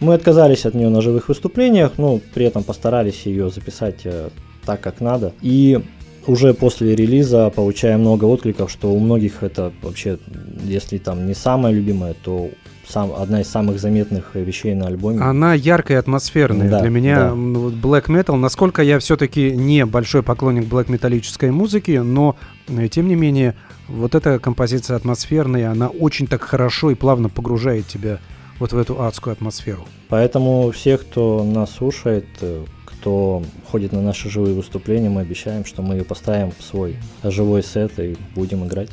Мы 0.00 0.14
отказались 0.14 0.64
от 0.64 0.74
нее 0.74 0.90
на 0.90 1.00
живых 1.00 1.28
выступлениях, 1.28 1.98
но 1.98 2.20
при 2.34 2.46
этом 2.46 2.62
постарались 2.62 3.26
ее 3.26 3.50
записать 3.50 4.02
э, 4.04 4.30
так, 4.64 4.80
как 4.80 5.00
надо. 5.00 5.32
И 5.42 5.80
уже 6.28 6.54
после 6.54 6.94
релиза 6.94 7.50
получаем 7.50 8.00
много 8.00 8.26
откликов, 8.26 8.70
что 8.70 8.92
у 8.92 8.98
многих 8.98 9.42
это 9.42 9.72
вообще, 9.82 10.18
если 10.64 10.98
там 10.98 11.26
не 11.26 11.34
самое 11.34 11.74
любимое, 11.74 12.14
то 12.14 12.50
сам, 12.88 13.12
одна 13.16 13.40
из 13.40 13.48
самых 13.48 13.78
заметных 13.78 14.34
вещей 14.34 14.74
на 14.74 14.86
альбоме. 14.86 15.20
Она 15.20 15.54
яркая, 15.54 15.98
атмосферная. 15.98 16.70
Да, 16.70 16.80
Для 16.80 16.90
меня 16.90 17.16
да. 17.16 17.34
black 17.34 18.06
metal, 18.06 18.36
насколько 18.36 18.82
я 18.82 18.98
все-таки 18.98 19.52
не 19.52 19.84
большой 19.84 20.22
поклонник 20.22 20.64
black 20.64 20.90
металлической 20.90 21.50
музыки, 21.50 22.00
но 22.02 22.36
э, 22.68 22.88
тем 22.88 23.08
не 23.08 23.14
менее 23.14 23.54
вот 23.88 24.14
эта 24.14 24.38
композиция 24.38 24.96
атмосферная, 24.96 25.70
она 25.70 25.88
очень 25.88 26.26
так 26.26 26.42
хорошо 26.42 26.90
и 26.90 26.94
плавно 26.94 27.28
погружает 27.28 27.86
тебя 27.86 28.18
вот 28.58 28.72
в 28.72 28.78
эту 28.78 29.02
адскую 29.02 29.32
атмосферу. 29.32 29.86
Поэтому 30.08 30.70
всех, 30.70 31.02
кто 31.02 31.44
нас 31.44 31.72
слушает, 31.72 32.26
э, 32.40 32.64
кто 33.00 33.42
ходит 33.70 33.92
на 33.92 34.02
наши 34.02 34.28
живые 34.28 34.54
выступления, 34.54 35.08
мы 35.08 35.20
обещаем, 35.20 35.64
что 35.64 35.82
мы 35.82 36.02
поставим 36.02 36.52
свой 36.60 36.96
живой 37.22 37.62
сет 37.62 37.98
и 37.98 38.16
будем 38.34 38.66
играть. 38.66 38.90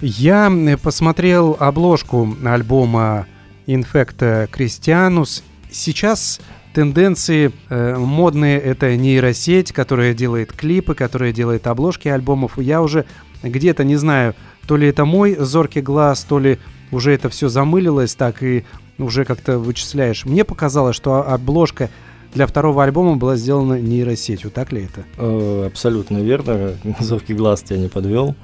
Я 0.00 0.50
посмотрел 0.82 1.56
обложку 1.58 2.28
альбома 2.44 3.26
Infecta 3.66 4.48
Christianus. 4.50 5.42
Сейчас 5.70 6.40
тенденции 6.74 7.52
э, 7.68 7.96
модные— 7.96 8.58
это 8.60 8.96
нейросеть, 8.96 9.72
которая 9.72 10.14
делает 10.14 10.52
клипы, 10.52 10.94
которая 10.94 11.32
делает 11.32 11.66
обложки 11.66 12.08
альбомов. 12.08 12.58
Я 12.58 12.82
уже 12.82 13.04
где-то, 13.42 13.84
не 13.84 13.96
знаю, 13.96 14.34
то 14.66 14.76
ли 14.76 14.88
это 14.88 15.04
мой 15.04 15.36
зоркий 15.36 15.82
глаз, 15.82 16.24
то 16.24 16.38
ли 16.38 16.58
уже 16.90 17.12
это 17.12 17.28
все 17.28 17.48
замылилось 17.48 18.14
так 18.14 18.42
и 18.42 18.64
уже 18.98 19.24
как-то 19.24 19.58
вычисляешь. 19.58 20.24
Мне 20.24 20.44
показалось, 20.44 20.96
что 20.96 21.26
обложка 21.26 21.90
для 22.32 22.46
второго 22.46 22.84
альбома 22.84 23.16
была 23.16 23.36
сделана 23.36 23.80
нейросетью. 23.80 24.50
Так 24.50 24.72
ли 24.72 24.84
это? 24.84 25.04
Э, 25.18 25.66
абсолютно 25.66 26.18
верно. 26.18 26.74
Зоркий 27.00 27.34
глаз 27.34 27.62
тебя 27.62 27.78
не 27.78 27.88
подвел. 27.88 28.34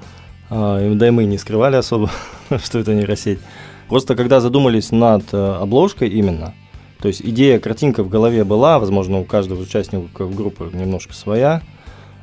А, 0.51 0.95
да 0.95 1.09
и 1.09 1.11
мы 1.11 1.25
не 1.25 1.39
скрывали 1.39 1.77
особо, 1.77 2.11
что 2.63 2.79
это 2.79 2.95
нейросеть. 2.95 3.39
Просто 3.89 4.17
когда 4.17 4.41
задумались 4.41 4.91
над 4.91 5.33
э, 5.33 5.57
обложкой 5.61 6.09
именно, 6.09 6.55
то 7.01 7.09
есть 7.09 7.23
идея, 7.23 7.59
картинка 7.61 8.03
в 8.03 8.09
голове 8.09 8.43
была, 8.45 8.79
возможно, 8.79 9.21
у 9.21 9.25
каждого 9.25 9.63
участника 9.63 10.27
группы 10.27 10.71
немножко 10.73 11.15
своя, 11.15 11.63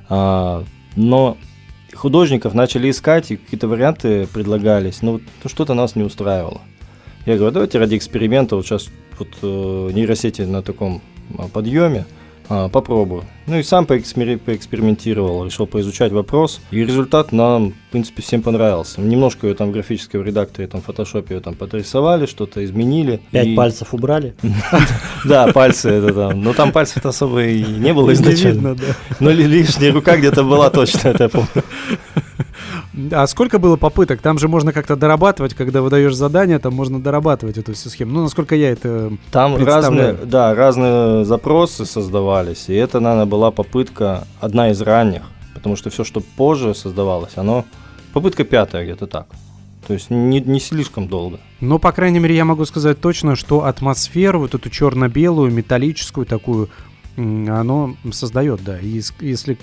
а, 0.10 0.64
но 0.96 1.38
художников 1.94 2.54
начали 2.54 2.90
искать, 2.90 3.32
и 3.32 3.38
какие-то 3.38 3.68
варианты 3.68 4.28
предлагались, 4.28 5.02
но 5.02 5.14
ну, 5.44 5.50
что-то 5.50 5.74
нас 5.74 5.96
не 5.96 6.04
устраивало. 6.04 6.62
Я 7.26 7.38
говорю, 7.38 7.54
давайте 7.54 7.78
ради 7.80 7.96
эксперимента, 7.96 8.58
вот 8.58 8.66
сейчас 8.66 8.90
вот 9.18 9.30
э, 9.42 9.92
нейросети 9.94 10.42
на 10.42 10.62
таком 10.62 11.02
подъеме, 11.54 12.06
а, 12.50 12.70
попробую. 12.70 13.24
Ну 13.46 13.58
и 13.58 13.64
сам 13.64 13.86
поэкспери- 13.86 14.38
поэкспериментировал, 14.38 15.46
решил 15.46 15.68
поизучать 15.68 16.12
вопрос. 16.12 16.62
И 16.72 16.84
результат 16.84 17.32
нам, 17.32 17.72
в 17.72 17.92
принципе, 17.92 18.22
всем 18.22 18.42
понравился. 18.42 19.02
Немножко 19.02 19.48
ее 19.48 19.56
там 19.56 19.70
в 19.70 19.72
графическом 19.72 20.24
редакторе, 20.24 20.68
там 20.68 20.82
в 20.82 20.86
фотошопе 20.86 21.36
ее 21.36 21.42
там 21.42 21.56
подрисовали, 21.56 22.26
что-то 22.26 22.64
изменили. 22.64 23.22
Пять 23.32 23.48
и... 23.48 23.56
пальцев 23.56 23.94
убрали? 23.94 24.34
Да, 25.26 25.48
пальцы 25.54 25.90
это 25.90 26.14
там. 26.14 26.42
Но 26.44 26.54
там 26.54 26.74
пальцев 26.74 27.06
особо 27.06 27.46
и 27.46 27.64
не 27.64 27.94
было 27.94 28.12
изначально. 28.14 28.76
Но 29.22 29.30
лишняя 29.32 29.94
рука 29.94 30.18
где-то 30.18 30.44
была 30.44 30.70
точно, 30.70 31.10
это 31.10 31.24
я 31.24 31.30
помню. 31.30 31.64
А 33.12 33.28
сколько 33.28 33.60
было 33.60 33.76
попыток? 33.76 34.22
Там 34.22 34.38
же 34.38 34.48
можно 34.48 34.72
как-то 34.74 34.96
дорабатывать, 34.96 35.54
когда 35.54 35.82
выдаешь 35.82 36.16
задание, 36.16 36.60
там 36.60 36.74
можно 36.74 37.02
дорабатывать 37.02 37.58
эту 37.58 37.74
всю 37.74 37.90
схему. 37.90 38.12
Ну, 38.14 38.24
насколько 38.24 38.56
я 38.56 38.72
это 38.72 39.12
Там 39.32 39.58
разные, 39.64 40.14
да, 40.14 40.56
разные 40.56 41.26
запросы 41.26 41.86
создавались, 41.86 42.66
и 42.70 42.74
это, 42.74 43.00
наверное, 43.00 43.26
была 43.26 43.52
попытка, 43.52 44.28
одна 44.40 44.72
из 44.72 44.82
ранних, 44.82 45.24
потому 45.54 45.76
что 45.76 45.90
все, 45.90 46.04
что 46.04 46.22
позже 46.22 46.76
создавалось, 46.76 47.34
оно 47.38 47.66
попытка 48.14 48.44
пятая 48.44 48.84
где-то 48.84 49.08
так. 49.08 49.28
То 49.88 49.94
есть 49.94 50.10
не, 50.10 50.40
не 50.40 50.60
слишком 50.60 51.08
долго. 51.08 51.40
Но, 51.60 51.78
по 51.78 51.92
крайней 51.92 52.20
мере, 52.20 52.36
я 52.36 52.46
могу 52.46 52.64
сказать 52.66 53.02
точно, 53.02 53.36
что 53.36 53.66
атмосферу, 53.66 54.40
вот 54.40 54.56
эту 54.56 54.70
черно-белую, 54.70 55.52
металлическую 55.52 56.26
такую, 56.26 56.70
оно 57.16 57.96
создает, 58.12 58.64
да. 58.64 58.80
И 58.80 59.02
если 59.20 59.58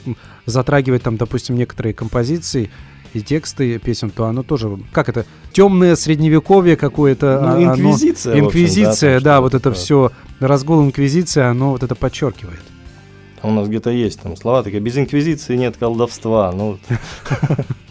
затрагивать 0.47 1.03
там, 1.03 1.17
допустим, 1.17 1.57
некоторые 1.57 1.95
композиции, 1.95 2.71
и 3.13 3.21
тексты 3.23 3.79
песен, 3.79 4.11
то 4.11 4.27
оно 4.27 4.43
тоже, 4.43 4.79
как 4.93 5.09
это, 5.09 5.27
темное 5.53 5.97
средневековье 5.97 6.77
какое-то. 6.77 7.41
Ну, 7.43 7.71
а, 7.71 7.75
инквизиция. 7.75 8.35
Оно, 8.35 8.47
инквизиция, 8.47 9.17
общем, 9.17 9.25
да, 9.25 9.35
да 9.35 9.41
вот 9.41 9.55
это 9.55 9.73
все, 9.73 10.13
разгул 10.39 10.85
инквизиции, 10.85 11.43
оно 11.43 11.71
вот 11.73 11.83
это 11.83 11.95
подчеркивает. 11.95 12.61
А 13.43 13.49
у 13.49 13.53
нас 13.53 13.69
где-то 13.69 13.91
есть 13.91 14.21
там 14.21 14.37
слова 14.37 14.63
такие, 14.63 14.81
без 14.81 14.97
инквизиции 14.99 15.57
нет 15.57 15.77
колдовства. 15.77 16.53
Ну, 16.53 16.79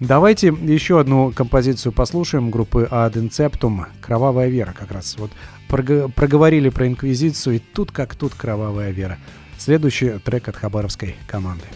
Давайте 0.00 0.48
еще 0.48 0.98
одну 0.98 1.30
композицию 1.30 1.92
послушаем 1.92 2.50
группы 2.50 2.88
Ad 2.90 3.12
Inceptum 3.16 3.84
«Кровавая 4.00 4.48
вера» 4.48 4.72
как 4.72 4.92
раз. 4.92 5.16
Вот 5.18 5.30
проговорили 5.68 6.70
про 6.70 6.88
инквизицию, 6.88 7.56
и 7.56 7.58
тут 7.58 7.92
как 7.92 8.14
тут 8.14 8.32
«Кровавая 8.34 8.92
вера». 8.92 9.18
Следующий 9.58 10.12
трек 10.18 10.48
от 10.48 10.56
хабаровской 10.56 11.16
команды. 11.26 11.66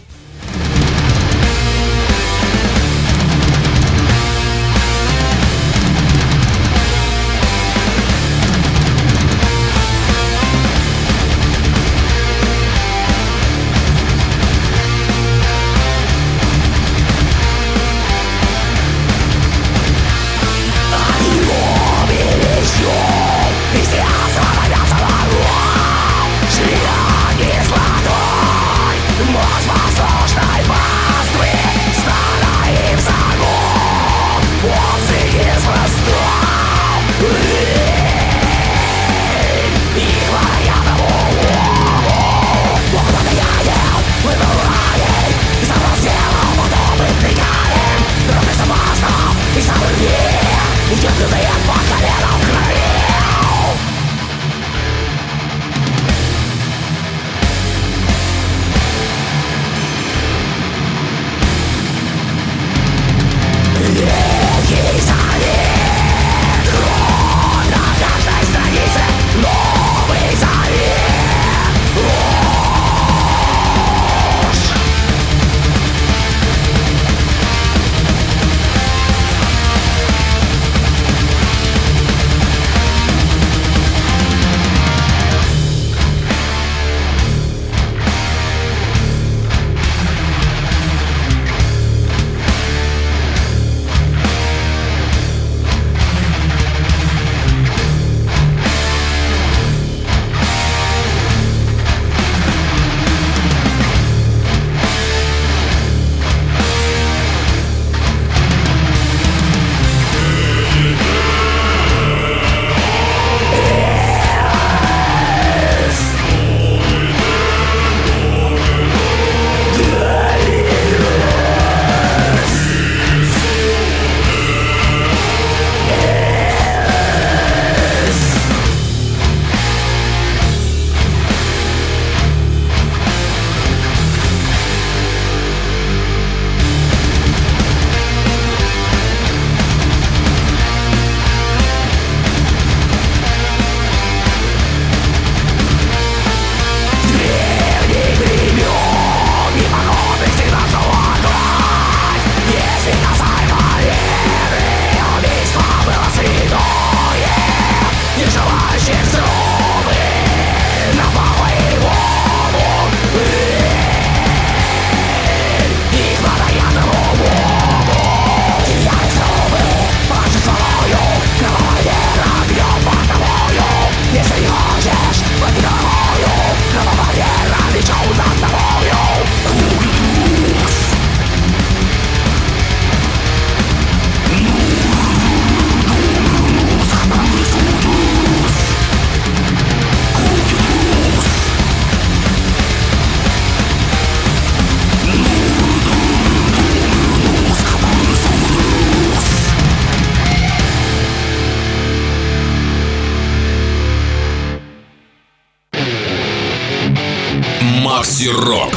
Макси 207.85 208.29
Рок. 208.29 208.73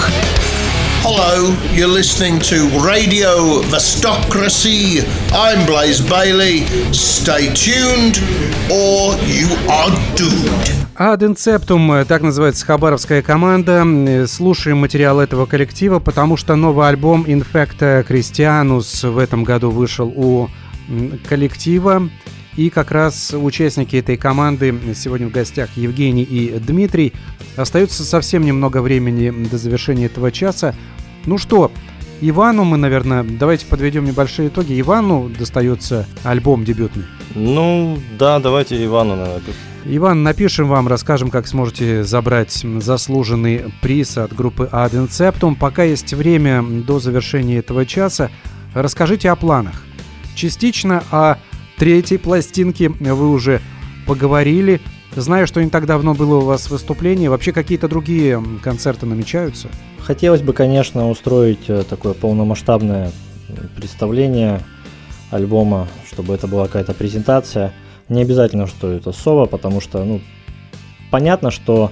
Hello, 1.03 1.57
you're 1.73 1.89
listening 1.89 2.39
to 2.41 2.69
Radio 2.87 3.63
Vestocracy. 3.63 5.01
I'm 5.33 5.65
Blaze 5.65 6.03
Bailey. 6.03 6.67
Stay 6.93 7.49
tuned 7.55 8.21
or 8.71 9.17
you 9.25 9.49
are 9.67 9.91
doomed. 10.15 10.69
Ad 10.99 11.23
Inceptum, 11.23 12.05
так 12.05 12.21
называется 12.21 12.67
хабаровская 12.67 13.23
команда. 13.23 13.87
Слушаем 14.27 14.77
материал 14.77 15.21
этого 15.21 15.47
коллектива, 15.47 16.01
потому 16.01 16.37
что 16.37 16.55
новый 16.55 16.87
альбом 16.87 17.25
Infecta 17.25 18.07
Christianus 18.07 19.09
в 19.09 19.17
этом 19.17 19.43
году 19.43 19.71
вышел 19.71 20.13
у 20.15 20.51
коллектива. 21.27 22.11
И 22.59 22.71
как 22.71 22.91
раз 22.91 23.33
участники 23.33 23.95
этой 23.95 24.17
команды 24.17 24.75
сегодня 24.97 25.29
в 25.29 25.31
гостях 25.31 25.71
Евгений 25.77 26.25
и 26.25 26.59
Дмитрий. 26.59 27.13
Остается 27.55 28.03
совсем 28.03 28.45
немного 28.45 28.83
времени 28.83 29.31
до 29.49 29.59
завершения 29.59 30.07
этого 30.07 30.33
часа. 30.33 30.75
Ну 31.25 31.39
что, 31.39 31.71
Ивану 32.21 32.65
мы, 32.65 32.77
наверное, 32.77 33.23
давайте 33.23 33.65
подведем 33.65 34.07
небольшие 34.07 34.49
итоги. 34.49 34.81
Ивану 34.81 35.29
достается 35.29 36.05
альбом 36.25 36.65
дебютный. 36.65 37.05
Ну, 37.37 37.97
да, 38.19 38.41
давайте 38.41 38.85
Ивану, 38.85 39.15
наверное. 39.15 39.55
Иван, 39.85 40.25
напишем 40.25 40.67
вам, 40.67 40.89
расскажем, 40.89 41.31
как 41.31 41.47
сможете 41.47 42.03
забрать 42.03 42.65
заслуженный 42.81 43.73
приз 43.83 44.19
от 44.19 44.35
группы 44.35 44.69
Ad 44.73 44.95
Inceptum. 44.95 45.55
Пока 45.55 45.85
есть 45.85 46.13
время 46.13 46.65
до 46.65 46.99
завершения 46.99 47.59
этого 47.59 47.87
часа, 47.87 48.33
расскажите 48.75 49.31
о 49.31 49.37
планах. 49.37 49.81
Частично 50.35 51.05
о 51.13 51.37
третьей 51.79 52.19
пластинке 52.19 52.89
вы 52.89 53.31
уже 53.31 53.61
поговорили. 54.07 54.81
Знаю, 55.17 55.47
что 55.47 55.63
не 55.63 55.71
так 55.71 55.87
давно 55.87 56.15
было 56.15 56.37
у 56.37 56.45
вас 56.45 56.71
выступление. 56.71 57.31
Вообще 57.31 57.53
какие-то 57.53 57.89
другие 57.89 58.43
концерты 58.63 59.07
намечаются? 59.07 59.69
Хотелось 60.01 60.43
бы, 60.43 60.53
конечно, 60.53 61.11
устроить 61.11 61.69
э, 61.69 61.83
такое 61.89 62.15
полномасштабное 62.15 63.11
представление 63.77 64.61
альбома, 65.31 65.89
чтобы 66.11 66.35
это 66.35 66.47
была 66.47 66.67
какая-то 66.67 66.95
презентация. 66.95 67.73
Не 68.09 68.23
обязательно, 68.23 68.67
что 68.67 68.91
это 68.93 69.13
соло, 69.13 69.47
потому 69.47 69.81
что, 69.81 70.05
ну, 70.05 70.21
понятно, 71.11 71.51
что 71.51 71.91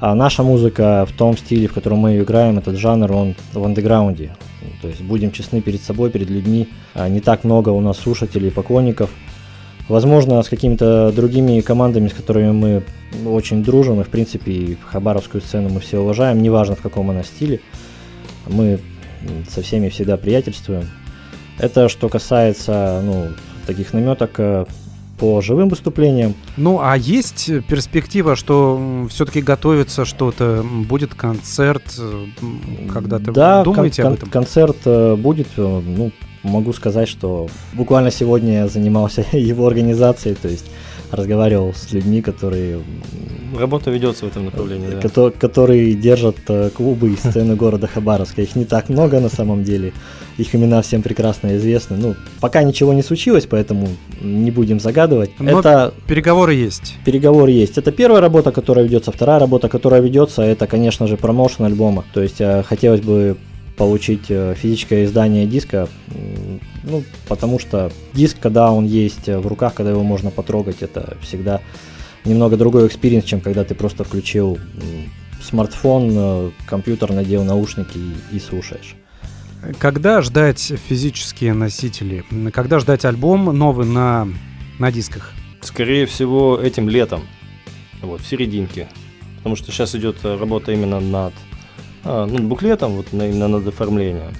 а 0.00 0.14
наша 0.14 0.42
музыка 0.42 1.06
в 1.06 1.12
том 1.12 1.36
стиле, 1.36 1.68
в 1.68 1.74
котором 1.74 1.98
мы 1.98 2.12
ее 2.12 2.22
играем, 2.22 2.58
этот 2.58 2.76
жанр, 2.76 3.12
он 3.12 3.36
в 3.52 3.62
андеграунде. 3.62 4.32
То 4.80 4.88
есть 4.88 5.02
будем 5.02 5.30
честны 5.30 5.60
перед 5.60 5.82
собой, 5.82 6.10
перед 6.10 6.30
людьми. 6.30 6.68
А 6.94 7.08
не 7.08 7.20
так 7.20 7.44
много 7.44 7.68
у 7.68 7.80
нас 7.80 7.98
слушателей, 7.98 8.50
поклонников. 8.50 9.10
Возможно, 9.88 10.42
с 10.42 10.48
какими-то 10.48 11.12
другими 11.12 11.60
командами, 11.60 12.08
с 12.08 12.14
которыми 12.14 12.52
мы 12.52 12.82
очень 13.26 13.62
дружим, 13.62 14.00
и 14.00 14.04
в 14.04 14.08
принципе 14.08 14.52
и 14.52 14.78
хабаровскую 14.86 15.42
сцену 15.42 15.68
мы 15.68 15.80
все 15.80 15.98
уважаем, 15.98 16.40
неважно 16.42 16.76
в 16.76 16.80
каком 16.80 17.10
она 17.10 17.22
стиле. 17.22 17.60
Мы 18.46 18.78
со 19.50 19.62
всеми 19.62 19.90
всегда 19.90 20.16
приятельствуем. 20.16 20.88
Это 21.58 21.90
что 21.90 22.08
касается 22.08 23.02
ну, 23.04 23.26
таких 23.66 23.92
наметок 23.92 24.30
э, 24.38 24.64
по 25.20 25.40
живым 25.42 25.68
выступлениям. 25.68 26.34
Ну, 26.56 26.80
а 26.82 26.96
есть 26.96 27.50
перспектива, 27.68 28.34
что 28.36 29.06
все-таки 29.10 29.42
готовится 29.42 30.06
что-то, 30.06 30.64
будет 30.88 31.14
концерт, 31.14 31.82
э, 31.98 32.26
когда 32.92 33.18
ты 33.18 33.30
да, 33.30 33.62
думаете 33.62 34.02
кон- 34.02 34.12
об 34.12 34.18
этом? 34.18 34.30
концерт 34.30 34.78
э, 34.86 35.16
будет, 35.16 35.48
ну, 35.56 36.10
могу 36.42 36.72
сказать, 36.72 37.06
что 37.08 37.48
буквально 37.74 38.10
сегодня 38.10 38.54
я 38.54 38.68
занимался 38.68 39.24
его 39.32 39.66
организацией, 39.66 40.34
то 40.34 40.48
есть 40.48 40.64
разговаривал 41.12 41.74
с 41.74 41.92
людьми, 41.92 42.22
которые... 42.22 42.80
Работа 43.58 43.90
ведется 43.90 44.26
в 44.26 44.28
этом 44.28 44.44
направлении, 44.44 44.88
да. 44.90 45.00
Кото- 45.00 45.32
которые 45.32 45.94
держат 45.94 46.36
э, 46.48 46.70
клубы 46.70 47.10
и 47.10 47.16
сцены 47.16 47.56
города 47.56 47.86
Хабаровска. 47.86 48.42
Их 48.42 48.54
не 48.54 48.64
так 48.64 48.88
много 48.88 49.20
на 49.20 49.28
самом 49.28 49.64
деле. 49.64 49.92
Их 50.38 50.54
имена 50.54 50.80
всем 50.82 51.02
прекрасно 51.02 51.56
известны. 51.56 51.96
Ну, 51.96 52.14
пока 52.40 52.62
ничего 52.62 52.92
не 52.92 53.02
случилось, 53.02 53.46
поэтому 53.46 53.88
не 54.20 54.50
будем 54.50 54.78
загадывать. 54.78 55.30
Но 55.40 55.58
это 55.58 55.92
переговоры 56.06 56.54
есть. 56.54 56.94
переговоры 57.04 57.50
есть. 57.50 57.76
Это 57.76 57.90
первая 57.90 58.20
работа, 58.20 58.52
которая 58.52 58.84
ведется. 58.84 59.10
Вторая 59.10 59.40
работа, 59.40 59.68
которая 59.68 60.00
ведется, 60.00 60.42
это, 60.42 60.66
конечно 60.66 61.06
же, 61.08 61.16
промоушен 61.16 61.64
альбома. 61.64 62.04
То 62.14 62.22
есть 62.22 62.40
э, 62.40 62.62
хотелось 62.62 63.00
бы 63.00 63.36
получить 63.80 64.26
э, 64.28 64.54
физическое 64.58 65.06
издание 65.06 65.46
диска, 65.46 65.88
ну, 66.84 67.02
потому 67.28 67.58
что 67.58 67.90
диск, 68.12 68.36
когда 68.38 68.70
он 68.72 68.84
есть 68.84 69.26
в 69.26 69.46
руках, 69.46 69.72
когда 69.72 69.92
его 69.92 70.02
можно 70.02 70.30
потрогать, 70.30 70.82
это 70.82 71.16
всегда 71.22 71.62
немного 72.26 72.58
другой 72.58 72.88
experience, 72.88 73.24
чем 73.24 73.40
когда 73.40 73.64
ты 73.64 73.74
просто 73.74 74.04
включил 74.04 74.58
смартфон, 75.42 76.10
э, 76.12 76.50
компьютер, 76.66 77.14
надел 77.14 77.42
наушники 77.42 77.96
и, 77.96 78.36
и 78.36 78.38
слушаешь. 78.38 78.96
Когда 79.78 80.20
ждать 80.20 80.74
физические 80.88 81.54
носители? 81.54 82.22
Когда 82.52 82.80
ждать 82.80 83.06
альбом 83.06 83.46
новый 83.56 83.86
на, 83.86 84.28
на 84.78 84.92
дисках? 84.92 85.32
Скорее 85.62 86.04
всего, 86.04 86.60
этим 86.62 86.90
летом. 86.90 87.22
Вот, 88.02 88.20
в 88.20 88.26
серединке. 88.26 88.88
Потому 89.38 89.56
что 89.56 89.72
сейчас 89.72 89.94
идет 89.94 90.18
э, 90.22 90.36
работа 90.36 90.70
именно 90.72 91.00
над, 91.00 91.32
а, 92.04 92.26
над 92.26 92.44
буклетом, 92.44 92.92
вот 92.92 93.12
на- 93.12 93.28
именно 93.28 93.48
над 93.48 93.66
оформлением. 93.66 94.32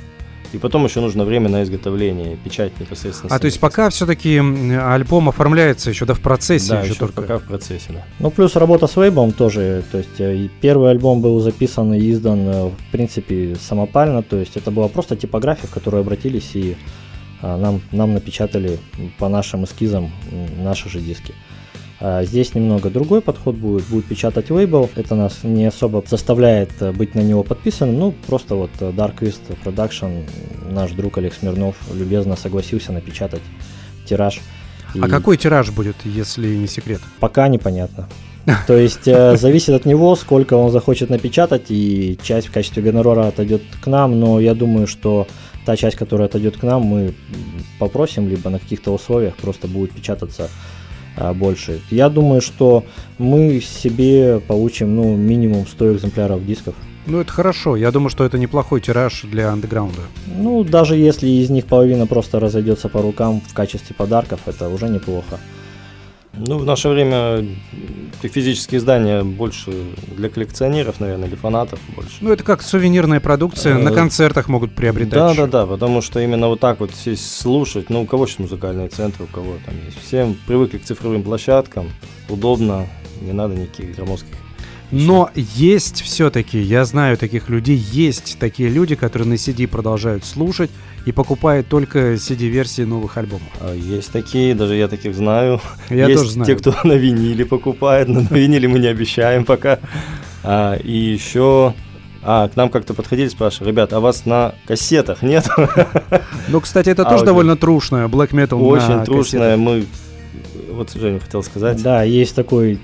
И 0.53 0.59
потом 0.59 0.85
еще 0.85 1.01
нужно 1.01 1.25
время 1.25 1.49
на 1.49 1.63
изготовление, 1.63 2.37
печать 2.37 2.73
непосредственно. 2.81 3.33
А 3.33 3.39
то 3.39 3.45
есть 3.45 3.61
пока 3.61 3.89
все-таки 3.89 4.37
альбом 4.39 5.29
оформляется 5.29 5.91
еще, 5.91 6.07
да, 6.07 6.15
в 6.15 6.21
процессе 6.21 6.71
да, 6.71 6.81
еще 6.81 6.91
еще 6.91 6.99
только. 6.99 7.23
пока 7.23 7.39
в 7.39 7.45
процессе, 7.45 7.87
да. 7.91 8.05
Ну, 8.19 8.31
плюс 8.33 8.57
работа 8.57 8.89
с 8.89 8.97
лейблом 8.97 9.31
тоже, 9.31 9.85
то 9.93 9.99
есть 9.99 10.19
э, 10.19 10.49
первый 10.61 10.91
альбом 10.91 11.21
был 11.21 11.39
записан 11.39 11.95
и 11.95 12.11
издан, 12.11 12.49
э, 12.49 12.65
в 12.67 12.91
принципе, 12.91 13.57
самопально, 13.61 14.25
то 14.25 14.39
есть 14.39 14.57
это 14.57 14.73
была 14.73 14.89
просто 14.89 15.15
типография, 15.15 15.69
в 15.69 15.71
которую 15.71 16.01
обратились 16.01 16.51
и 16.55 16.77
а, 17.43 17.57
нам, 17.57 17.81
нам 17.93 18.13
напечатали 18.15 18.79
по 19.19 19.29
нашим 19.29 19.65
эскизам 19.65 20.11
наши 20.59 20.89
же 20.91 21.01
диски. 21.01 21.33
А 21.33 21.60
здесь 22.23 22.55
немного 22.55 22.89
другой 22.89 23.21
подход 23.21 23.57
будет, 23.57 23.87
будет 23.89 24.07
печатать 24.07 24.51
лейбл, 24.51 24.89
это 24.97 25.15
нас 25.15 25.41
не 25.43 25.67
особо 25.67 26.03
заставляет 26.07 26.71
э, 26.81 26.93
быть 26.93 27.15
на 27.15 27.21
него 27.21 27.43
подписанным, 27.43 27.99
ну, 27.99 28.15
просто 28.27 28.55
вот 28.55 28.71
э, 28.81 28.91
Dark 28.91 29.19
East 29.21 29.41
Production, 29.65 30.25
наш 30.71 30.93
друг 30.93 31.19
Олег 31.19 31.35
Смирнов 31.35 31.77
любезно 31.93 32.37
согласился 32.37 32.93
напечатать 32.93 33.43
тираж. 34.07 34.41
А 34.95 35.07
И- 35.07 35.11
какой 35.11 35.37
тираж 35.37 35.71
будет, 35.71 35.97
если 36.05 36.49
не 36.57 36.67
секрет? 36.67 37.01
Пока 37.21 37.49
непонятно. 37.49 38.09
То 38.67 38.77
есть 38.77 39.07
э, 39.07 39.37
зависит 39.37 39.71
от 39.71 39.85
него, 39.85 40.17
сколько 40.17 40.55
он 40.55 40.71
захочет 40.71 41.11
напечатать, 41.11 41.67
и 41.69 42.19
часть 42.23 42.49
в 42.49 42.53
качестве 42.53 42.83
гонорара 42.83 43.29
отойдет 43.29 43.63
к 43.81 43.87
нам, 43.87 44.19
но 44.19 44.41
я 44.41 44.55
думаю, 44.55 44.87
что 44.87 45.27
та 45.67 45.77
часть, 45.77 45.97
которая 45.97 46.29
отойдет 46.29 46.57
к 46.57 46.63
нам, 46.63 46.83
мы 46.83 47.15
попросим, 47.79 48.27
либо 48.29 48.49
на 48.49 48.59
каких-то 48.59 48.95
условиях 48.95 49.37
просто 49.37 49.69
будет 49.69 49.93
печататься 49.93 50.45
а, 50.45 50.80
больше. 51.35 51.81
Я 51.91 52.09
думаю, 52.09 52.41
что 52.41 52.85
мы 53.19 53.61
себе 53.61 54.41
получим 54.41 54.97
ну, 54.97 55.17
минимум 55.17 55.67
100 55.67 55.95
экземпляров 55.95 56.47
дисков. 56.47 56.75
Ну, 57.07 57.21
это 57.21 57.33
хорошо. 57.33 57.77
Я 57.77 57.91
думаю, 57.91 58.11
что 58.11 58.25
это 58.25 58.39
неплохой 58.39 58.81
тираж 58.81 59.23
для 59.25 59.51
андеграунда. 59.51 60.03
Ну, 60.27 60.65
даже 60.65 60.97
если 60.97 61.29
из 61.29 61.51
них 61.51 61.67
половина 61.67 62.07
просто 62.07 62.39
разойдется 62.41 62.89
по 62.89 63.03
рукам 63.03 63.41
в 63.41 63.55
качестве 63.55 63.97
подарков, 63.97 64.41
это 64.47 64.69
уже 64.69 64.89
неплохо. 64.89 65.39
Ну, 66.47 66.59
в 66.59 66.64
наше 66.64 66.88
время 66.88 67.45
физические 68.22 68.78
издания 68.78 69.22
больше 69.22 69.72
для 70.16 70.28
коллекционеров, 70.28 71.01
наверное, 71.01 71.28
или 71.28 71.34
фанатов 71.36 71.78
больше. 71.95 72.12
Ну, 72.20 72.32
это 72.32 72.43
как 72.45 72.62
сувенирная 72.62 73.20
продукция, 73.20 73.76
на 73.78 73.91
Э, 73.91 73.95
концертах 73.95 74.49
могут 74.49 74.74
приобретать. 74.74 75.12
Да, 75.12 75.30
ещё. 75.30 75.47
да, 75.47 75.61
да, 75.61 75.66
потому 75.66 76.01
что 76.03 76.20
именно 76.20 76.49
вот 76.49 76.61
так 76.61 76.80
вот 76.80 76.91
сесть 76.95 77.38
слушать, 77.41 77.91
ну, 77.91 78.03
у 78.03 78.07
кого 78.07 78.26
сейчас 78.26 78.41
музыкальные 78.41 78.88
центры, 78.88 79.24
у 79.24 79.26
кого 79.26 79.55
там 79.64 79.74
есть. 79.84 79.99
Все 80.03 80.34
привыкли 80.47 80.78
к 80.78 80.84
цифровым 80.84 81.22
площадкам, 81.22 81.91
удобно, 82.28 82.86
не 83.20 83.32
надо 83.32 83.55
никаких 83.55 83.95
громоздких. 83.97 84.34
Но 84.93 85.30
есть 85.36 86.03
все-таки, 86.03 86.59
я 86.59 86.84
знаю 86.84 87.16
таких 87.16 87.49
людей, 87.49 87.76
есть 87.76 88.38
такие 88.41 88.68
люди, 88.68 88.97
которые 88.97 89.28
на 89.28 89.34
CD 89.34 89.68
продолжают 89.68 90.24
слушать 90.24 90.70
и 91.07 91.13
покупают 91.13 91.69
только 91.69 92.15
CD-версии 92.15 92.83
новых 92.83 93.17
альбомов. 93.17 93.49
А 93.61 93.75
Есть 93.75 94.13
такие, 94.13 94.55
даже 94.55 94.75
я 94.77 94.87
таких 94.89 95.15
знаю. 95.15 95.61
Я 95.91 96.07
есть 96.07 96.21
тоже 96.21 96.33
знаю. 96.33 96.47
те, 96.47 96.57
кто 96.57 96.75
на 96.85 96.93
виниле 96.95 97.45
покупает, 97.47 98.09
но 98.09 98.21
на 98.21 98.35
виниле 98.35 98.69
мы 98.69 98.79
не 98.79 98.87
обещаем 98.89 99.45
пока. 99.45 99.79
А, 100.43 100.75
и 100.77 100.93
еще... 100.93 101.75
А, 102.23 102.49
к 102.49 102.57
нам 102.57 102.69
как-то 102.69 102.93
подходили, 102.93 103.29
спрашивали, 103.29 103.71
ребят, 103.71 103.95
а 103.95 104.01
вас 104.01 104.27
на 104.27 104.55
кассетах 104.67 105.23
нет? 105.23 105.49
Ну, 106.49 106.61
кстати, 106.61 106.91
это 106.91 107.05
тоже 107.05 107.15
Аудио. 107.17 107.27
довольно 107.27 107.57
трушное, 107.57 108.09
black 108.09 108.33
metal 108.33 108.59
на 108.59 108.65
Очень 109.03 109.05
кассетах. 109.17 109.59
Мы... 109.59 109.87
Вот 110.71 110.93
Женя 110.93 111.19
хотел 111.19 111.43
сказать. 111.43 111.83
Да, 111.83 112.03
есть 112.03 112.35
такой 112.35 112.79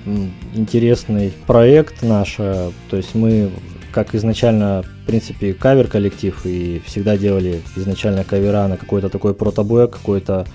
интересный 0.55 1.33
проект 1.47 2.03
наш. 2.03 2.37
э, 2.39 2.71
То 2.91 2.97
есть 2.97 3.15
мы, 3.15 3.51
как 3.97 4.15
изначально, 4.15 4.83
в 4.83 5.07
принципе, 5.07 5.55
кавер-коллектив 5.55 6.39
и 6.45 6.83
всегда 6.85 7.17
делали 7.17 7.63
изначально 7.77 8.25
кавера 8.25 8.67
на 8.69 8.77
какой-то 8.77 9.09
такой 9.09 9.33
протоблэк, 9.33 9.91
какой-то 9.91 10.47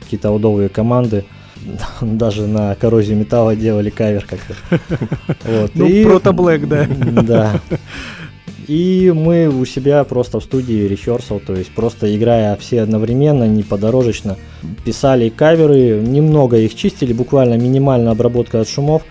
какие-то 0.00 0.30
удовые 0.30 0.68
команды. 0.68 1.24
Даже 2.02 2.46
на 2.46 2.74
коррозию 2.74 3.16
металла 3.16 3.56
делали 3.56 3.88
кавер 3.88 4.26
как-то. 4.28 4.54
Вот. 5.46 5.70
Ну, 5.74 5.86
И- 5.86 6.04
протоблэк, 6.04 6.68
да. 6.68 6.86
Да. 7.22 7.60
И 8.68 9.10
мы 9.16 9.48
у 9.48 9.64
себя 9.64 10.04
просто 10.04 10.38
в 10.38 10.44
студии 10.44 10.86
рехерсал, 10.86 11.40
то 11.40 11.54
есть 11.54 11.70
просто 11.70 12.14
играя 12.14 12.54
все 12.56 12.82
одновременно, 12.82 13.44
не 13.48 13.62
подорожечно, 13.62 14.36
писали 14.84 15.30
каверы, 15.30 16.02
немного 16.06 16.58
их 16.58 16.74
чистили, 16.74 17.14
буквально 17.14 17.54
минимальная 17.54 18.12
обработка 18.12 18.60
от 18.60 18.68
шумов, 18.68 19.02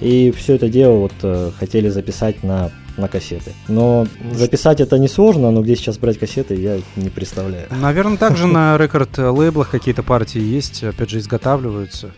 и 0.00 0.30
все 0.30 0.54
это 0.54 0.68
дело 0.68 0.96
вот 0.98 1.12
э, 1.24 1.50
хотели 1.58 1.88
записать 1.88 2.42
на 2.44 2.70
на 2.96 3.08
кассеты. 3.08 3.52
Но 3.68 4.06
записать 4.32 4.80
это 4.80 4.98
несложно, 4.98 5.50
но 5.50 5.62
где 5.62 5.76
сейчас 5.76 5.98
брать 5.98 6.18
кассеты, 6.18 6.54
я 6.54 6.78
не 6.96 7.10
представляю. 7.10 7.66
Наверное, 7.70 8.16
также 8.16 8.46
на 8.48 8.76
рекорд-лейблах 8.76 9.70
какие-то 9.70 10.02
партии 10.02 10.40
есть, 10.40 10.84
опять 10.84 11.10
же, 11.10 11.18
изготавливаются. 11.18 12.12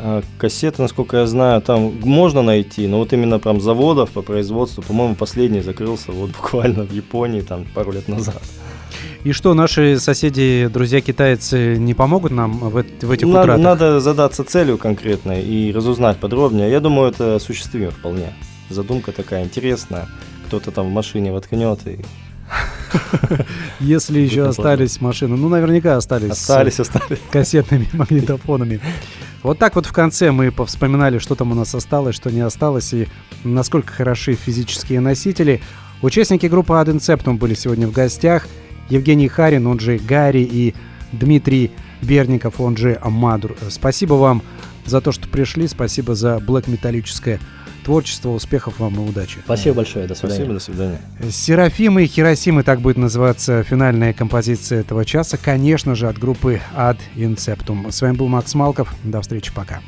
А 0.00 0.22
кассеты, 0.38 0.82
насколько 0.82 1.16
я 1.16 1.26
знаю, 1.26 1.60
там 1.60 1.98
можно 2.02 2.42
найти, 2.42 2.86
но 2.86 2.98
вот 2.98 3.12
именно 3.12 3.38
прям 3.38 3.60
заводов 3.60 4.10
по 4.10 4.22
производству, 4.22 4.82
по-моему, 4.82 5.16
последний 5.16 5.60
закрылся 5.60 6.12
вот 6.12 6.30
буквально 6.36 6.84
в 6.84 6.92
Японии 6.92 7.40
там 7.40 7.64
пару 7.74 7.92
лет 7.92 8.08
назад. 8.08 8.40
И 9.24 9.32
что, 9.32 9.52
наши 9.52 9.98
соседи, 9.98 10.70
друзья 10.72 11.00
китайцы 11.00 11.76
не 11.76 11.92
помогут 11.92 12.30
нам 12.30 12.58
в, 12.58 12.70
в 12.70 13.10
этих 13.10 13.26
надо, 13.26 13.40
утратах? 13.40 13.58
Надо 13.64 14.00
задаться 14.00 14.44
целью 14.44 14.78
конкретной 14.78 15.42
и 15.42 15.72
разузнать 15.72 16.18
подробнее. 16.18 16.70
Я 16.70 16.80
думаю, 16.80 17.10
это 17.10 17.34
осуществимо 17.34 17.90
вполне. 17.90 18.32
Задумка 18.70 19.12
такая 19.12 19.44
интересная. 19.44 20.08
Кто-то 20.46 20.70
там 20.70 20.88
в 20.88 20.92
машине 20.92 21.32
воткнет 21.32 21.86
и 21.86 22.00
если 23.80 24.18
еще 24.18 24.46
остались 24.46 25.00
машины. 25.00 25.36
Ну, 25.36 25.48
наверняка 25.48 25.96
остались. 25.96 26.30
Остались, 26.30 26.80
остались. 26.80 27.18
Кассетными 27.30 27.88
магнитофонами. 27.92 28.80
Вот 29.42 29.58
так 29.58 29.76
вот 29.76 29.86
в 29.86 29.92
конце 29.92 30.32
мы 30.32 30.50
повспоминали, 30.50 31.18
что 31.18 31.34
там 31.34 31.52
у 31.52 31.54
нас 31.54 31.74
осталось, 31.74 32.16
что 32.16 32.30
не 32.30 32.40
осталось, 32.40 32.92
и 32.92 33.08
насколько 33.44 33.92
хороши 33.92 34.34
физические 34.34 35.00
носители. 35.00 35.60
Участники 36.02 36.46
группы 36.46 36.72
Ad 36.74 36.86
Inceptum 36.86 37.38
были 37.38 37.54
сегодня 37.54 37.86
в 37.86 37.92
гостях. 37.92 38.46
Евгений 38.88 39.28
Харин, 39.28 39.66
он 39.66 39.78
же 39.80 39.98
Гарри, 39.98 40.48
и 40.50 40.74
Дмитрий 41.12 41.70
Берников, 42.02 42.60
он 42.60 42.76
же 42.76 42.98
Амадур. 43.00 43.56
Спасибо 43.68 44.14
вам 44.14 44.42
за 44.86 45.00
то, 45.00 45.12
что 45.12 45.28
пришли. 45.28 45.68
Спасибо 45.68 46.14
за 46.14 46.38
блэк-металлическое 46.38 47.40
творчества, 47.88 48.28
успехов 48.28 48.80
вам 48.80 48.96
и 48.96 49.08
удачи. 49.08 49.38
Спасибо 49.42 49.76
большое, 49.76 50.06
до 50.06 50.14
свидания. 50.14 50.34
Спасибо, 50.34 50.54
до 50.54 50.60
свидания. 50.60 51.00
Серафимы 51.30 52.04
и 52.04 52.06
Хиросимы, 52.06 52.62
так 52.62 52.82
будет 52.82 52.98
называться 52.98 53.62
финальная 53.62 54.12
композиция 54.12 54.80
этого 54.80 55.06
часа, 55.06 55.38
конечно 55.38 55.94
же, 55.94 56.06
от 56.06 56.18
группы 56.18 56.60
Ad 56.76 56.98
Inceptum. 57.16 57.90
С 57.90 58.02
вами 58.02 58.14
был 58.14 58.28
Макс 58.28 58.54
Малков, 58.54 58.94
до 59.04 59.22
встречи, 59.22 59.50
пока. 59.54 59.80